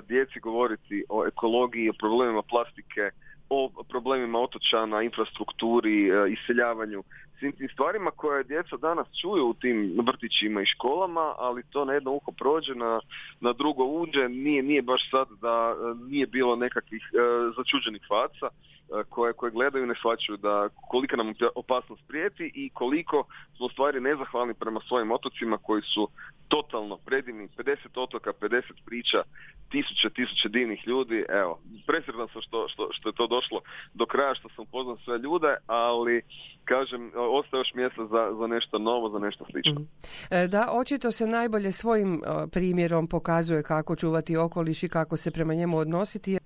djeci 0.08 0.39
govoriti 0.39 1.03
o 1.10 1.26
ekologiji, 1.28 1.89
o 1.89 1.99
problemima 1.99 2.41
plastike, 2.41 3.12
o 3.50 3.70
problemima 3.89 4.39
otočana, 4.39 5.02
infrastrukturi, 5.02 6.10
e, 6.10 6.32
iseljavanju, 6.32 7.04
svim 7.39 7.52
tim 7.52 7.70
stvarima 7.70 8.12
koje 8.12 8.43
djeca 8.43 8.78
danas 8.78 9.08
čuju 9.22 9.46
u 9.46 9.54
tim 9.54 9.98
vrtićima 10.08 10.62
i 10.62 10.66
školama, 10.66 11.34
ali 11.38 11.64
to 11.64 11.86
na 11.86 11.93
jedno 11.93 12.12
uho 12.12 12.32
prođe, 12.32 12.76
na, 12.76 13.00
na 13.39 13.54
drugo 13.54 13.84
uđe, 13.84 14.30
nije, 14.30 14.64
nije 14.64 14.82
baš 14.82 15.10
sad 15.12 15.28
da 15.41 15.76
e, 15.76 15.96
nije 16.10 16.28
bilo 16.28 16.56
nekakvih 16.56 17.10
e, 17.14 17.18
začuđenih 17.58 18.02
faca 18.08 18.48
koje, 19.10 19.34
koje 19.34 19.52
gledaju 19.52 19.84
i 19.84 19.88
ne 19.88 19.96
shvaćaju 19.96 20.38
da 20.38 20.70
kolika 20.89 21.16
nam 21.18 21.34
opasnost 21.56 22.02
prijeti 22.08 22.52
i 22.56 22.70
koliko 22.70 23.24
smo 23.58 23.70
stvari 23.70 24.00
nezahvalni 24.00 24.54
prema 24.54 24.80
svojim 24.88 25.12
otocima 25.12 25.58
koji 25.58 25.82
su 25.82 26.10
totalno 26.48 26.98
predivni, 26.98 27.48
50 27.58 27.76
otoka, 27.96 28.34
50 28.41 28.62
priča, 28.86 29.24
tisuće, 29.72 30.10
tisuće 30.10 30.50
divnih 30.50 30.88
ljudi. 30.88 31.26
Evo, 31.30 31.60
presredan 31.88 32.28
sam 32.34 32.41
što, 32.41 32.68
što, 32.68 32.89
što 32.91 33.10
je 33.10 33.14
to 33.14 33.28
došlo 33.28 33.62
do 33.93 34.06
kraja, 34.06 34.36
što 34.36 34.50
sam 34.50 34.64
upoznao 34.64 34.98
sve 35.06 35.18
ljude, 35.18 35.56
ali 35.68 36.22
kažem 36.66 36.86
kažem, 36.96 37.12
ostaje 37.16 37.60
još 37.60 37.74
mjesta 37.74 38.06
za, 38.06 38.36
za 38.39 38.48
nešto 38.48 38.80
novo, 38.80 39.10
za 39.10 39.20
nešto 39.20 39.46
slično. 39.52 39.74
Mhm. 39.74 39.84
E, 40.30 40.48
da, 40.48 40.70
očito 40.72 41.12
se 41.12 41.28
najbolje 41.28 41.72
svojim 41.72 42.22
primjerom 42.52 43.08
pokazuje 43.08 43.64
kako 43.64 43.96
čuvati 43.96 44.38
okoliš 44.38 44.84
i 44.84 44.89
kako 44.89 45.18
se 45.18 45.32
prema 45.32 45.54
njemu 45.54 45.78
odnositi. 45.78 46.38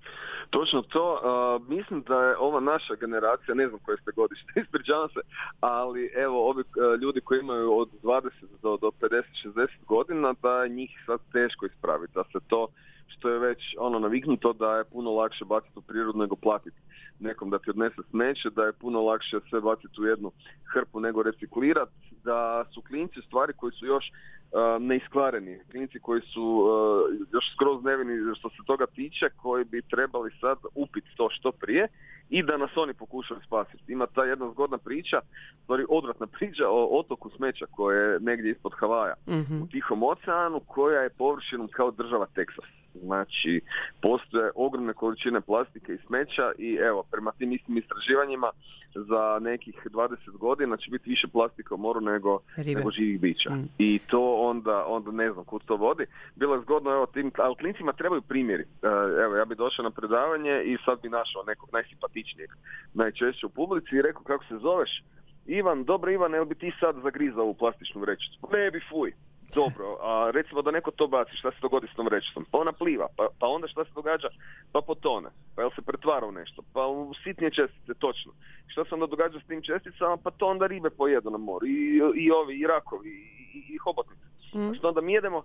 Točno 0.49 0.81
to, 0.81 1.19
mislim 1.67 2.01
da 2.01 2.23
je 2.23 2.37
ova 2.37 2.59
naša 2.59 2.95
generacija, 2.95 3.55
ne 3.55 3.67
znam 3.67 3.79
koje 3.79 3.97
ste 3.97 4.11
godište, 4.15 4.51
ispričavam 4.63 5.09
se, 5.09 5.19
ali 5.59 6.11
evo 6.15 6.49
ovi 6.49 6.63
ljudi 7.01 7.21
koji 7.21 7.39
imaju 7.39 7.77
od 7.77 7.89
20 8.03 8.29
do, 8.61 8.77
do 8.77 8.91
50-60 9.01 9.67
godina, 9.87 10.33
da 10.41 10.63
je 10.63 10.69
njih 10.69 11.03
sad 11.05 11.19
teško 11.31 11.65
ispraviti, 11.65 12.13
da 12.13 12.23
se 12.23 12.39
to 12.47 12.67
što 13.07 13.29
je 13.29 13.39
već 13.39 13.75
ono 13.79 13.99
naviknuto 13.99 14.53
da 14.53 14.77
je 14.77 14.83
puno 14.83 15.11
lakše 15.11 15.45
baciti 15.45 15.79
u 15.79 15.81
prirodu 15.81 16.19
nego 16.19 16.35
platiti 16.35 16.77
nekom 17.19 17.49
da 17.49 17.59
ti 17.59 17.69
odnese 17.69 18.01
smeće, 18.09 18.49
da 18.49 18.63
je 18.63 18.73
puno 18.73 19.01
lakše 19.01 19.39
sve 19.49 19.61
baciti 19.61 20.01
u 20.01 20.05
jednu 20.05 20.31
hrpu 20.73 20.99
nego 20.99 21.23
reciklirati, 21.23 21.91
da 22.23 22.65
su 22.73 22.81
klinci 22.81 23.21
stvari 23.27 23.53
koji 23.53 23.71
su 23.71 23.85
još 23.85 24.05
uh, 24.09 24.38
neiskvareni, 24.79 25.59
klinci 25.71 25.99
koji 25.99 26.21
su 26.21 26.43
uh, 26.43 27.17
još 27.33 27.53
skroz 27.53 27.83
nevini 27.83 28.35
što 28.35 28.49
se 28.49 28.55
toga 28.67 28.85
tiče, 28.85 29.29
koji 29.29 29.65
bi 29.65 29.81
trebali 29.81 30.31
sad 30.41 30.57
upiti 30.75 31.07
to 31.17 31.29
što 31.29 31.51
prije 31.51 31.87
i 32.29 32.43
da 32.43 32.57
nas 32.57 32.71
oni 32.75 32.93
pokušaju 32.93 33.39
spasiti. 33.45 33.91
Ima 33.93 34.07
ta 34.07 34.23
jedna 34.23 34.51
zgodna 34.51 34.77
priča, 34.77 35.19
stvari 35.63 35.85
odvratna 35.89 36.27
priča 36.27 36.63
o 36.69 36.99
otoku 36.99 37.29
smeća 37.29 37.65
koje 37.71 38.13
je 38.13 38.19
negdje 38.19 38.51
ispod 38.51 38.71
Havaja 38.75 39.13
mm 39.27 39.61
u 39.63 39.67
Tihom 39.67 40.03
oceanu 40.03 40.59
koja 40.59 41.01
je 41.01 41.09
površinom 41.09 41.67
kao 41.67 41.91
država 41.91 42.25
Teksas. 42.35 42.78
Znači, 42.93 43.61
postoje 44.01 44.51
ogromne 44.55 44.93
količine 44.93 45.41
plastike 45.41 45.93
i 45.93 45.97
smeća 46.07 46.51
i 46.57 46.73
evo, 46.73 47.03
prema 47.11 47.31
tim 47.31 47.51
istim 47.51 47.77
istraživanjima 47.77 48.49
za 48.95 49.39
nekih 49.41 49.75
20 49.85 50.37
godina 50.37 50.77
će 50.77 50.91
biti 50.91 51.09
više 51.09 51.27
plastika 51.27 51.75
u 51.75 51.77
moru 51.77 52.01
nego, 52.01 52.39
nego 52.75 52.91
živih 52.91 53.19
bića. 53.19 53.49
Mm. 53.49 53.69
I 53.77 53.99
to 53.99 54.35
onda, 54.35 54.85
onda 54.87 55.11
ne 55.11 55.31
znam 55.31 55.45
kud 55.45 55.61
to 55.65 55.75
vodi. 55.75 56.05
Bilo 56.35 56.55
je 56.55 56.61
zgodno, 56.61 56.91
evo, 56.91 57.05
tim, 57.05 57.31
ali 57.37 57.55
klincima 57.55 57.93
trebaju 57.93 58.21
primjeri. 58.21 58.63
E, 58.63 58.87
evo, 59.23 59.35
ja 59.35 59.45
bi 59.45 59.55
došao 59.55 59.83
na 59.83 59.91
predavanje 59.91 60.63
i 60.65 60.77
sad 60.85 61.01
bi 61.01 61.09
našao 61.09 61.43
nekog 61.43 61.69
najsimpatičnijeg, 61.73 62.49
najčešće 62.93 63.45
u 63.45 63.49
publici 63.49 63.95
i 63.95 64.01
rekao 64.01 64.23
kako 64.23 64.45
se 64.45 64.57
zoveš. 64.57 65.03
Ivan, 65.45 65.83
dobro 65.83 66.11
Ivan, 66.11 66.33
jel 66.33 66.45
bi 66.45 66.55
ti 66.55 66.71
sad 66.79 66.95
zagrizao 67.03 67.45
u 67.45 67.53
plastičnu 67.53 68.01
vrećicu? 68.01 68.39
Ne 68.53 68.71
bi, 68.71 68.79
fuj. 68.89 69.13
Dobro, 69.55 69.97
a 70.01 70.31
recimo 70.31 70.61
da 70.61 70.71
neko 70.71 70.91
to 70.91 71.07
baci, 71.07 71.37
šta 71.37 71.51
se 71.51 71.57
dogodi 71.61 71.87
s 71.87 71.95
tom 71.95 72.05
vrećicom? 72.05 72.45
Pa 72.51 72.57
ona 72.57 72.71
pliva, 72.71 73.07
pa, 73.17 73.27
pa 73.39 73.47
onda 73.47 73.67
šta 73.67 73.85
se 73.85 73.91
događa? 73.95 74.27
Pa 74.71 74.81
potone, 74.81 75.29
pa 75.55 75.61
jel 75.61 75.71
se 75.75 75.81
pretvara 75.81 76.25
u 76.27 76.31
nešto? 76.31 76.61
Pa 76.73 76.87
u 76.87 77.13
sitnije 77.23 77.51
čestice, 77.51 77.93
točno. 77.93 78.31
Šta 78.67 78.85
se 78.85 78.93
onda 78.93 79.07
događa 79.07 79.39
s 79.39 79.47
tim 79.47 79.61
česticama? 79.61 80.17
Pa 80.17 80.31
to 80.31 80.47
onda 80.47 80.67
ribe 80.67 80.89
pojedu 80.89 81.29
na 81.29 81.37
moru, 81.37 81.67
i, 81.67 82.01
i 82.15 82.31
ovi, 82.31 82.59
i 82.59 82.67
rakovi, 82.67 83.09
i, 83.53 83.73
i 83.73 83.77
hobotnice. 83.77 84.25
Mm. 84.55 84.73
Što 84.75 84.87
onda 84.87 85.01
mi 85.01 85.13
jedemo? 85.13 85.43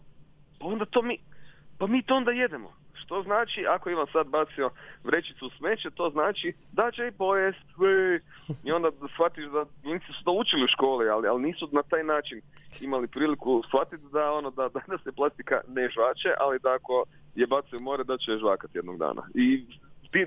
Pa 0.58 0.66
onda 0.66 0.84
to 0.84 1.02
mi, 1.02 1.18
pa 1.78 1.86
mi 1.86 2.02
to 2.02 2.16
onda 2.16 2.30
jedemo. 2.30 2.72
Što 2.94 3.22
znači, 3.22 3.66
ako 3.66 3.90
Ivan 3.90 4.06
sad 4.12 4.26
bacio 4.26 4.70
vrećicu 5.04 5.46
u 5.46 5.50
smeće, 5.50 5.90
to 5.90 6.10
znači 6.10 6.52
da 6.72 6.90
će 6.90 7.06
i 7.06 7.12
pojest. 7.12 7.66
I 8.64 8.72
onda 8.72 8.90
shvatiš 9.14 9.44
da 9.44 9.64
klinci 9.82 10.12
su 10.12 10.24
to 10.24 10.32
učili 10.32 10.64
u 10.64 10.68
školi, 10.68 11.08
ali, 11.08 11.28
ali 11.28 11.42
nisu 11.42 11.68
na 11.72 11.82
taj 11.82 12.04
način 12.04 12.40
imali 12.84 13.08
priliku 13.08 13.62
shvatiti 13.68 14.04
da 14.12 14.32
ono 14.32 14.50
da 14.50 14.68
danas 14.68 15.02
se 15.02 15.12
plastika 15.12 15.60
ne 15.68 15.88
žvače, 15.88 16.34
ali 16.40 16.58
da 16.58 16.74
ako 16.74 17.04
je 17.34 17.46
bacio 17.46 17.78
more 17.80 18.04
da 18.04 18.18
će 18.18 18.30
je 18.30 18.38
žvakati 18.38 18.78
jednog 18.78 18.98
dana. 18.98 19.22
I 19.34 19.66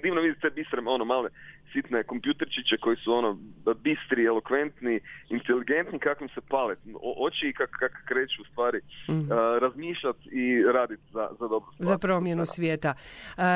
divno 0.04 0.22
vidite 0.22 0.42
te 0.42 0.50
bistre, 0.50 0.82
ono 0.86 1.06
male 1.06 1.30
sitne 1.74 2.04
kompjuterčiće 2.04 2.78
koji 2.78 2.98
su 2.98 3.14
ono 3.14 3.38
bistri, 3.84 4.26
elokventni, 4.26 5.00
inteligentni, 5.30 6.00
kakvim 6.00 6.30
se 6.30 6.42
pale 6.50 6.76
oči 7.18 7.48
i 7.48 7.54
kak, 7.54 7.70
kak 7.70 7.92
kreću 8.06 8.42
u 8.42 8.46
stvari 8.46 8.80
mm. 9.10 9.32
razmišljati 9.62 10.30
i 10.32 10.64
raditi 10.74 11.04
za, 11.14 11.28
za 11.40 11.48
dobro 11.48 11.72
Za 11.80 11.98
promjenu 11.98 12.46
svijeta. 12.46 12.94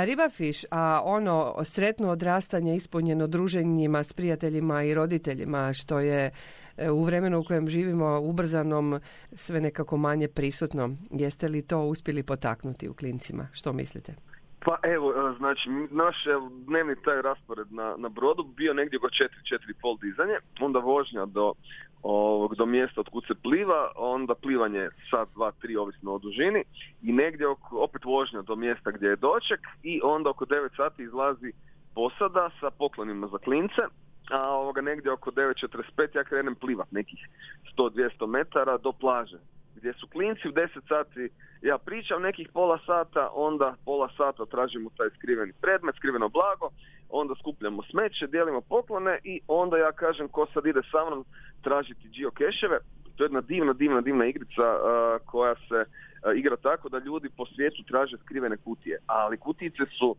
Ribafiš, 0.06 0.58
a 0.72 1.02
ono 1.04 1.64
sretno 1.64 2.10
odrastanje 2.10 2.76
ispunjeno 2.76 3.28
druženjima 3.28 4.04
s 4.04 4.14
prijateljima 4.14 4.84
i 4.84 4.94
roditeljima, 4.94 5.74
što 5.74 6.00
je 6.00 6.32
e, 6.78 6.92
u 6.92 7.04
vremenu 7.04 7.40
u 7.40 7.44
kojem 7.44 7.70
živimo 7.70 8.20
ubrzanom 8.20 9.00
sve 9.34 9.62
nekako 9.62 9.98
manje 9.98 10.28
prisutno. 10.28 10.90
Jeste 11.12 11.48
li 11.48 11.68
to 11.68 11.80
uspjeli 11.82 12.24
potaknuti 12.24 12.90
u 12.90 12.94
klincima? 12.94 13.48
Što 13.52 13.74
mislite? 13.74 14.31
Pa 14.66 14.78
evo, 14.84 15.12
e, 15.12 15.34
znači, 15.38 15.70
naš 15.92 16.16
dnevni 16.66 16.96
taj 17.04 17.22
raspored 17.22 17.68
na, 17.72 17.96
na 17.98 18.10
brodu 18.10 18.44
bio 18.44 18.74
negdje 18.74 18.98
oko 18.98 19.08
4-4,5 19.08 20.02
dizanje, 20.02 20.34
onda 20.60 20.80
vožnja 20.80 21.26
do, 21.26 21.54
ovog, 22.04 22.56
do 22.56 22.66
mjesta 22.66 23.02
od 23.02 23.10
kud 23.10 23.24
se 23.28 23.34
pliva, 23.44 23.92
onda 23.96 24.36
plivanje 24.36 24.90
sat, 25.10 25.30
dva, 25.36 25.52
tri, 25.52 25.76
ovisno 25.78 26.14
o 26.14 26.20
dužini. 26.20 26.64
I 27.02 27.12
negdje 27.12 27.48
oko, 27.48 27.78
opet 27.78 28.06
vožnja 28.06 28.42
do 28.42 28.56
mjesta 28.56 28.92
gdje 28.92 29.08
je 29.08 29.16
doček 29.16 29.60
i 29.84 30.02
onda 30.04 30.30
oko 30.30 30.46
9 30.46 30.76
sati 30.76 31.04
izlazi 31.04 31.54
posada 31.96 32.50
sa 32.60 32.72
poklonima 32.72 33.28
za 33.28 33.38
klince, 33.38 33.82
a 34.32 34.50
ovoga 34.50 34.82
negdje 34.82 35.12
oko 35.12 35.32
9.45 35.32 36.16
ja 36.16 36.24
krenem 36.24 36.56
plivat 36.56 36.92
nekih 36.92 37.20
100-200 37.78 38.28
metara 38.28 38.78
do 38.78 38.92
plaže 38.92 39.38
gdje 39.76 39.94
su 39.94 40.08
klinci 40.08 40.48
u 40.48 40.52
10 40.52 40.68
sati, 40.88 41.30
ja 41.62 41.78
pričam 41.78 42.22
nekih 42.22 42.50
pola 42.54 42.80
sata, 42.86 43.30
onda 43.34 43.76
pola 43.86 44.10
sata 44.18 44.46
tražimo 44.46 44.90
taj 44.98 45.10
skriveni 45.10 45.54
predmet, 45.62 45.96
skriveno 45.96 46.30
blago, 46.30 46.70
onda 47.10 47.34
skupljamo 47.40 47.84
smeće, 47.84 48.28
dijelimo 48.28 48.62
poklone 48.62 49.20
i 49.24 49.42
onda 49.48 49.78
ja 49.78 49.92
kažem 49.92 50.28
ko 50.28 50.48
sad 50.54 50.66
ide 50.66 50.82
sa 50.92 51.06
mnom 51.06 51.26
tražiti 51.62 52.10
geocache 52.10 52.68
To 53.16 53.24
je 53.24 53.26
jedna 53.26 53.42
divna, 53.42 53.74
divna, 53.74 54.02
divna 54.02 54.26
igrica 54.26 54.64
koja 55.26 55.56
se 55.56 55.86
igra 56.36 56.56
tako 56.56 56.90
da 56.90 56.98
ljudi 56.98 57.30
po 57.38 57.46
svijetu 57.46 57.84
traže 57.84 58.18
skrivene 58.18 58.58
kutije, 58.58 58.98
ali 59.06 59.38
kutice 59.38 59.86
su 60.00 60.16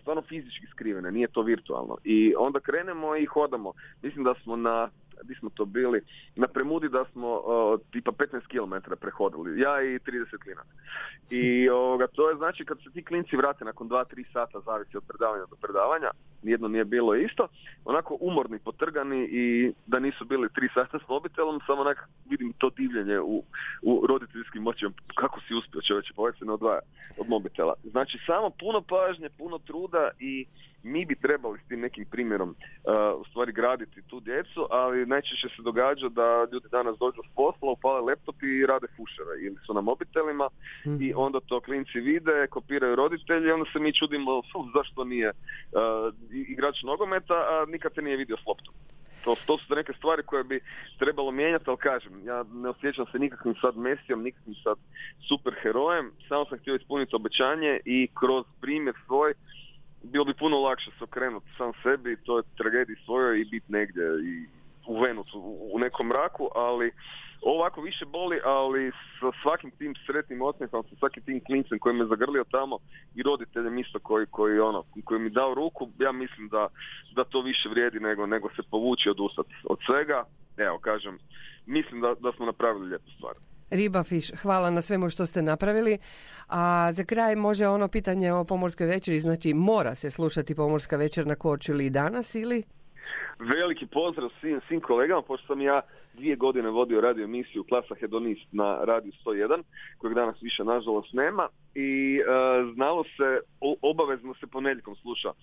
stvarno 0.00 0.22
fizički 0.22 0.66
skrivene, 0.66 1.12
nije 1.12 1.28
to 1.28 1.42
virtualno. 1.42 1.96
I 2.04 2.34
onda 2.38 2.60
krenemo 2.60 3.16
i 3.16 3.26
hodamo. 3.26 3.72
Mislim 4.02 4.24
da 4.24 4.34
smo 4.42 4.56
na 4.56 4.88
di 5.22 5.34
smo 5.34 5.50
to 5.50 5.64
bili, 5.64 6.00
na 6.36 6.46
Premudi 6.46 6.88
da 6.88 7.04
smo 7.12 7.28
uh, 7.38 7.80
tipa 7.92 8.10
15 8.10 8.40
km 8.46 8.92
prehodili, 9.00 9.60
ja 9.60 9.82
i 9.82 9.98
30 9.98 10.42
klinaca. 10.42 10.70
I 11.30 11.68
ovoga, 11.82 12.06
to 12.06 12.30
je 12.30 12.36
znači 12.36 12.64
kad 12.64 12.78
se 12.82 12.90
ti 12.90 13.04
klinci 13.04 13.36
vrate 13.36 13.64
nakon 13.64 13.88
2-3 13.88 14.32
sata, 14.32 14.60
zavisi 14.60 14.96
od 14.96 15.04
predavanja 15.08 15.44
do 15.50 15.56
predavanja, 15.56 16.10
nijedno 16.42 16.68
nije 16.68 16.84
bilo 16.84 17.14
isto, 17.14 17.48
onako 17.84 18.16
umorni, 18.20 18.58
potrgani 18.58 19.28
i 19.30 19.72
da 19.86 19.98
nisu 19.98 20.24
bili 20.24 20.48
3 20.48 20.74
sata 20.74 20.98
s 20.98 21.08
mobitelom, 21.08 21.60
samo 21.66 21.80
onak 21.80 22.08
vidim 22.30 22.52
to 22.52 22.70
divljenje 22.70 23.20
u, 23.20 23.44
u 23.82 24.06
roditeljskim 24.06 24.62
moćima, 24.62 24.92
kako 25.14 25.40
si 25.40 25.54
uspio 25.54 25.80
čovječe, 25.80 26.12
pa 26.16 26.22
ovaj 26.22 26.32
se 26.38 26.44
ne 26.44 26.52
odvaja 26.52 26.80
od 27.18 27.28
mobitela. 27.28 27.74
Znači 27.84 28.18
samo 28.26 28.50
puno 28.50 28.80
pažnje, 28.80 29.28
puno 29.38 29.58
truda 29.58 30.10
i 30.18 30.46
mi 30.82 31.04
bi 31.04 31.14
trebali 31.14 31.58
s 31.64 31.68
tim 31.68 31.80
nekim 31.80 32.04
primjerom 32.10 32.48
uh, 32.50 33.20
u 33.20 33.24
stvari 33.24 33.52
graditi 33.52 34.02
tu 34.02 34.20
djecu, 34.20 34.66
ali 34.70 35.06
najčešće 35.06 35.48
se 35.56 35.62
događa 35.62 36.08
da 36.08 36.46
ljudi 36.52 36.66
danas 36.70 36.98
dođu 36.98 37.20
s 37.30 37.34
posla, 37.34 37.70
upale 37.70 38.00
laptop 38.00 38.42
i 38.42 38.66
rade 38.66 38.86
fuševe 38.96 39.34
ili 39.46 39.56
su 39.66 39.74
na 39.74 39.80
mobitelima 39.80 40.48
i 40.84 40.88
mhm. 40.88 41.12
onda 41.16 41.40
to 41.40 41.60
klinci 41.60 42.00
vide, 42.00 42.46
kopiraju 42.50 42.96
roditelji 42.96 43.48
i 43.48 43.52
onda 43.52 43.66
se 43.72 43.78
mi 43.78 43.92
čudimo 43.92 44.42
zašto 44.74 45.04
nije 45.04 45.30
uh, 45.30 46.14
igrač 46.30 46.82
nogometa, 46.82 47.34
a 47.34 47.64
nikad 47.68 47.94
se 47.94 48.02
nije 48.02 48.16
vidio 48.16 48.36
s 48.36 48.46
loptom. 48.46 48.74
To, 49.24 49.36
to 49.46 49.58
su 49.58 49.74
neke 49.74 49.92
stvari 49.92 50.22
koje 50.22 50.44
bi 50.44 50.60
trebalo 50.98 51.30
mijenjati, 51.30 51.64
ali 51.66 51.78
kažem, 51.78 52.12
ja 52.24 52.44
ne 52.52 52.68
osjećam 52.68 53.06
se 53.12 53.18
nikakvim 53.18 53.54
sad 53.60 53.76
mesijom, 53.76 54.22
nikakvim 54.22 54.54
sad 54.54 54.76
super 55.28 55.54
herojem, 55.62 56.10
samo 56.28 56.44
sam 56.44 56.58
htio 56.58 56.74
ispuniti 56.74 57.16
obećanje 57.16 57.80
i 57.84 58.08
kroz 58.20 58.44
primjer 58.60 58.94
svoj 59.06 59.34
bilo 60.02 60.24
bi 60.24 60.34
puno 60.34 60.60
lakše 60.60 60.90
se 60.98 61.04
okrenuti 61.04 61.46
sam 61.56 61.72
sebi, 61.82 62.16
to 62.24 62.36
je 62.36 62.42
tragediji 62.56 62.96
svojoj 63.04 63.40
i 63.40 63.44
biti 63.44 63.72
negdje 63.72 64.02
i 64.24 64.46
uvenut 64.86 65.26
u, 65.34 65.70
u 65.72 65.78
nekom 65.78 66.06
mraku, 66.06 66.48
ali 66.54 66.92
ovako 67.42 67.80
više 67.80 68.04
boli, 68.04 68.40
ali 68.44 68.92
sa 69.20 69.30
svakim 69.42 69.70
tim 69.70 69.94
sretnim 70.06 70.42
osmijehom, 70.42 70.84
sa 70.90 70.96
svakim 70.98 71.22
tim 71.22 71.44
klincem 71.44 71.78
koji 71.78 71.94
me 71.94 72.06
zagrlio 72.06 72.44
tamo 72.50 72.78
i 73.14 73.22
roditeljem 73.22 73.78
isto 73.78 73.98
koji, 73.98 74.26
koji, 74.26 74.58
ono, 74.58 74.84
koji 75.04 75.20
mi 75.20 75.30
dao 75.30 75.54
ruku, 75.54 75.88
ja 75.98 76.12
mislim 76.12 76.48
da, 76.48 76.68
da 77.14 77.24
to 77.24 77.40
više 77.40 77.68
vrijedi 77.68 78.00
nego, 78.00 78.26
nego 78.26 78.48
se 78.48 78.62
povući 78.70 79.10
odustati 79.10 79.54
od 79.64 79.78
svega. 79.86 80.24
Evo, 80.56 80.78
kažem, 80.78 81.18
mislim 81.66 82.00
da, 82.00 82.14
da 82.20 82.32
smo 82.32 82.46
napravili 82.46 82.88
lijepu 82.88 83.10
stvar. 83.16 83.34
Ribafiš, 83.72 84.30
hvala 84.42 84.70
na 84.70 84.82
svemu 84.82 85.10
što 85.10 85.26
ste 85.26 85.42
napravili. 85.42 85.98
A 86.48 86.92
za 86.92 87.04
kraj 87.04 87.36
može 87.36 87.66
ono 87.66 87.88
pitanje 87.88 88.32
o 88.32 88.44
pomorskoj 88.44 88.86
večeri, 88.86 89.20
znači 89.20 89.54
mora 89.54 89.94
se 89.94 90.10
slušati 90.10 90.54
pomorska 90.54 90.96
večer 90.96 91.26
na 91.26 91.34
Korčuli 91.34 91.86
i 91.86 91.90
danas 91.90 92.34
ili? 92.34 92.62
veliki 93.38 93.86
pozdrav 93.86 94.30
svim, 94.40 94.60
svim 94.68 94.80
kolegama, 94.80 95.22
pošto 95.22 95.46
sam 95.46 95.60
ja 95.60 95.80
dvije 96.14 96.36
godine 96.36 96.70
vodio 96.70 97.00
radio 97.00 97.24
emisiju 97.24 97.64
Klasa 97.64 97.94
Hedonist 98.00 98.46
na 98.52 98.84
radiju 98.84 99.12
101, 99.24 99.62
kojeg 99.98 100.14
danas 100.14 100.42
više 100.42 100.64
nažalost 100.64 101.12
nema 101.12 101.48
i 101.74 102.20
e, 102.20 102.24
znalo 102.74 103.04
se, 103.04 103.40
obavezno 103.82 104.34
se 104.34 104.46
ponedjeljkom 104.46 104.96
sluša 104.96 105.28
e, 105.28 105.34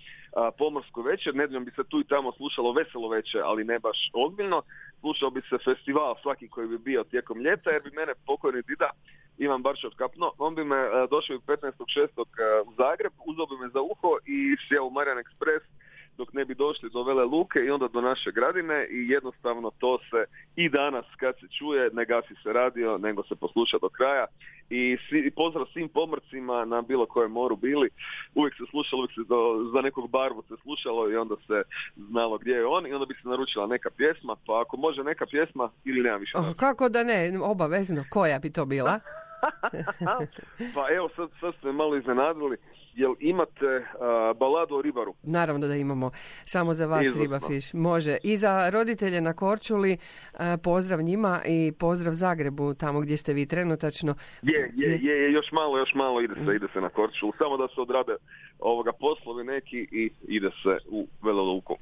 pomorsko 0.58 1.02
večer, 1.02 1.36
nedjeljom 1.36 1.66
bi 1.66 1.72
se 1.72 1.84
tu 1.90 2.00
i 2.00 2.08
tamo 2.08 2.32
slušalo 2.32 2.72
veselo 2.72 3.10
večer, 3.10 3.42
ali 3.44 3.64
ne 3.64 3.80
baš 3.80 3.98
ozbiljno, 4.14 4.62
slušao 5.00 5.30
bi 5.30 5.42
se 5.42 5.58
festival 5.66 6.16
svaki 6.22 6.48
koji 6.48 6.68
bi 6.68 6.78
bio 6.78 7.04
tijekom 7.04 7.42
ljeta, 7.42 7.70
jer 7.70 7.82
bi 7.82 7.92
mene 7.92 8.14
pokojni 8.26 8.62
dida 8.62 8.90
Ivan 9.38 9.62
Baršov 9.62 9.92
kapno, 9.96 10.32
on 10.38 10.56
bi 10.56 10.64
me 10.64 10.78
e, 10.78 11.08
došao 11.10 11.38
15.6. 11.38 12.08
u 12.68 12.74
Zagreb, 12.78 13.14
uzeo 13.26 13.46
bi 13.46 13.58
me 13.62 13.70
za 13.70 13.82
uho 13.82 14.12
i 14.26 14.58
sjeo 14.68 14.86
u 14.86 14.92
Marijan 14.92 15.18
Express 15.18 15.64
dok 16.20 16.34
ne 16.34 16.46
bi 16.46 16.56
došli 16.56 16.90
do 16.90 17.04
Vele 17.04 17.26
Luke 17.26 17.60
i 17.60 17.72
onda 17.72 17.88
do 17.88 18.02
naše 18.02 18.32
gradine 18.32 18.88
i 18.92 19.10
jednostavno 19.10 19.72
to 19.78 19.98
se 20.10 20.22
i 20.56 20.70
danas 20.70 21.06
kad 21.18 21.34
se 21.40 21.48
čuje 21.58 21.90
ne 21.94 22.06
gasi 22.06 22.34
se 22.44 22.54
radio 22.54 22.98
nego 22.98 23.24
se 23.24 23.36
posluša 23.36 23.78
do 23.82 23.90
kraja. 23.90 24.26
I, 24.70 24.98
svi, 25.10 25.32
pozdrav 25.32 25.66
svim 25.74 25.90
pomorcima 25.90 26.66
na 26.66 26.82
bilo 26.82 27.06
kojem 27.06 27.32
moru 27.32 27.56
bili. 27.56 27.90
Uvijek 28.36 28.54
se 28.54 28.64
slušalo, 28.70 29.00
uvijek 29.02 29.14
se 29.14 29.24
do, 29.30 29.40
za 29.74 29.82
nekog 29.82 30.10
barvu 30.10 30.44
se 30.48 30.56
slušalo 30.64 31.12
i 31.12 31.16
onda 31.16 31.36
se 31.48 31.58
znalo 32.10 32.38
gdje 32.38 32.54
je 32.54 32.66
on 32.66 32.88
i 32.88 32.94
onda 32.94 33.06
bi 33.06 33.14
se 33.14 33.30
naručila 33.30 33.68
neka 33.68 33.90
pjesma. 33.98 34.36
Pa 34.46 34.62
ako 34.62 34.78
može 34.78 35.04
neka 35.04 35.26
pjesma 35.26 35.70
ili 35.86 36.02
nema 36.02 36.18
više 36.18 36.38
oh, 36.38 36.56
kako 36.56 36.90
da 36.90 37.04
ne, 37.04 37.40
obavezno, 37.44 38.04
koja 38.10 38.40
bi 38.40 38.54
to 38.54 38.66
bila? 38.66 39.00
pa 40.76 40.86
evo 40.96 41.10
sad, 41.16 41.30
sad 41.40 41.54
ste 41.56 41.72
malo 41.72 41.98
iznenadili 41.98 42.58
jel 43.00 43.16
imate 43.20 43.86
baladu 44.40 44.76
o 44.76 44.82
ribaru? 44.82 45.14
Naravno 45.24 45.68
da 45.68 45.76
imamo. 45.76 46.12
Samo 46.46 46.74
za 46.74 46.86
vas 46.86 47.08
riba 47.22 47.40
fiš. 47.48 47.74
Može. 47.74 48.18
I 48.24 48.38
za 48.38 48.70
roditelje 48.70 49.22
na 49.22 49.34
Korčuli 49.34 49.98
pozdrav 50.64 51.02
njima 51.02 51.42
i 51.46 51.72
pozdrav 51.80 52.14
Zagrebu 52.14 52.74
tamo 52.74 53.00
gdje 53.00 53.18
ste 53.18 53.34
vi 53.34 53.46
trenutačno. 53.46 54.16
Je, 54.42 54.72
je, 54.76 55.00
je, 55.02 55.24
je 55.24 55.32
još 55.32 55.52
malo, 55.52 55.78
još 55.78 55.94
malo 55.94 56.22
ide 56.22 56.34
se, 56.34 56.56
ide 56.56 56.68
se 56.74 56.82
na 56.82 56.90
Korčulu. 56.90 57.34
Samo 57.38 57.58
da 57.58 57.68
se 57.68 57.82
odrade 57.82 58.16
ovoga 58.60 58.92
poslovi 58.92 59.44
neki 59.44 59.88
i 59.92 60.12
ide 60.28 60.50
se 60.64 60.78
u 60.90 61.08
Veloluku. 61.24 61.76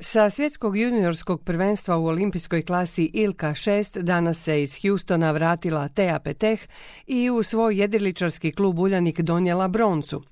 Sa 0.00 0.30
svjetskog 0.30 0.76
juniorskog 0.76 1.44
prvenstva 1.44 1.96
u 1.96 2.06
olimpijskoj 2.06 2.62
klasi 2.62 3.10
Ilka 3.14 3.46
6 3.46 4.02
danas 4.02 4.44
se 4.44 4.62
iz 4.62 4.78
Houstona 4.82 5.32
vratila 5.32 5.88
Teja 5.88 6.18
Peteh 6.18 6.60
i 7.06 7.30
u 7.30 7.42
svoj 7.42 7.76
jedriličarski 7.80 8.52
klub 8.52 8.78
Uljanik 8.78 9.20
donijela 9.20 9.68
broncu. 9.68 10.22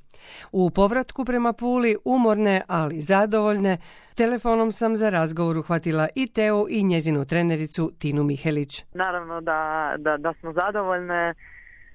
U 0.52 0.70
povratku 0.70 1.24
prema 1.24 1.52
Puli, 1.52 1.96
umorne, 2.04 2.62
ali 2.68 3.00
zadovoljne, 3.00 3.78
telefonom 4.14 4.72
sam 4.72 4.96
za 4.96 5.10
razgovor 5.10 5.56
uhvatila 5.56 6.08
i 6.14 6.26
Teo 6.26 6.66
i 6.70 6.82
njezinu 6.82 7.24
trenericu 7.24 7.92
Tinu 7.98 8.24
Mihelić. 8.24 8.84
Naravno 8.94 9.40
da, 9.40 9.94
da, 9.98 10.16
da 10.16 10.34
smo 10.40 10.52
zadovoljne, 10.52 11.34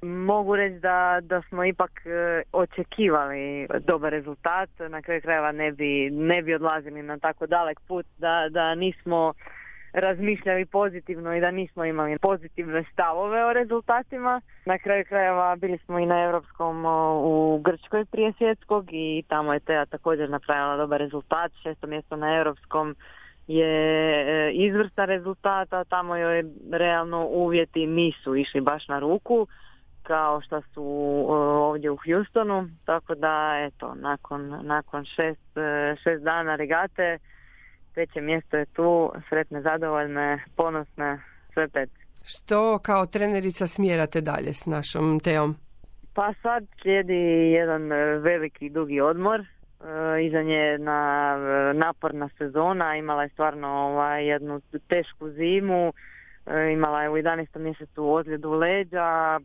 Mogu 0.01 0.55
reći 0.55 0.79
da, 0.79 1.19
da 1.21 1.41
smo 1.41 1.65
ipak 1.65 1.91
e, 2.05 2.41
očekivali 2.53 3.67
dobar 3.79 4.11
rezultat, 4.11 4.69
na 4.89 5.01
kraju 5.01 5.21
krajeva 5.21 5.51
ne 5.51 5.71
bi, 5.71 6.09
ne 6.11 6.41
bi 6.41 6.55
odlazili 6.55 7.03
na 7.03 7.17
tako 7.17 7.47
dalek 7.47 7.79
put, 7.87 8.05
da, 8.17 8.47
da 8.49 8.75
nismo 8.75 9.33
razmišljali 9.93 10.65
pozitivno 10.65 11.35
i 11.35 11.41
da 11.41 11.51
nismo 11.51 11.85
imali 11.85 12.17
pozitivne 12.19 12.83
stavove 12.93 13.45
o 13.45 13.53
rezultatima. 13.53 14.41
Na 14.65 14.77
kraju 14.77 15.05
krajeva 15.05 15.55
bili 15.55 15.77
smo 15.77 15.99
i 15.99 16.05
na 16.05 16.23
Europskom 16.23 16.85
u 17.23 17.61
Grčkoj 17.63 18.05
prije 18.05 18.33
svjetskog 18.37 18.85
i 18.91 19.23
tamo 19.27 19.53
je 19.53 19.59
Teja 19.59 19.85
također 19.85 20.29
napravila 20.29 20.77
dobar 20.77 20.99
rezultat. 20.99 21.51
Šesto 21.63 21.87
mjesto 21.87 22.15
na 22.15 22.37
Europskom 22.37 22.95
je 23.47 23.67
e, 23.67 24.51
izvrstan 24.51 25.07
rezultat, 25.07 25.73
a 25.73 25.83
tamo 25.83 26.15
joj 26.15 26.43
realno 26.71 27.25
uvjeti 27.25 27.87
nisu 27.87 28.35
išli 28.35 28.61
baš 28.61 28.87
na 28.87 28.99
ruku 28.99 29.47
kao 30.09 30.41
što 30.41 30.61
su 30.61 30.83
ovdje 31.69 31.91
u 31.91 31.97
Houstonu, 32.05 32.69
tako 32.85 33.15
da 33.15 33.53
eto, 33.67 33.95
nakon, 33.95 34.59
nakon 34.63 35.03
šest, 35.03 35.57
e, 35.57 35.95
šest 36.03 36.23
dana 36.23 36.55
regate, 36.55 37.17
treće 37.93 38.21
mjesto 38.21 38.57
je 38.57 38.65
tu, 38.65 39.11
sretne, 39.29 39.61
zadovoljne, 39.61 40.43
ponosne, 40.55 41.19
sve 41.53 41.67
pet. 41.67 41.89
Što 42.23 42.79
kao 42.79 43.05
trenerica 43.05 43.67
smjerate 43.67 44.21
dalje 44.21 44.53
s 44.53 44.65
našom 44.65 45.19
teom? 45.19 45.55
Pa 46.13 46.33
sad 46.41 46.63
slijedi 46.81 47.51
jedan 47.59 47.91
e, 47.91 47.95
veliki 48.17 48.69
dugi 48.69 49.01
odmor, 49.01 49.39
e, 49.39 49.45
iza 50.25 50.41
nje 50.41 50.77
na 50.77 51.01
naporna 51.73 52.29
sezona, 52.37 52.95
imala 52.95 53.23
je 53.23 53.29
stvarno 53.29 53.67
ovaj, 53.67 54.27
jednu 54.27 54.61
tešku 54.87 55.29
zimu, 55.29 55.93
E, 55.93 56.18
imala 56.73 57.03
je 57.03 57.09
u 57.09 57.17
11. 57.17 57.57
mjesecu 57.59 58.13
ozljedu 58.13 58.51
leđa, 58.51 59.39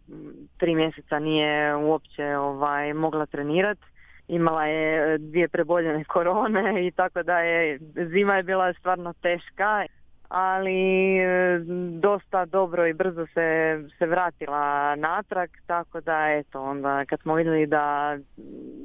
tri 0.57 0.75
mjeseca 0.75 1.19
nije 1.19 1.77
uopće 1.77 2.37
ovaj, 2.37 2.95
mogla 2.95 3.27
trenirati. 3.27 3.83
Imala 4.29 4.67
je 4.67 5.19
dvije 5.19 5.49
preboljene 5.49 6.05
korone 6.15 6.87
i 6.87 6.91
tako 6.91 7.23
da 7.23 7.39
je 7.39 7.79
zima 8.13 8.37
je 8.37 8.43
bila 8.43 8.73
stvarno 8.73 9.13
teška, 9.13 9.87
ali 10.29 11.19
e, 11.19 11.59
dosta 12.01 12.45
dobro 12.45 12.87
i 12.87 12.93
brzo 12.93 13.27
se, 13.27 13.79
se 13.99 14.07
vratila 14.07 14.97
natrag, 14.97 15.51
tako 15.67 16.01
da 16.01 16.29
eto, 16.29 16.63
onda 16.63 17.05
kad 17.05 17.21
smo 17.21 17.35
vidjeli 17.35 17.67
da, 17.67 18.19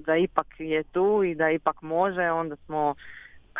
da 0.05 0.15
ipak 0.15 0.47
je 0.57 0.83
tu 0.83 1.23
i 1.23 1.35
da 1.35 1.49
ipak 1.49 1.81
može, 1.81 2.31
onda 2.31 2.55
smo 2.55 2.95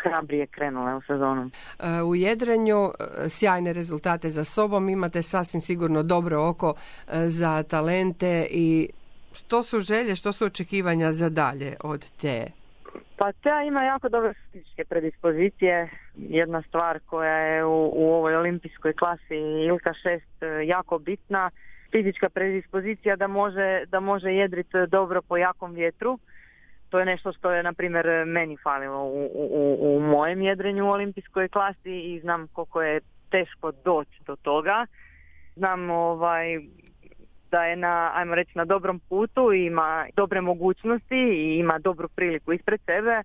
hrabrije 0.02 0.46
krenule 0.46 0.94
u 0.94 1.00
sezonu. 1.00 1.50
E, 1.78 2.02
u 2.02 2.14
jedrenju 2.14 2.78
e, 2.84 3.28
sjajne 3.28 3.72
rezultate 3.72 4.28
za 4.28 4.44
sobom, 4.44 4.88
imate 4.88 5.22
sasvim 5.22 5.60
sigurno 5.60 6.02
dobro 6.02 6.48
oko 6.48 6.74
e, 6.74 7.28
za 7.28 7.62
talente 7.62 8.46
i 8.50 8.88
što 9.32 9.62
su 9.62 9.80
želje, 9.80 10.16
što 10.16 10.32
su 10.32 10.44
očekivanja 10.44 11.12
za 11.12 11.28
dalje 11.28 11.76
od 11.80 12.10
te? 12.20 12.46
Pa 13.16 13.32
te 13.32 13.50
ima 13.66 13.84
jako 13.84 14.08
dobre 14.08 14.32
fizičke 14.52 14.84
predispozicije. 14.84 15.90
Jedna 16.16 16.62
stvar 16.62 17.00
koja 17.06 17.36
je 17.36 17.64
u, 17.64 17.92
u 17.94 18.12
ovoj 18.12 18.36
olimpijskoj 18.36 18.92
klasi 18.92 19.36
Ilka 19.66 19.92
6 20.44 20.46
jako 20.66 20.98
bitna, 20.98 21.50
fizička 21.90 22.28
predispozicija 22.28 23.16
da 23.16 23.26
može, 23.26 23.84
da 23.86 24.00
može 24.00 24.32
jedriti 24.32 24.76
dobro 24.88 25.22
po 25.22 25.36
jakom 25.36 25.72
vjetru 25.72 26.18
to 26.90 26.98
je 26.98 27.04
nešto 27.04 27.32
što 27.32 27.50
je, 27.50 27.62
na 27.62 27.72
primjer, 27.72 28.06
meni 28.26 28.56
falilo 28.56 29.04
u, 29.04 29.30
u, 29.34 29.96
u 29.96 30.00
mojem 30.00 30.42
jedrenju 30.42 30.86
u 30.86 30.90
olimpijskoj 30.90 31.48
klasi 31.48 32.00
i 32.00 32.20
znam 32.20 32.48
koliko 32.48 32.82
je 32.82 33.00
teško 33.30 33.72
doći 33.84 34.22
do 34.26 34.36
toga. 34.36 34.86
Znam 35.56 35.90
ovaj, 35.90 36.60
da 37.50 37.64
je 37.64 37.76
na, 37.76 38.10
ajmo 38.14 38.34
reći, 38.34 38.52
na 38.54 38.64
dobrom 38.64 39.00
putu, 39.08 39.52
ima 39.52 40.06
dobre 40.16 40.40
mogućnosti 40.40 41.16
i 41.16 41.58
ima 41.58 41.78
dobru 41.78 42.08
priliku 42.08 42.52
ispred 42.52 42.80
sebe 42.84 43.22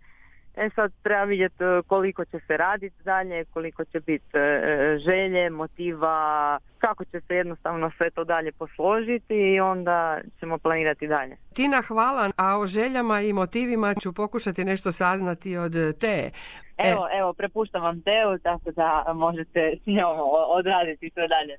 E 0.57 0.69
sad 0.75 0.91
treba 1.03 1.23
vidjeti 1.23 1.63
e, 1.63 1.81
koliko 1.87 2.25
će 2.25 2.39
se 2.47 2.57
raditi 2.57 3.03
dalje, 3.03 3.45
koliko 3.45 3.85
će 3.85 3.99
biti 3.99 4.37
e, 4.37 4.39
e, 4.39 4.97
želje, 4.97 5.49
motiva, 5.49 6.57
kako 6.77 7.05
će 7.05 7.21
se 7.21 7.35
jednostavno 7.35 7.91
sve 7.97 8.09
to 8.09 8.23
dalje 8.23 8.51
posložiti 8.51 9.35
i 9.35 9.59
onda 9.59 10.19
ćemo 10.39 10.57
planirati 10.57 11.07
dalje. 11.07 11.37
Tina, 11.53 11.81
hvala, 11.87 12.31
a 12.37 12.59
o 12.59 12.65
željama 12.65 13.21
i 13.21 13.33
motivima 13.33 13.93
ću 14.01 14.13
pokušati 14.13 14.65
nešto 14.65 14.91
saznati 14.91 15.57
od 15.57 15.73
te. 15.99 16.29
Evo, 16.77 17.07
evo, 17.19 17.33
prepuštam 17.33 17.81
vam 17.81 18.01
teu, 18.01 18.37
tako 18.43 18.71
da 18.71 19.13
možete 19.13 19.73
s 19.83 19.85
njom 19.85 20.17
odraditi 20.57 21.09
sve 21.13 21.27
dalje. 21.27 21.57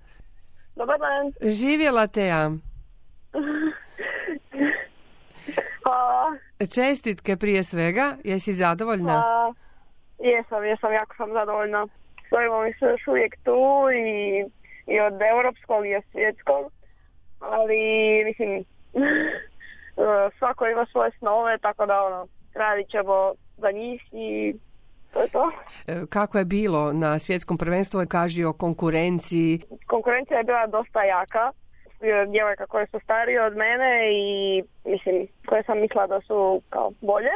Dobar 0.77 0.99
dan. 0.99 1.53
Živjela 1.53 2.07
Teja. 2.07 2.51
Hvala. 5.85 6.46
Čestitke 6.61 7.37
prije 7.37 7.63
svega, 7.63 8.17
jesi 8.25 8.53
zadovoljna? 8.53 9.23
Pa, 9.23 9.53
jesam, 10.25 10.65
jesam, 10.65 10.93
jako 10.93 11.15
sam 11.17 11.33
zadovoljna. 11.33 11.87
Stojimo 12.27 12.63
mi 12.63 12.73
se 12.73 12.85
još 12.85 13.07
uvijek 13.09 13.37
tu 13.45 13.61
i, 13.95 14.41
i 14.95 15.01
od 15.01 15.15
europskog 15.31 15.87
i 15.87 15.97
od 15.97 16.03
svjetskog, 16.13 16.73
ali 17.41 17.79
mislim, 18.25 18.65
svako 20.39 20.67
ima 20.67 20.87
svoje 20.93 21.11
snove, 21.19 21.59
tako 21.59 21.87
da 21.87 22.03
ono, 22.03 22.27
radit 22.55 22.89
ćemo 22.89 23.33
za 23.57 23.71
njih 23.71 24.03
i 24.13 24.55
to 25.13 25.21
je 25.21 25.29
to. 25.29 25.51
E, 25.87 26.07
kako 26.11 26.39
je 26.39 26.45
bilo 26.45 26.93
na 26.93 27.19
svjetskom 27.19 27.59
prvenstvu? 27.59 28.01
Kaži 28.09 28.45
o 28.45 28.53
konkurenciji. 28.53 29.61
Konkurencija 29.87 30.39
je 30.39 30.45
bila 30.45 30.67
dosta 30.67 31.03
jaka 31.03 31.53
djevojka 32.33 32.67
koje 32.67 32.87
su 32.87 33.01
starije 33.01 33.43
od 33.45 33.57
mene 33.57 33.91
i 34.13 34.63
mislim 34.85 35.27
koje 35.47 35.63
sam 35.63 35.81
mislila 35.81 36.07
da 36.07 36.21
su 36.21 36.63
kao 36.71 36.93
bolje. 37.01 37.31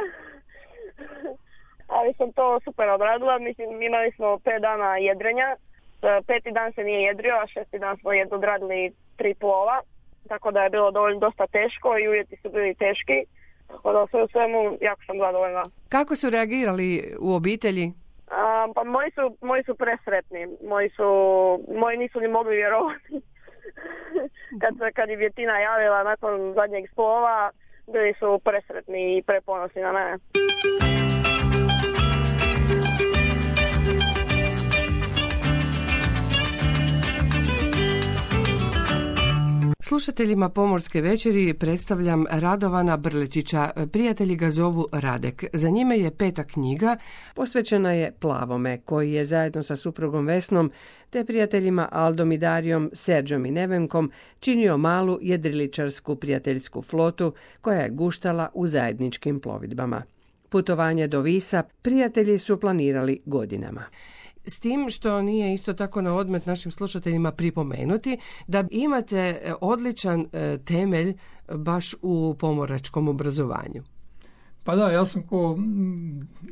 Ali 1.97 2.13
sam 2.13 2.31
to 2.31 2.59
super 2.63 2.89
odradila, 2.89 3.39
mislim 3.39 3.81
imali 3.81 4.11
smo 4.11 4.39
pet 4.39 4.61
dana 4.61 4.97
jedrenja, 4.97 5.55
e, 6.01 6.21
peti 6.27 6.51
dan 6.51 6.73
se 6.73 6.83
nije 6.83 7.01
jedrio, 7.01 7.35
a 7.35 7.47
šesti 7.47 7.79
dan 7.79 7.97
smo 7.97 8.13
jedno 8.13 8.37
odradili 8.37 8.93
tri 9.15 9.33
plova, 9.33 9.81
tako 10.27 10.51
da 10.51 10.63
je 10.63 10.69
bilo 10.69 10.91
dovoljno 10.91 11.19
dosta 11.19 11.47
teško 11.47 11.97
i 11.97 12.07
uvjeti 12.07 12.35
su 12.41 12.49
bili 12.49 12.75
teški. 12.75 13.23
Tako 13.67 13.93
da 13.93 14.07
sve 14.07 14.23
u 14.23 14.27
svemu 14.27 14.77
jako 14.81 15.01
sam 15.05 15.17
zadovoljna. 15.17 15.63
Kako 15.89 16.15
su 16.15 16.29
reagirali 16.29 17.15
u 17.19 17.33
obitelji? 17.33 17.93
A, 18.31 18.67
pa 18.75 18.83
moji 18.83 19.11
su, 19.11 19.37
moji 19.41 19.63
su 19.63 19.75
presretni. 19.75 20.47
Moji 20.67 20.89
su, 20.89 21.03
moji 21.75 21.97
nisu 21.97 22.19
ni 22.19 22.27
mogli 22.27 22.55
vjerovati. 22.55 23.21
Kad, 24.61 24.93
kad 24.95 25.09
je 25.09 25.15
Vjetina 25.15 25.59
javila 25.59 26.03
nakon 26.03 26.53
zadnjeg 26.53 26.89
slova, 26.93 27.51
bili 27.93 28.13
su 28.19 28.39
presretni 28.43 29.17
i 29.17 29.23
preponosni 29.23 29.81
na 29.81 29.91
mene. 29.91 30.17
Slušateljima 39.83 40.49
Pomorske 40.49 41.01
večeri 41.01 41.53
predstavljam 41.53 42.25
Radovana 42.29 42.97
Brlečića. 42.97 43.69
Prijatelji 43.91 44.35
ga 44.35 44.49
zovu 44.49 44.87
Radek. 44.91 45.45
Za 45.53 45.69
njime 45.69 45.99
je 45.99 46.11
peta 46.11 46.43
knjiga, 46.43 46.97
posvećena 47.35 47.91
je 47.91 48.11
Plavome, 48.19 48.81
koji 48.85 49.13
je 49.13 49.25
zajedno 49.25 49.63
sa 49.63 49.75
suprugom 49.75 50.25
Vesnom 50.25 50.71
te 51.09 51.25
prijateljima 51.25 51.89
Aldom 51.91 52.31
i 52.31 52.37
Darijom, 52.37 52.89
Serđom 52.93 53.45
i 53.45 53.51
Nevenkom 53.51 54.11
činio 54.39 54.77
malu 54.77 55.17
jedriličarsku 55.21 56.15
prijateljsku 56.15 56.81
flotu 56.81 57.33
koja 57.61 57.79
je 57.79 57.89
guštala 57.89 58.49
u 58.53 58.67
zajedničkim 58.67 59.39
plovidbama. 59.39 60.03
Putovanje 60.49 61.07
do 61.07 61.21
Visa 61.21 61.63
prijatelji 61.81 62.37
su 62.37 62.59
planirali 62.59 63.21
godinama. 63.25 63.83
S 64.45 64.59
tim 64.59 64.89
što 64.89 65.21
nije 65.21 65.53
isto 65.53 65.73
tako 65.73 66.01
na 66.01 66.15
odmet 66.15 66.45
našim 66.45 66.71
slušateljima 66.71 67.31
pripomenuti 67.31 68.17
da 68.47 68.63
imate 68.71 69.17
e, 69.17 69.53
odličan 69.61 70.25
e, 70.33 70.57
temelj 70.65 71.13
baš 71.55 71.95
u 72.01 72.35
pomoračkom 72.39 73.07
obrazovanju. 73.07 73.83
Pa 74.63 74.75
da, 74.75 74.91
ja 74.91 75.05
sam 75.05 75.23
ko 75.23 75.57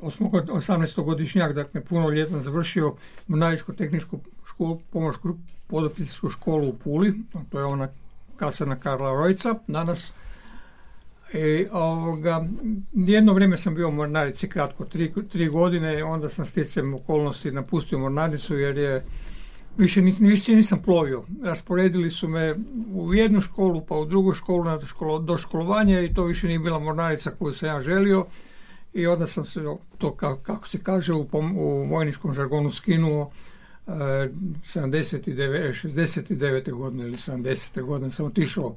18-godišnjak, 0.01 1.53
dakle 1.53 1.85
puno 1.85 2.09
ljetan 2.09 2.41
završio 2.41 2.95
Mornaričku 3.27 3.73
tehničku 3.73 4.19
školu, 4.45 4.79
pomorsku 4.89 5.37
podoficijsku 5.67 6.29
školu 6.29 6.69
u 6.69 6.73
Puli, 6.73 7.13
to 7.49 7.59
je 7.59 7.65
ona 7.65 7.89
kasarna 8.37 8.75
Karla 8.75 9.11
Rojca, 9.11 9.55
danas 9.67 10.11
i 11.33 11.65
ovoga, 11.71 12.47
jedno 12.93 13.33
vrijeme 13.33 13.57
sam 13.57 13.75
bio 13.75 13.87
u 13.87 13.91
Mornarici 13.91 14.49
kratko, 14.49 14.85
tri, 14.85 15.13
tri 15.29 15.47
godine, 15.47 16.03
onda 16.03 16.29
sam 16.29 16.45
stjecajem 16.45 16.93
okolnosti 16.93 17.51
napustio 17.51 17.99
Mornaricu 17.99 18.57
jer 18.57 18.77
je 18.77 19.05
više, 19.77 20.01
nis, 20.01 20.19
više 20.19 20.55
nisam 20.55 20.81
plovio. 20.81 21.23
Rasporedili 21.43 22.09
su 22.09 22.27
me 22.27 22.55
u 22.93 23.13
jednu 23.13 23.41
školu 23.41 23.85
pa 23.85 23.95
u 23.95 24.05
drugu 24.05 24.33
školu 24.33 24.63
na 24.63 24.79
do 25.21 25.37
školovanja 25.37 26.01
i 26.01 26.13
to 26.13 26.23
više 26.23 26.47
nije 26.47 26.59
bila 26.59 26.79
Mornarica 26.79 27.31
koju 27.31 27.53
sam 27.53 27.69
ja 27.69 27.81
želio 27.81 28.25
i 28.93 29.07
onda 29.07 29.27
sam 29.27 29.45
se 29.45 29.59
to 29.97 30.15
kako, 30.15 30.67
se 30.67 30.79
kaže 30.83 31.13
u, 31.13 31.27
u 31.55 31.87
vojničkom 31.89 32.33
žargonu 32.33 32.71
skinuo 32.71 33.31
e, 33.87 33.91
79, 33.91 34.29
69. 35.87 36.71
godine 36.71 37.03
ili 37.03 37.17
70. 37.17 37.81
godine 37.81 38.11
sam 38.11 38.25
otišao 38.25 38.75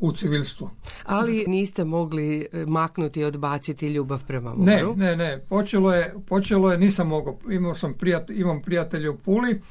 u 0.00 0.12
civilstvo. 0.12 0.70
Ali 1.04 1.44
niste 1.46 1.84
mogli 1.84 2.46
e, 2.52 2.66
maknuti 2.66 3.20
i 3.20 3.24
odbaciti 3.24 3.86
ljubav 3.86 4.24
prema 4.26 4.54
moru? 4.54 4.64
Ne, 4.64 4.82
ne, 4.96 5.16
ne. 5.16 5.44
Počelo 5.48 5.92
je, 5.92 6.14
počelo 6.26 6.72
je 6.72 6.78
nisam 6.78 7.08
mogao. 7.08 7.38
Imao 7.50 7.74
sam 7.74 7.94
prijatelj, 7.94 8.40
imam 8.40 8.62
prijatelje 8.62 9.10
u 9.10 9.18
Puli 9.18 9.62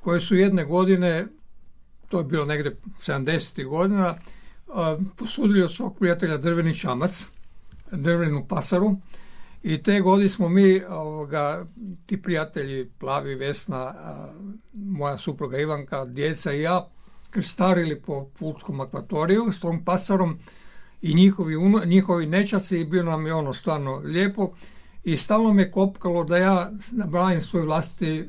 koji 0.00 0.20
su 0.20 0.34
jedne 0.34 0.64
godine, 0.64 1.26
to 2.08 2.18
je 2.18 2.24
bilo 2.24 2.44
negdje 2.44 2.76
70. 3.06 3.68
godina, 3.68 4.14
posudili 5.16 5.62
od 5.62 5.72
svog 5.72 5.98
prijatelja 5.98 6.36
drveni 6.36 6.74
čamac, 6.74 7.28
drvenu 7.92 8.46
pasaru 8.48 8.96
i 9.62 9.82
te 9.82 10.00
godine 10.00 10.28
smo 10.28 10.48
mi, 10.48 10.82
ovoga, 10.88 11.66
ti 12.06 12.22
prijatelji, 12.22 12.90
Plavi, 12.98 13.34
Vesna, 13.34 13.94
moja 14.72 15.18
supruga 15.18 15.58
Ivanka, 15.58 16.04
djeca 16.04 16.52
i 16.52 16.60
ja, 16.60 16.88
krstarili 17.36 18.00
po 18.00 18.24
pulskom 18.38 18.80
akvatoriju 18.80 19.52
s 19.52 19.60
tom 19.60 19.84
pasarom 19.84 20.38
i 21.02 21.14
njihovi, 21.14 21.56
njihovi 21.86 22.26
nečaci 22.26 22.80
i 22.80 22.84
bilo 22.84 23.10
nam 23.10 23.26
je 23.26 23.34
ono 23.34 23.52
stvarno 23.54 23.96
lijepo 24.04 24.52
i 25.04 25.16
stalno 25.16 25.52
me 25.52 25.70
kopkalo 25.70 26.24
da 26.24 26.36
ja 26.36 26.70
nabravim 26.92 27.42
svoj 27.42 27.62
vlastiti, 27.62 28.28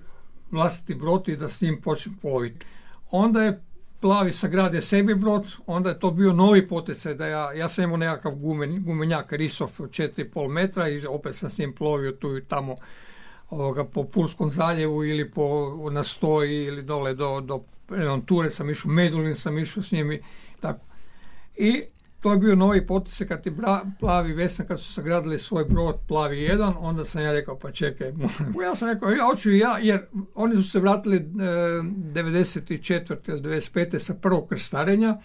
vlastiti 0.52 0.96
brod 0.96 1.28
i 1.28 1.38
da 1.38 1.50
s 1.50 1.62
njim 1.62 1.82
počnem 1.82 2.16
ploviti. 2.22 2.66
Onda 3.12 3.44
je 3.44 3.62
plavi 4.00 4.32
sagradio 4.32 4.82
sebi 4.82 5.16
brod, 5.16 5.56
onda 5.68 5.90
je 5.90 6.00
to 6.00 6.12
bio 6.12 6.34
novi 6.34 6.68
potecaj 6.68 7.14
da 7.14 7.28
ja, 7.28 7.54
ja 7.54 7.70
sam 7.70 7.84
imao 7.84 7.98
nekakav 7.98 8.36
gumen, 8.36 8.84
gumenjak 8.84 9.34
Risov 9.34 9.72
od 9.80 9.90
4,5 9.90 10.50
metra 10.50 10.90
i 10.90 11.06
opet 11.06 11.36
sam 11.36 11.50
s 11.50 11.58
njim 11.58 11.76
plovio 11.76 12.12
tu 12.12 12.38
i 12.38 12.46
tamo 12.46 12.76
ovoga, 13.50 13.86
po 13.86 14.04
Pulskom 14.04 14.52
zaljevu 14.52 15.06
ili 15.06 15.32
po, 15.32 15.76
na 15.92 16.04
stoji 16.04 16.64
ili 16.64 16.84
dole 16.84 17.14
do, 17.14 17.42
do 17.42 17.64
Ture 18.26 18.52
sam 18.52 18.70
išao, 18.70 18.92
Medulin 18.92 19.36
sam 19.36 19.58
išao 19.58 19.84
s 19.84 19.92
njimi, 19.92 20.20
tako. 20.60 20.80
I 21.56 21.84
to 22.20 22.32
je 22.32 22.38
bio 22.38 22.56
novi 22.56 22.88
potice 22.88 23.28
kad 23.28 23.44
ti 23.44 23.52
plavi 24.00 24.34
Vesna, 24.34 24.66
kad 24.66 24.80
su 24.80 24.94
sagradili 24.94 25.40
svoj 25.40 25.66
brod 25.66 25.96
plavi 26.08 26.42
jedan, 26.42 26.74
onda 26.80 27.06
sam 27.06 27.22
ja 27.22 27.32
rekao, 27.32 27.60
pa 27.60 27.72
čekaj, 27.72 28.08
ja 28.66 28.76
sam 28.76 28.90
rekao, 28.90 29.10
ja 29.10 29.26
hoću 29.26 29.52
ja, 29.52 29.78
jer 29.82 30.06
oni 30.36 30.56
su 30.56 30.64
se 30.64 30.80
vratili 30.80 31.18
e, 31.18 31.20
94. 31.20 33.18
ili 33.28 33.42
95. 33.42 34.00
sa 34.00 34.14
prvog 34.14 34.50
krstarenja, 34.50 35.18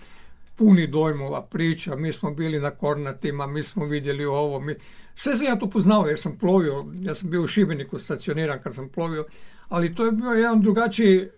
puni 0.56 0.86
dojmova, 0.86 1.42
priča, 1.42 1.96
mi 1.96 2.12
smo 2.12 2.30
bili 2.30 2.60
na 2.60 2.70
Kornatima, 2.70 3.46
mi 3.46 3.62
smo 3.62 3.84
vidjeli 3.84 4.24
ovo, 4.24 4.60
mi... 4.60 4.74
sve 5.14 5.36
sam 5.36 5.46
ja 5.46 5.58
to 5.58 5.70
poznao 5.70 6.06
jer 6.06 6.18
sam 6.18 6.38
plovio, 6.38 6.86
ja 6.94 7.14
sam 7.14 7.30
bio 7.30 7.42
u 7.42 7.46
Šibeniku 7.46 7.98
stacioniran 7.98 8.62
kad 8.62 8.74
sam 8.74 8.88
plovio, 8.88 9.26
ali 9.68 9.94
to 9.94 10.04
je 10.04 10.12
bio 10.12 10.30
jedan 10.30 10.62
drugačiji 10.62 11.28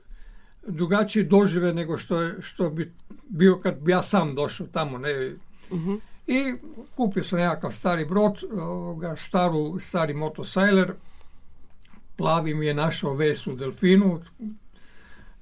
drugačiji 0.66 1.24
dožive 1.24 1.74
nego 1.74 1.98
što, 1.98 2.20
je, 2.20 2.34
što 2.40 2.70
bi 2.70 2.92
bio 3.28 3.58
kad 3.58 3.80
bi 3.80 3.92
ja 3.92 4.02
sam 4.02 4.34
došao 4.34 4.66
tamo. 4.66 4.98
Ne. 4.98 5.34
uh 5.70 6.00
I 6.26 6.54
kupio 6.96 7.24
sam 7.24 7.38
nekakav 7.38 7.70
stari 7.70 8.04
brod, 8.04 8.44
ovoga, 8.52 9.16
staru, 9.16 9.78
stari 9.78 10.14
motosailer, 10.14 10.92
plavi 12.16 12.54
mi 12.54 12.66
je 12.66 12.74
našao 12.74 13.14
ves 13.14 13.46
u 13.46 13.56
Delfinu, 13.56 14.20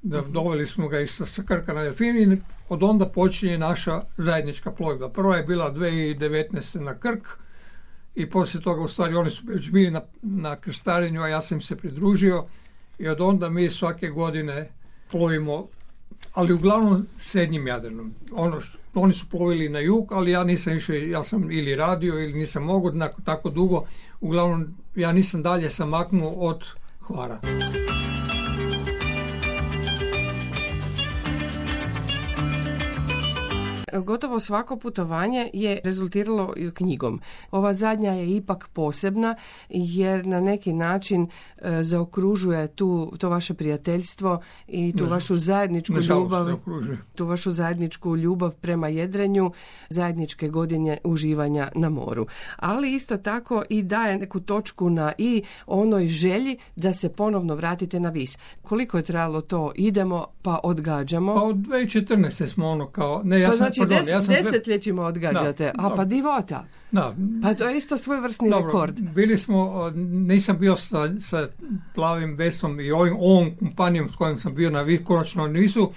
da 0.02 0.20
doveli 0.20 0.66
smo 0.66 0.88
ga 0.88 1.00
iz 1.00 1.20
Krka 1.46 1.72
na 1.72 1.82
Delfin 1.82 2.32
i 2.32 2.36
od 2.68 2.82
onda 2.82 3.06
počinje 3.08 3.58
naša 3.58 4.02
zajednička 4.16 4.72
plovidba. 4.72 5.08
Prva 5.08 5.36
je 5.36 5.42
bila 5.42 5.72
2019. 5.72 6.80
na 6.80 6.98
Krk 6.98 7.28
i 8.14 8.30
poslije 8.30 8.62
toga 8.62 8.82
u 8.82 8.88
stvari 8.88 9.14
oni 9.14 9.30
su 9.30 9.42
već 9.46 9.70
bili 9.70 9.90
na, 9.90 10.02
na 10.22 10.56
krstarenju, 10.56 11.22
a 11.22 11.28
ja 11.28 11.42
sam 11.42 11.60
se 11.60 11.76
pridružio 11.76 12.44
i 12.98 13.08
od 13.08 13.20
onda 13.20 13.48
mi 13.48 13.70
svake 13.70 14.08
godine 14.08 14.68
plovimo, 15.10 15.66
ali 16.32 16.52
uglavnom 16.52 17.06
srednjim 17.18 17.66
Jadranom. 17.66 18.14
Ono 18.32 18.60
što, 18.60 18.78
oni 18.94 19.14
su 19.14 19.26
plovili 19.30 19.68
na 19.68 19.78
jug, 19.78 20.12
ali 20.12 20.30
ja 20.30 20.44
nisam 20.44 20.76
išao, 20.76 20.94
ja 20.96 21.24
sam 21.24 21.52
ili 21.52 21.76
radio 21.76 22.22
ili 22.22 22.32
nisam 22.32 22.62
mogao 22.62 23.08
tako 23.24 23.50
dugo. 23.50 23.84
Uglavnom, 24.20 24.74
ja 24.96 25.12
nisam 25.12 25.42
dalje 25.42 25.70
sam 25.70 25.88
maknuo 25.88 26.30
od 26.30 26.64
Hvara. 27.00 27.40
Gotovo 34.00 34.40
svako 34.40 34.76
putovanje 34.76 35.50
je 35.52 35.80
rezultiralo 35.84 36.54
knjigom. 36.74 37.20
Ova 37.50 37.72
zadnja 37.72 38.12
je 38.12 38.36
ipak 38.36 38.68
posebna 38.72 39.34
jer 39.68 40.26
na 40.26 40.40
neki 40.40 40.72
način 40.72 41.26
e, 41.58 41.82
zaokružuje 41.82 42.68
tu 42.68 43.12
to 43.18 43.28
vaše 43.28 43.54
prijateljstvo 43.54 44.40
i 44.68 44.94
tu 44.98 45.06
vašu 45.06 45.36
zajedničku 45.36 45.94
ljubav, 46.08 46.58
tu 47.14 47.26
vašu 47.26 47.50
zajedničku 47.50 48.16
ljubav 48.16 48.54
prema 48.54 48.88
jedrenju, 48.88 49.52
zajedničke 49.88 50.48
godine 50.48 50.98
uživanja 51.04 51.68
na 51.74 51.88
moru. 51.88 52.26
Ali 52.56 52.94
isto 52.94 53.16
tako 53.16 53.62
i 53.68 53.82
daje 53.82 54.18
neku 54.18 54.40
točku 54.40 54.90
na 54.90 55.12
i 55.18 55.42
onoj 55.66 56.08
želji 56.08 56.56
da 56.76 56.92
se 56.92 57.08
ponovno 57.08 57.54
vratite 57.54 58.00
na 58.00 58.10
vis. 58.10 58.38
Koliko 58.62 58.96
je 58.96 59.02
trajalo 59.02 59.40
to? 59.40 59.72
Idemo 59.74 60.26
pa 60.42 60.60
odgađamo. 60.62 61.34
Pa 61.34 61.42
od 61.42 61.56
2014. 61.56 62.46
smo 62.46 62.68
ono 62.68 62.86
kao... 62.86 63.20
Ne, 63.24 63.40
ja 63.40 63.50
to 63.50 63.56
sam, 63.56 63.66
znači 63.66 63.81
pardon, 63.88 64.08
ja 64.08 64.22
sam 64.22 64.34
desetljećima 64.34 65.02
odgađate, 65.02 65.72
a 65.78 65.90
pa 65.96 66.04
divota. 66.04 66.66
Da. 66.90 67.14
Pa 67.42 67.54
to 67.54 67.68
je 67.68 67.76
isto 67.76 67.96
svojevrsni 67.96 68.50
Dobro, 68.50 68.66
rekord. 68.66 69.00
Bili 69.00 69.38
smo, 69.38 69.90
nisam 69.96 70.58
bio 70.58 70.76
sa, 70.76 71.20
sa 71.20 71.48
plavim 71.94 72.34
vesom 72.36 72.80
i 72.80 72.92
ovim, 72.92 73.16
ovom 73.20 73.56
kompanijom 73.58 74.08
s 74.08 74.16
kojom 74.16 74.38
sam 74.38 74.54
bio 74.54 74.70
na 74.70 74.86
konačno 75.04 75.48
nisu, 75.48 75.92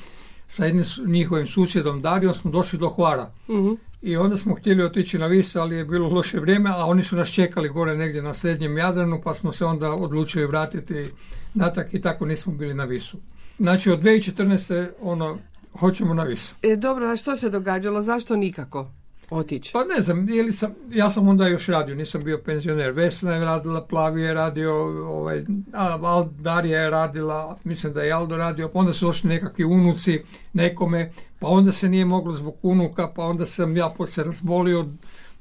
sa 0.47 0.65
jednim 0.65 0.85
njihovim 1.05 1.47
susjedom 1.47 2.01
Darijom 2.01 2.33
smo 2.33 2.51
došli 2.51 2.79
do 2.79 2.89
Hvara. 2.89 3.31
uh 3.47 3.77
I 4.01 4.17
onda 4.17 4.37
smo 4.37 4.55
htjeli 4.55 4.83
otići 4.83 5.17
na 5.17 5.27
vis, 5.27 5.55
ali 5.55 5.75
je 5.75 5.85
bilo 5.85 6.09
loše 6.09 6.39
vrijeme, 6.39 6.69
a 6.69 6.85
oni 6.85 7.03
su 7.03 7.15
nas 7.15 7.29
čekali 7.29 7.69
gore 7.69 7.95
negdje 7.95 8.21
na 8.21 8.33
srednjem 8.33 8.77
Jadranu, 8.77 9.21
pa 9.23 9.33
smo 9.33 9.51
se 9.51 9.65
onda 9.65 9.91
odlučili 9.91 10.45
vratiti 10.45 11.05
natak 11.53 11.93
i 11.93 12.01
tako 12.01 12.25
nismo 12.25 12.53
bili 12.53 12.73
na 12.73 12.83
visu. 12.83 13.17
Znači 13.59 13.91
od 13.91 14.03
2014. 14.03 14.89
ono 15.01 15.37
hoćemo 15.79 16.13
na 16.13 16.23
vis. 16.23 16.53
E, 16.61 16.75
dobro, 16.75 17.07
a 17.07 17.15
što 17.15 17.35
se 17.35 17.49
događalo? 17.49 18.01
Zašto 18.01 18.35
nikako? 18.35 18.87
otići? 19.29 19.73
Pa 19.73 19.83
ne 19.83 20.01
znam, 20.01 20.29
ili 20.29 20.51
sam, 20.51 20.73
ja 20.89 21.09
sam 21.09 21.27
onda 21.27 21.47
još 21.47 21.67
radio, 21.67 21.95
nisam 21.95 22.23
bio 22.23 22.41
penzioner. 22.45 22.91
Vesna 22.91 23.33
je 23.33 23.45
radila, 23.45 23.85
Plavi 23.85 24.21
je 24.21 24.33
radio, 24.33 24.73
ovaj, 25.07 25.45
a, 25.73 26.25
Darija 26.39 26.81
je 26.81 26.89
radila, 26.89 27.57
mislim 27.63 27.93
da 27.93 28.03
je 28.03 28.11
Aldo 28.11 28.37
radio, 28.37 28.69
pa 28.69 28.79
onda 28.79 28.93
su 28.93 29.05
došli 29.05 29.29
nekakvi 29.29 29.65
unuci 29.65 30.23
nekome, 30.53 31.11
pa 31.39 31.47
onda 31.47 31.71
se 31.71 31.89
nije 31.89 32.05
moglo 32.05 32.33
zbog 32.33 32.55
unuka, 32.61 33.07
pa 33.15 33.23
onda 33.23 33.45
sam 33.45 33.77
ja 33.77 33.93
se 34.07 34.23
razbolio 34.23 34.85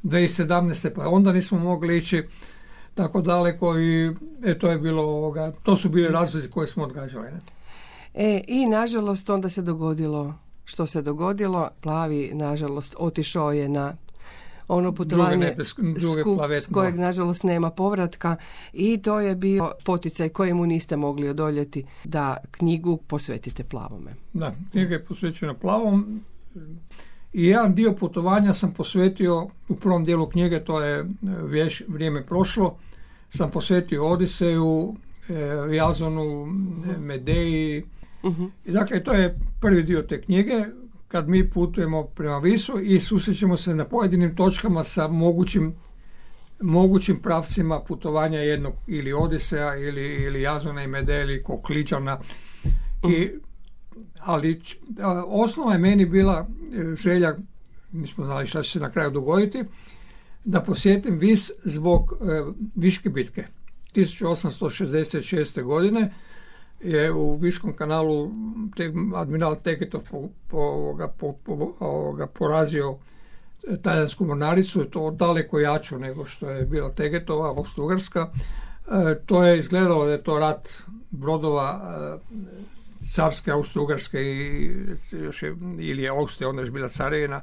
2017. 0.02 0.90
pa 0.94 1.08
onda 1.08 1.32
nismo 1.32 1.58
mogli 1.58 1.98
ići 1.98 2.22
tako 2.94 3.20
daleko 3.20 3.78
i 3.78 4.12
e, 4.44 4.58
to 4.58 4.70
je 4.70 4.78
bilo 4.78 5.02
ovoga, 5.02 5.52
to 5.62 5.76
su 5.76 5.88
bili 5.88 6.08
razlozi 6.08 6.50
koje 6.50 6.66
smo 6.66 6.84
odgađali. 6.84 7.30
Ne? 7.32 7.40
E, 8.14 8.40
I 8.48 8.66
nažalost 8.66 9.30
onda 9.30 9.48
se 9.48 9.62
dogodilo 9.62 10.34
što 10.64 10.86
se 10.86 11.02
dogodilo. 11.02 11.68
Plavi, 11.80 12.30
nažalost, 12.34 12.94
otišao 12.98 13.52
je 13.52 13.68
na 13.68 13.96
ono 14.68 14.92
putovanje 14.92 15.56
s 16.60 16.66
kojeg 16.72 16.94
nažalost 16.94 17.42
nema 17.42 17.70
povratka. 17.70 18.36
I 18.72 18.98
to 18.98 19.20
je 19.20 19.34
bio 19.34 19.72
poticaj 19.84 20.28
kojemu 20.28 20.66
niste 20.66 20.96
mogli 20.96 21.28
odoljeti 21.28 21.84
da 22.04 22.36
knjigu 22.50 22.96
posvetite 22.96 23.64
plavome. 23.64 24.14
Da, 24.32 24.54
knjiga 24.70 24.94
je 24.94 25.04
posvećena 25.04 25.54
plavom. 25.54 26.20
I 27.32 27.46
jedan 27.46 27.74
dio 27.74 27.92
putovanja 27.92 28.54
sam 28.54 28.74
posvetio 28.74 29.48
u 29.68 29.76
prvom 29.76 30.04
dijelu 30.04 30.26
knjige, 30.26 30.64
to 30.64 30.80
je 30.80 31.06
vješ, 31.42 31.82
vrijeme 31.88 32.26
prošlo, 32.26 32.78
sam 33.30 33.50
posvetio 33.50 34.06
Odiseju, 34.06 34.94
e, 35.28 35.34
Jazonu, 35.76 36.46
Medeji, 36.98 37.84
uh 38.24 38.50
I 38.64 38.72
dakle, 38.72 39.04
to 39.04 39.12
je 39.12 39.38
prvi 39.60 39.82
dio 39.82 40.02
te 40.02 40.22
knjige 40.22 40.64
kad 41.08 41.28
mi 41.28 41.50
putujemo 41.50 42.04
prema 42.04 42.38
Visu 42.38 42.80
i 42.80 43.00
susrećemo 43.00 43.56
se 43.56 43.74
na 43.74 43.84
pojedinim 43.84 44.36
točkama 44.36 44.84
sa 44.84 45.08
mogućim, 45.08 45.74
mogućim 46.60 47.22
pravcima 47.22 47.80
putovanja 47.80 48.38
jednog 48.38 48.74
ili 48.86 49.12
Odiseja 49.12 49.76
ili, 49.76 50.02
ili 50.02 50.42
Jazona 50.42 50.82
i 50.82 50.86
Mede 50.86 51.20
ili 51.20 51.42
Kokliđana. 51.42 52.20
I, 53.10 53.30
ali 54.20 54.60
osnova 55.26 55.72
je 55.72 55.78
meni 55.78 56.06
bila 56.06 56.48
e, 56.48 56.96
želja, 56.96 57.34
mi 57.92 58.06
smo 58.06 58.24
znali 58.24 58.46
šta 58.46 58.62
će 58.62 58.70
se 58.70 58.80
na 58.80 58.90
kraju 58.90 59.10
dogoditi, 59.10 59.64
da 60.44 60.60
posjetim 60.60 61.18
Vis 61.18 61.50
zbog 61.64 62.12
e, 62.12 62.42
Viške 62.74 63.08
bitke 63.08 63.46
1866. 63.94 65.62
godine 65.62 66.14
je 66.84 67.12
u 67.12 67.36
Viškom 67.36 67.72
kanalu 67.72 68.30
te, 68.76 68.92
admiral 69.14 69.56
Teketov 69.62 70.00
po, 70.10 70.28
po, 71.18 71.34
porazio 72.38 72.98
e, 73.68 73.76
talijansku 73.82 74.24
mornaricu, 74.24 74.84
to 74.84 75.10
daleko 75.10 75.60
jačo 75.60 75.98
nego 75.98 76.26
što 76.26 76.50
je 76.50 76.66
bila 76.66 76.90
Tegetova, 76.90 77.54
Austro-Ugarska. 77.56 78.28
E, 78.28 79.18
to 79.26 79.44
je 79.44 79.58
izgledalo 79.58 80.04
da 80.04 80.12
je 80.12 80.22
to 80.22 80.38
rat 80.38 80.68
brodova 81.10 81.80
e, 81.82 82.34
carske, 83.14 83.50
Austro-Ugarske 83.50 84.20
i 84.20 84.72
još 85.12 85.42
je, 85.42 85.56
ili 85.78 86.02
je 86.02 86.08
Austrija, 86.08 86.48
onda 86.48 86.62
je 86.62 86.70
bila 86.70 86.88
carevina 86.88 87.42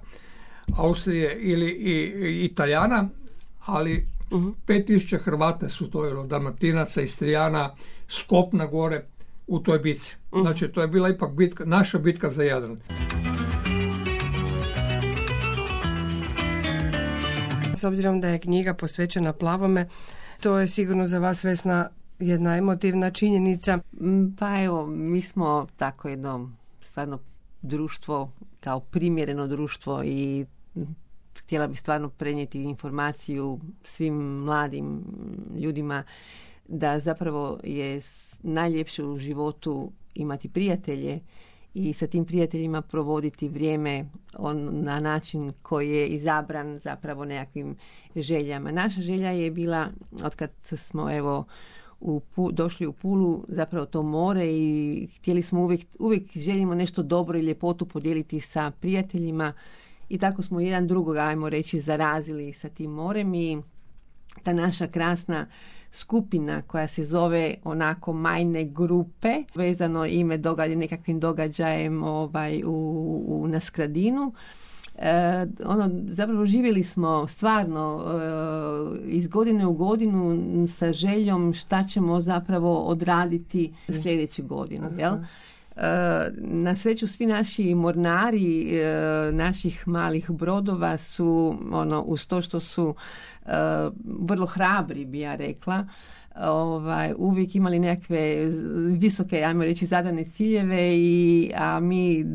Austrije 0.77 1.37
ili 1.39 1.69
i, 1.69 2.45
Italijana, 2.45 3.09
ali 3.65 4.07
uh 4.31 4.43
5000 4.67 5.19
Hrvata 5.19 5.69
su 5.69 5.91
to, 5.91 6.23
Dalmatinaca, 6.23 7.01
Istrijana, 7.01 7.75
Skopna 8.07 8.65
gore, 8.65 9.05
u 9.47 9.59
toj 9.59 9.79
bitci. 9.79 10.15
Mhm. 10.33 10.41
Znači, 10.41 10.67
to 10.67 10.81
je 10.81 10.87
bila 10.87 11.09
ipak 11.09 11.33
bitka, 11.33 11.65
naša 11.65 11.99
bitka 11.99 12.29
za 12.29 12.43
Jadran. 12.43 12.79
S 17.75 17.83
obzirom 17.83 18.21
da 18.21 18.27
je 18.27 18.39
knjiga 18.39 18.73
posvećena 18.73 19.33
plavome, 19.33 19.87
to 20.41 20.57
je 20.57 20.67
sigurno 20.67 21.05
za 21.05 21.19
vas 21.19 21.43
Vesna 21.43 21.89
jedna 22.19 22.57
emotivna 22.57 23.11
činjenica. 23.11 23.77
Mm, 23.77 24.35
pa 24.39 24.63
evo, 24.63 24.87
mi 24.87 25.21
smo 25.21 25.67
tako 25.77 26.09
jedno 26.09 26.51
stvarno 26.81 27.19
društvo, 27.61 28.31
kao 28.59 28.79
primjereno 28.79 29.47
društvo 29.47 30.03
i 30.05 30.45
htjela 31.39 31.67
bih 31.67 31.79
stvarno 31.79 32.09
prenijeti 32.09 32.63
informaciju 32.63 33.59
svim 33.83 34.13
mladim 34.15 35.03
ljudima 35.59 36.03
da 36.71 36.99
zapravo 36.99 37.59
je 37.63 38.01
najljepše 38.43 39.03
u 39.03 39.17
životu 39.17 39.91
imati 40.15 40.49
prijatelje 40.49 41.19
i 41.73 41.93
sa 41.93 42.07
tim 42.07 42.25
prijateljima 42.25 42.81
provoditi 42.81 43.49
vrijeme 43.49 44.05
on, 44.37 44.69
na 44.71 44.99
način 44.99 45.53
koji 45.61 45.89
je 45.89 46.07
izabran 46.07 46.79
zapravo 46.79 47.25
nekakvim 47.25 47.75
željama. 48.15 48.71
Naša 48.71 49.01
želja 49.01 49.29
je 49.29 49.51
bila, 49.51 49.87
otkad 50.23 50.51
smo 50.61 51.15
evo 51.15 51.45
u, 51.99 52.21
došli 52.51 52.87
u 52.87 52.93
Pulu, 52.93 53.43
zapravo 53.47 53.85
to 53.85 54.03
more 54.03 54.45
i 54.45 55.07
htjeli 55.17 55.41
smo 55.41 55.61
uvijek, 55.61 55.81
uvijek 55.99 56.37
želimo 56.37 56.75
nešto 56.75 57.03
dobro 57.03 57.37
i 57.37 57.41
ljepotu 57.41 57.85
podijeliti 57.85 58.39
sa 58.39 58.71
prijateljima 58.71 59.53
i 60.09 60.17
tako 60.17 60.43
smo 60.43 60.59
jedan 60.59 60.87
drugog, 60.87 61.17
ajmo 61.17 61.49
reći, 61.49 61.79
zarazili 61.79 62.53
sa 62.53 62.69
tim 62.69 62.91
morem 62.91 63.33
i 63.33 63.61
ta 64.43 64.53
naša 64.53 64.87
krasna 64.87 65.47
skupina 65.91 66.61
koja 66.61 66.87
se 66.87 67.03
zove 67.05 67.53
onako 67.63 68.13
majne 68.13 68.65
grupe, 68.65 69.43
vezano 69.55 70.05
ime 70.05 70.37
događa 70.37 70.75
nekakvim 70.75 71.19
događajem 71.19 72.03
ovaj, 72.03 72.63
u, 72.65 73.23
u, 73.27 73.47
na 73.47 73.59
Skradinu. 73.59 74.33
E, 74.95 75.45
ono, 75.65 75.89
zapravo 76.03 76.45
živjeli 76.45 76.83
smo 76.83 77.27
stvarno 77.27 78.03
e, 78.03 79.07
iz 79.07 79.27
godine 79.27 79.65
u 79.65 79.73
godinu 79.73 80.67
sa 80.67 80.93
željom 80.93 81.53
šta 81.53 81.83
ćemo 81.83 82.21
zapravo 82.21 82.83
odraditi 82.83 83.73
sljedeću 84.01 84.43
godinu. 84.43 84.87
Jel? 84.97 85.13
E, 85.13 85.21
na 86.37 86.75
sreću 86.75 87.07
svi 87.07 87.25
naši 87.25 87.75
mornari 87.75 88.77
e, 88.77 89.31
naših 89.31 89.87
malih 89.87 90.31
brodova 90.31 90.97
su 90.97 91.55
ono 91.71 92.01
uz 92.01 92.27
to 92.27 92.41
što 92.41 92.59
su 92.59 92.95
vrlo 94.03 94.45
hrabri 94.45 95.05
bi 95.05 95.19
ja 95.19 95.35
rekla 95.35 95.85
ovaj, 96.35 97.13
uvijek 97.17 97.55
imali 97.55 97.79
nekakve 97.79 98.45
visoke, 98.97 99.43
ajmo 99.43 99.63
reći, 99.63 99.85
zadane 99.85 100.23
ciljeve, 100.23 100.97
i, 100.97 101.51
a 101.55 101.79
mi 101.79 102.25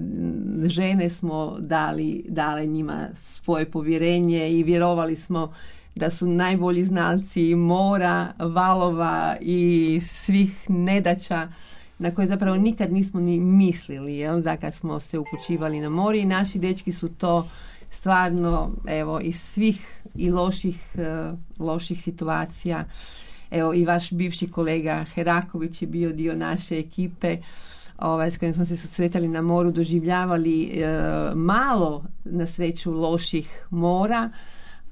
žene 0.67 1.11
smo 1.11 1.57
dali, 1.61 2.25
dali 2.29 2.67
njima 2.67 3.09
svoje 3.25 3.71
povjerenje 3.71 4.51
i 4.51 4.63
vjerovali 4.63 5.17
smo 5.17 5.53
da 5.95 6.11
su 6.11 6.27
najbolji 6.27 6.85
znalci 6.85 7.55
mora, 7.55 8.33
valova 8.39 9.37
i 9.41 10.01
svih 10.03 10.71
nedaća 10.71 11.49
na 11.99 12.15
koje 12.15 12.27
zapravo 12.27 12.57
nikad 12.57 12.93
nismo 12.93 13.21
ni 13.21 13.41
mislili, 13.41 14.17
jel, 14.17 14.41
da 14.41 14.57
kad 14.57 14.75
smo 14.75 15.01
se 15.01 15.19
upućivali 15.19 15.81
na 15.81 15.89
mori 15.89 16.21
i 16.21 16.27
naši 16.27 16.59
dečki 16.59 16.93
su 16.93 17.09
to 17.09 17.49
stvarno, 18.07 18.71
evo, 18.87 19.21
iz 19.21 19.41
svih 19.41 20.03
i 20.15 20.31
loših, 20.31 20.79
e, 20.99 21.33
loših 21.59 22.03
situacija, 22.03 22.85
evo 23.51 23.75
i 23.75 23.85
vaš 23.85 24.13
bivši 24.13 24.51
kolega 24.51 25.05
Heraković 25.15 25.83
je 25.83 25.89
bio 25.89 26.13
dio 26.13 26.37
naše 26.37 26.79
ekipe, 26.79 27.37
ovaj, 27.99 28.31
s 28.31 28.39
kojim 28.39 28.55
smo 28.55 28.65
se 28.65 28.77
susretali 28.77 29.29
na 29.29 29.43
moru, 29.43 29.71
doživljavali 29.71 30.63
e, 30.63 30.89
malo 31.35 32.05
na 32.25 32.47
sreću 32.47 32.93
loših 32.93 33.67
mora, 33.71 34.31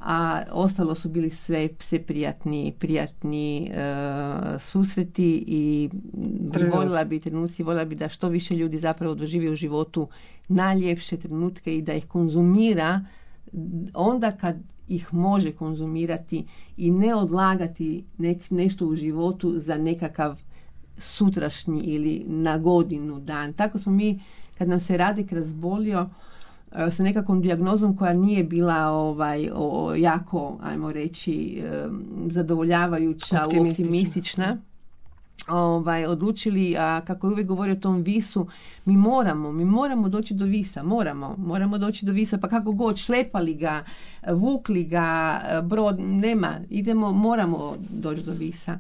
a 0.00 0.42
ostalo 0.50 0.94
su 0.94 1.08
bili 1.08 1.30
sve, 1.30 1.68
sve 1.78 2.02
prijatni, 2.02 2.74
prijatni 2.78 3.66
e, 3.66 3.70
susreti 4.58 5.44
i 5.46 5.90
voljela 6.72 7.04
bi 7.04 7.20
trenuci, 7.20 7.62
voljela 7.62 7.84
bi 7.84 7.94
da 7.94 8.08
što 8.08 8.28
više 8.28 8.56
ljudi 8.56 8.78
zapravo 8.78 9.14
doživi 9.14 9.48
u 9.48 9.56
životu 9.56 10.08
najljepše 10.48 11.16
trenutke 11.16 11.76
i 11.76 11.82
da 11.82 11.94
ih 11.94 12.06
konzumira 12.06 13.04
onda 13.94 14.32
kad 14.32 14.56
ih 14.88 15.14
može 15.14 15.52
konzumirati 15.52 16.44
i 16.76 16.90
ne 16.90 17.14
odlagati 17.14 18.04
nek, 18.18 18.50
nešto 18.50 18.86
u 18.86 18.96
životu 18.96 19.54
za 19.56 19.76
nekakav 19.76 20.40
sutrašnji 20.98 21.80
ili 21.80 22.24
na 22.26 22.58
godinu 22.58 23.20
dan. 23.20 23.52
Tako 23.52 23.78
smo 23.78 23.92
mi, 23.92 24.20
kad 24.58 24.68
nam 24.68 24.80
se 24.80 24.96
Radek 24.96 25.32
razbolio, 25.32 26.06
E, 26.06 26.33
sa 26.90 27.02
nekakvom 27.02 27.42
dijagnozom 27.42 27.96
koja 27.96 28.12
nije 28.12 28.44
bila 28.44 28.86
ovaj 28.86 29.50
o, 29.54 29.94
jako, 29.96 30.58
ajmo 30.62 30.92
reći, 30.92 31.62
zadovoljavajuća, 32.26 33.42
optimistična. 33.44 33.84
optimistična 33.84 34.58
ovaj, 35.48 36.06
odlučili, 36.06 36.76
a 36.78 37.00
kako 37.00 37.26
je 37.26 37.32
uvijek 37.32 37.48
govori 37.48 37.72
o 37.72 37.76
tom 37.76 38.02
visu, 38.02 38.46
mi 38.84 38.96
moramo, 38.96 39.52
mi 39.52 39.64
moramo 39.64 40.08
doći 40.08 40.34
do 40.34 40.44
visa, 40.44 40.82
moramo, 40.82 41.34
moramo 41.38 41.78
doći 41.78 42.06
do 42.06 42.12
visa, 42.12 42.38
pa 42.38 42.48
kako 42.48 42.72
god, 42.72 42.96
šlepali 42.96 43.54
ga, 43.54 43.84
vukli 44.32 44.84
ga, 44.84 45.40
brod, 45.62 45.96
nema, 46.00 46.54
idemo, 46.70 47.12
moramo 47.12 47.76
doći 47.90 48.22
do 48.22 48.32
visa 48.32 48.78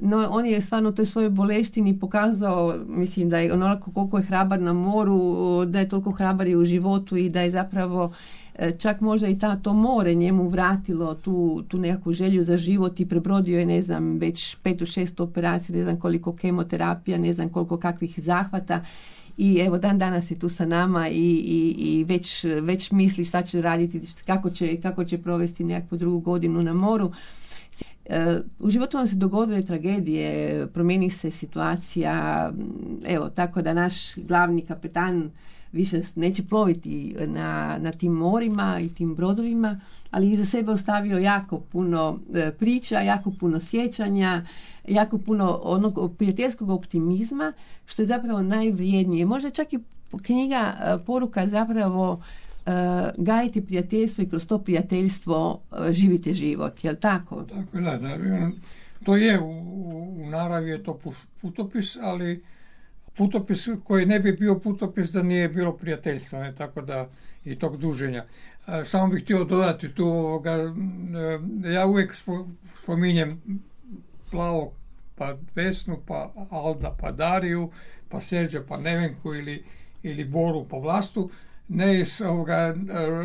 no 0.00 0.28
on 0.30 0.46
je 0.46 0.60
stvarno 0.60 0.92
toj 0.92 1.06
svojoj 1.06 1.30
boleštini 1.30 1.98
pokazao, 1.98 2.74
mislim 2.86 3.30
da 3.30 3.38
je 3.38 3.52
onoliko 3.52 3.92
koliko 3.92 4.18
je 4.18 4.24
hrabar 4.24 4.60
na 4.60 4.72
moru, 4.72 5.64
da 5.64 5.80
je 5.80 5.88
toliko 5.88 6.10
hrabar 6.10 6.46
i 6.46 6.56
u 6.56 6.64
životu 6.64 7.16
i 7.16 7.30
da 7.30 7.40
je 7.40 7.50
zapravo 7.50 8.12
e, 8.54 8.72
čak 8.78 9.00
možda 9.00 9.28
i 9.28 9.38
ta, 9.38 9.56
to 9.56 9.72
more 9.72 10.14
njemu 10.14 10.48
vratilo 10.48 11.14
tu, 11.14 11.62
tu 11.68 11.78
nekakvu 11.78 12.12
želju 12.12 12.44
za 12.44 12.58
život 12.58 13.00
i 13.00 13.06
prebrodio 13.06 13.58
je, 13.58 13.66
ne 13.66 13.82
znam, 13.82 14.18
već 14.18 14.56
petu, 14.62 14.86
šestu 14.86 15.22
operaciju, 15.22 15.76
ne 15.76 15.82
znam 15.82 16.00
koliko 16.00 16.32
kemoterapija, 16.32 17.18
ne 17.18 17.34
znam 17.34 17.48
koliko 17.48 17.76
kakvih 17.76 18.14
zahvata 18.16 18.84
i 19.36 19.58
evo 19.66 19.78
dan 19.78 19.98
danas 19.98 20.30
je 20.30 20.38
tu 20.38 20.48
sa 20.48 20.66
nama 20.66 21.08
i, 21.08 21.14
i, 21.14 21.74
i 21.78 22.04
već, 22.04 22.44
već 22.62 22.90
misli 22.90 23.24
šta 23.24 23.42
će 23.42 23.62
raditi, 23.62 24.00
kako 24.26 24.50
će, 24.50 24.80
kako 24.80 25.04
će 25.04 25.18
provesti 25.18 25.64
nekakvu 25.64 25.98
drugu 25.98 26.20
godinu 26.20 26.62
na 26.62 26.72
moru. 26.72 27.12
E, 28.04 28.40
u 28.58 28.70
životu 28.70 28.96
vam 28.96 29.08
se 29.08 29.14
dogodile 29.16 29.62
tragedije, 29.62 30.66
promijeni 30.66 31.10
se 31.10 31.30
situacija, 31.30 32.52
evo, 33.06 33.30
tako 33.30 33.62
da 33.62 33.74
naš 33.74 34.14
glavni 34.16 34.62
kapetan 34.62 35.30
više 35.72 36.00
neće 36.14 36.42
ploviti 36.42 37.16
na, 37.26 37.78
na 37.80 37.92
tim 37.92 38.12
morima 38.12 38.80
i 38.80 38.88
tim 38.88 39.14
brodovima, 39.14 39.80
ali 40.10 40.30
iza 40.32 40.44
sebe 40.44 40.72
ostavio 40.72 41.18
jako 41.18 41.60
puno 41.60 42.18
e, 42.34 42.50
priča, 42.50 43.00
jako 43.00 43.32
puno 43.40 43.60
sjećanja, 43.60 44.46
jako 44.88 45.18
puno 45.18 45.60
onog 45.62 46.16
prijateljskog 46.18 46.70
optimizma, 46.70 47.52
što 47.86 48.02
je 48.02 48.08
zapravo 48.08 48.42
najvrijednije. 48.42 49.26
Možda 49.26 49.50
čak 49.50 49.72
i 49.72 49.78
knjiga 50.22 50.74
e, 50.80 51.04
poruka 51.06 51.46
zapravo 51.46 52.22
gajiti 53.16 53.66
prijateljstvo 53.66 54.24
i 54.24 54.28
kroz 54.28 54.46
to 54.46 54.58
prijateljstvo 54.58 55.62
živite 55.90 56.34
život, 56.34 56.84
jel 56.84 56.94
tako? 57.00 57.42
Tako 57.42 57.80
da, 57.80 57.98
da. 57.98 58.18
To 59.04 59.16
je, 59.16 59.40
u, 59.40 59.50
u 60.22 60.30
naravi 60.30 60.70
je 60.70 60.82
to 60.82 61.00
putopis, 61.40 61.96
ali 61.96 62.44
putopis 63.16 63.68
koji 63.84 64.06
ne 64.06 64.20
bi 64.20 64.32
bio 64.32 64.58
putopis 64.58 65.10
da 65.10 65.22
nije 65.22 65.48
bilo 65.48 65.76
prijateljstva, 65.76 66.38
ne, 66.38 66.54
tako 66.54 66.80
da 66.80 67.08
i 67.44 67.58
tog 67.58 67.76
druženja. 67.76 68.24
Samo 68.84 69.08
bih 69.08 69.22
htio 69.24 69.44
dodati 69.44 69.94
tu, 69.94 70.04
ovoga, 70.04 70.52
e, 71.64 71.70
ja 71.70 71.86
uvijek 71.86 72.14
spominjem 72.82 73.40
plavog 74.30 74.72
pa 75.16 75.36
Vesnu, 75.54 75.98
pa 76.06 76.32
Alda, 76.50 76.96
pa 77.00 77.12
Dariju, 77.12 77.70
pa 78.08 78.20
Serđa, 78.20 78.62
pa 78.68 78.76
Nevenku 78.76 79.34
ili, 79.34 79.64
ili 80.02 80.24
Boru, 80.24 80.66
pa 80.70 80.76
Vlastu, 80.76 81.30
ne 81.68 82.00
iz 82.00 82.22
ovoga 82.22 82.74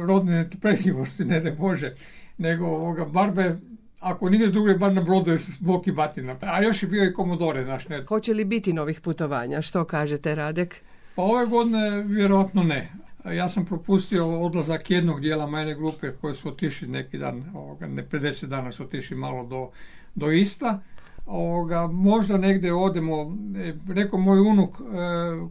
rodne 0.07 0.35
netrpeljivosti, 0.35 1.25
ne 1.25 1.39
ne 1.39 1.55
može, 1.59 1.95
nego 2.37 2.65
ovoga 2.65 3.05
barbe 3.05 3.55
ako 4.01 4.29
nije 4.29 4.47
druge, 4.47 4.73
bar 4.73 4.93
na 4.93 5.01
brodu 5.01 5.37
bok 5.59 5.87
i 5.87 5.91
batina. 5.91 6.35
A 6.41 6.63
još 6.63 6.83
je 6.83 6.89
bio 6.89 7.05
i 7.05 7.13
komodore 7.13 7.65
naš. 7.65 7.87
Ne. 7.87 8.05
Hoće 8.05 8.33
li 8.33 8.45
biti 8.45 8.73
novih 8.73 9.01
putovanja? 9.01 9.61
Što 9.61 9.85
kažete, 9.85 10.35
Radek? 10.35 10.75
Pa 11.15 11.21
ove 11.21 11.45
godine 11.45 12.03
vjerojatno 12.03 12.63
ne. 12.63 12.91
Ja 13.25 13.49
sam 13.49 13.65
propustio 13.65 14.39
odlazak 14.39 14.91
jednog 14.91 15.21
dijela 15.21 15.47
majne 15.47 15.75
grupe 15.75 16.11
koji 16.21 16.35
su 16.35 16.49
otišli 16.49 16.87
neki 16.87 17.17
dan, 17.17 17.51
ovoga, 17.55 17.87
ne 17.87 18.05
50 18.07 18.45
dana 18.45 18.71
su 18.71 18.83
otišli 18.83 19.17
malo 19.17 19.45
do, 19.45 19.69
do 20.15 20.31
Ista. 20.31 20.79
Ovoga, 21.25 21.87
možda 21.87 22.37
negdje 22.37 22.73
odemo, 22.73 23.37
e, 23.57 23.73
rekao 23.87 24.19
moj 24.19 24.39
unuk 24.39 24.69
e, 24.69 24.83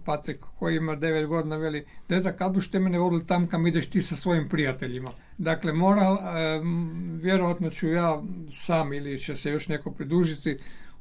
Patrik 0.05 0.41
koji 0.59 0.77
ima 0.77 0.97
9 0.97 1.27
godina, 1.27 1.57
veli, 1.57 1.87
deda 2.09 2.33
kad 2.33 2.53
bušte 2.53 2.79
mene 2.79 2.99
vodili 2.99 3.27
tam 3.27 3.47
kam 3.47 3.67
ideš 3.67 3.91
ti 3.91 4.03
sa 4.03 4.17
svojim 4.17 4.49
prijateljima. 4.49 5.11
Dakle, 5.39 5.73
moral, 5.73 6.15
e, 6.15 6.61
vjerojatno 7.23 7.71
ću 7.71 7.89
ja 7.89 8.23
sam 8.53 8.93
ili 8.93 9.19
će 9.19 9.37
se 9.37 9.51
još 9.51 9.69
neko 9.69 9.91
pridružiti, 9.91 10.57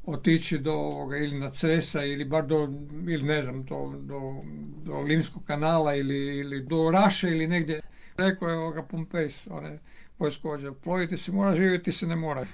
otići 0.05 0.57
do 0.57 0.73
ovoga, 0.73 1.17
ili 1.17 1.39
na 1.39 1.49
Cresa 1.49 2.05
ili 2.05 2.25
bar 2.25 2.47
do, 2.47 2.69
ili 3.07 3.23
ne 3.23 3.41
znam, 3.41 3.63
do, 3.63 3.93
do, 3.99 4.41
do 4.85 5.01
Limskog 5.01 5.43
kanala 5.45 5.95
ili, 5.95 6.37
ili 6.37 6.63
do 6.63 6.91
Raše 6.91 7.29
ili 7.29 7.47
negdje. 7.47 7.81
Rekao 8.17 8.49
je 8.49 8.57
ovoga 8.57 8.83
Pompejs, 8.83 9.47
one 9.47 9.79
vojskovođa, 10.19 10.71
ploviti 10.71 11.17
se 11.17 11.31
mora, 11.31 11.55
živjeti 11.55 11.91
se 11.91 12.07
ne 12.07 12.15
mora. 12.15 12.45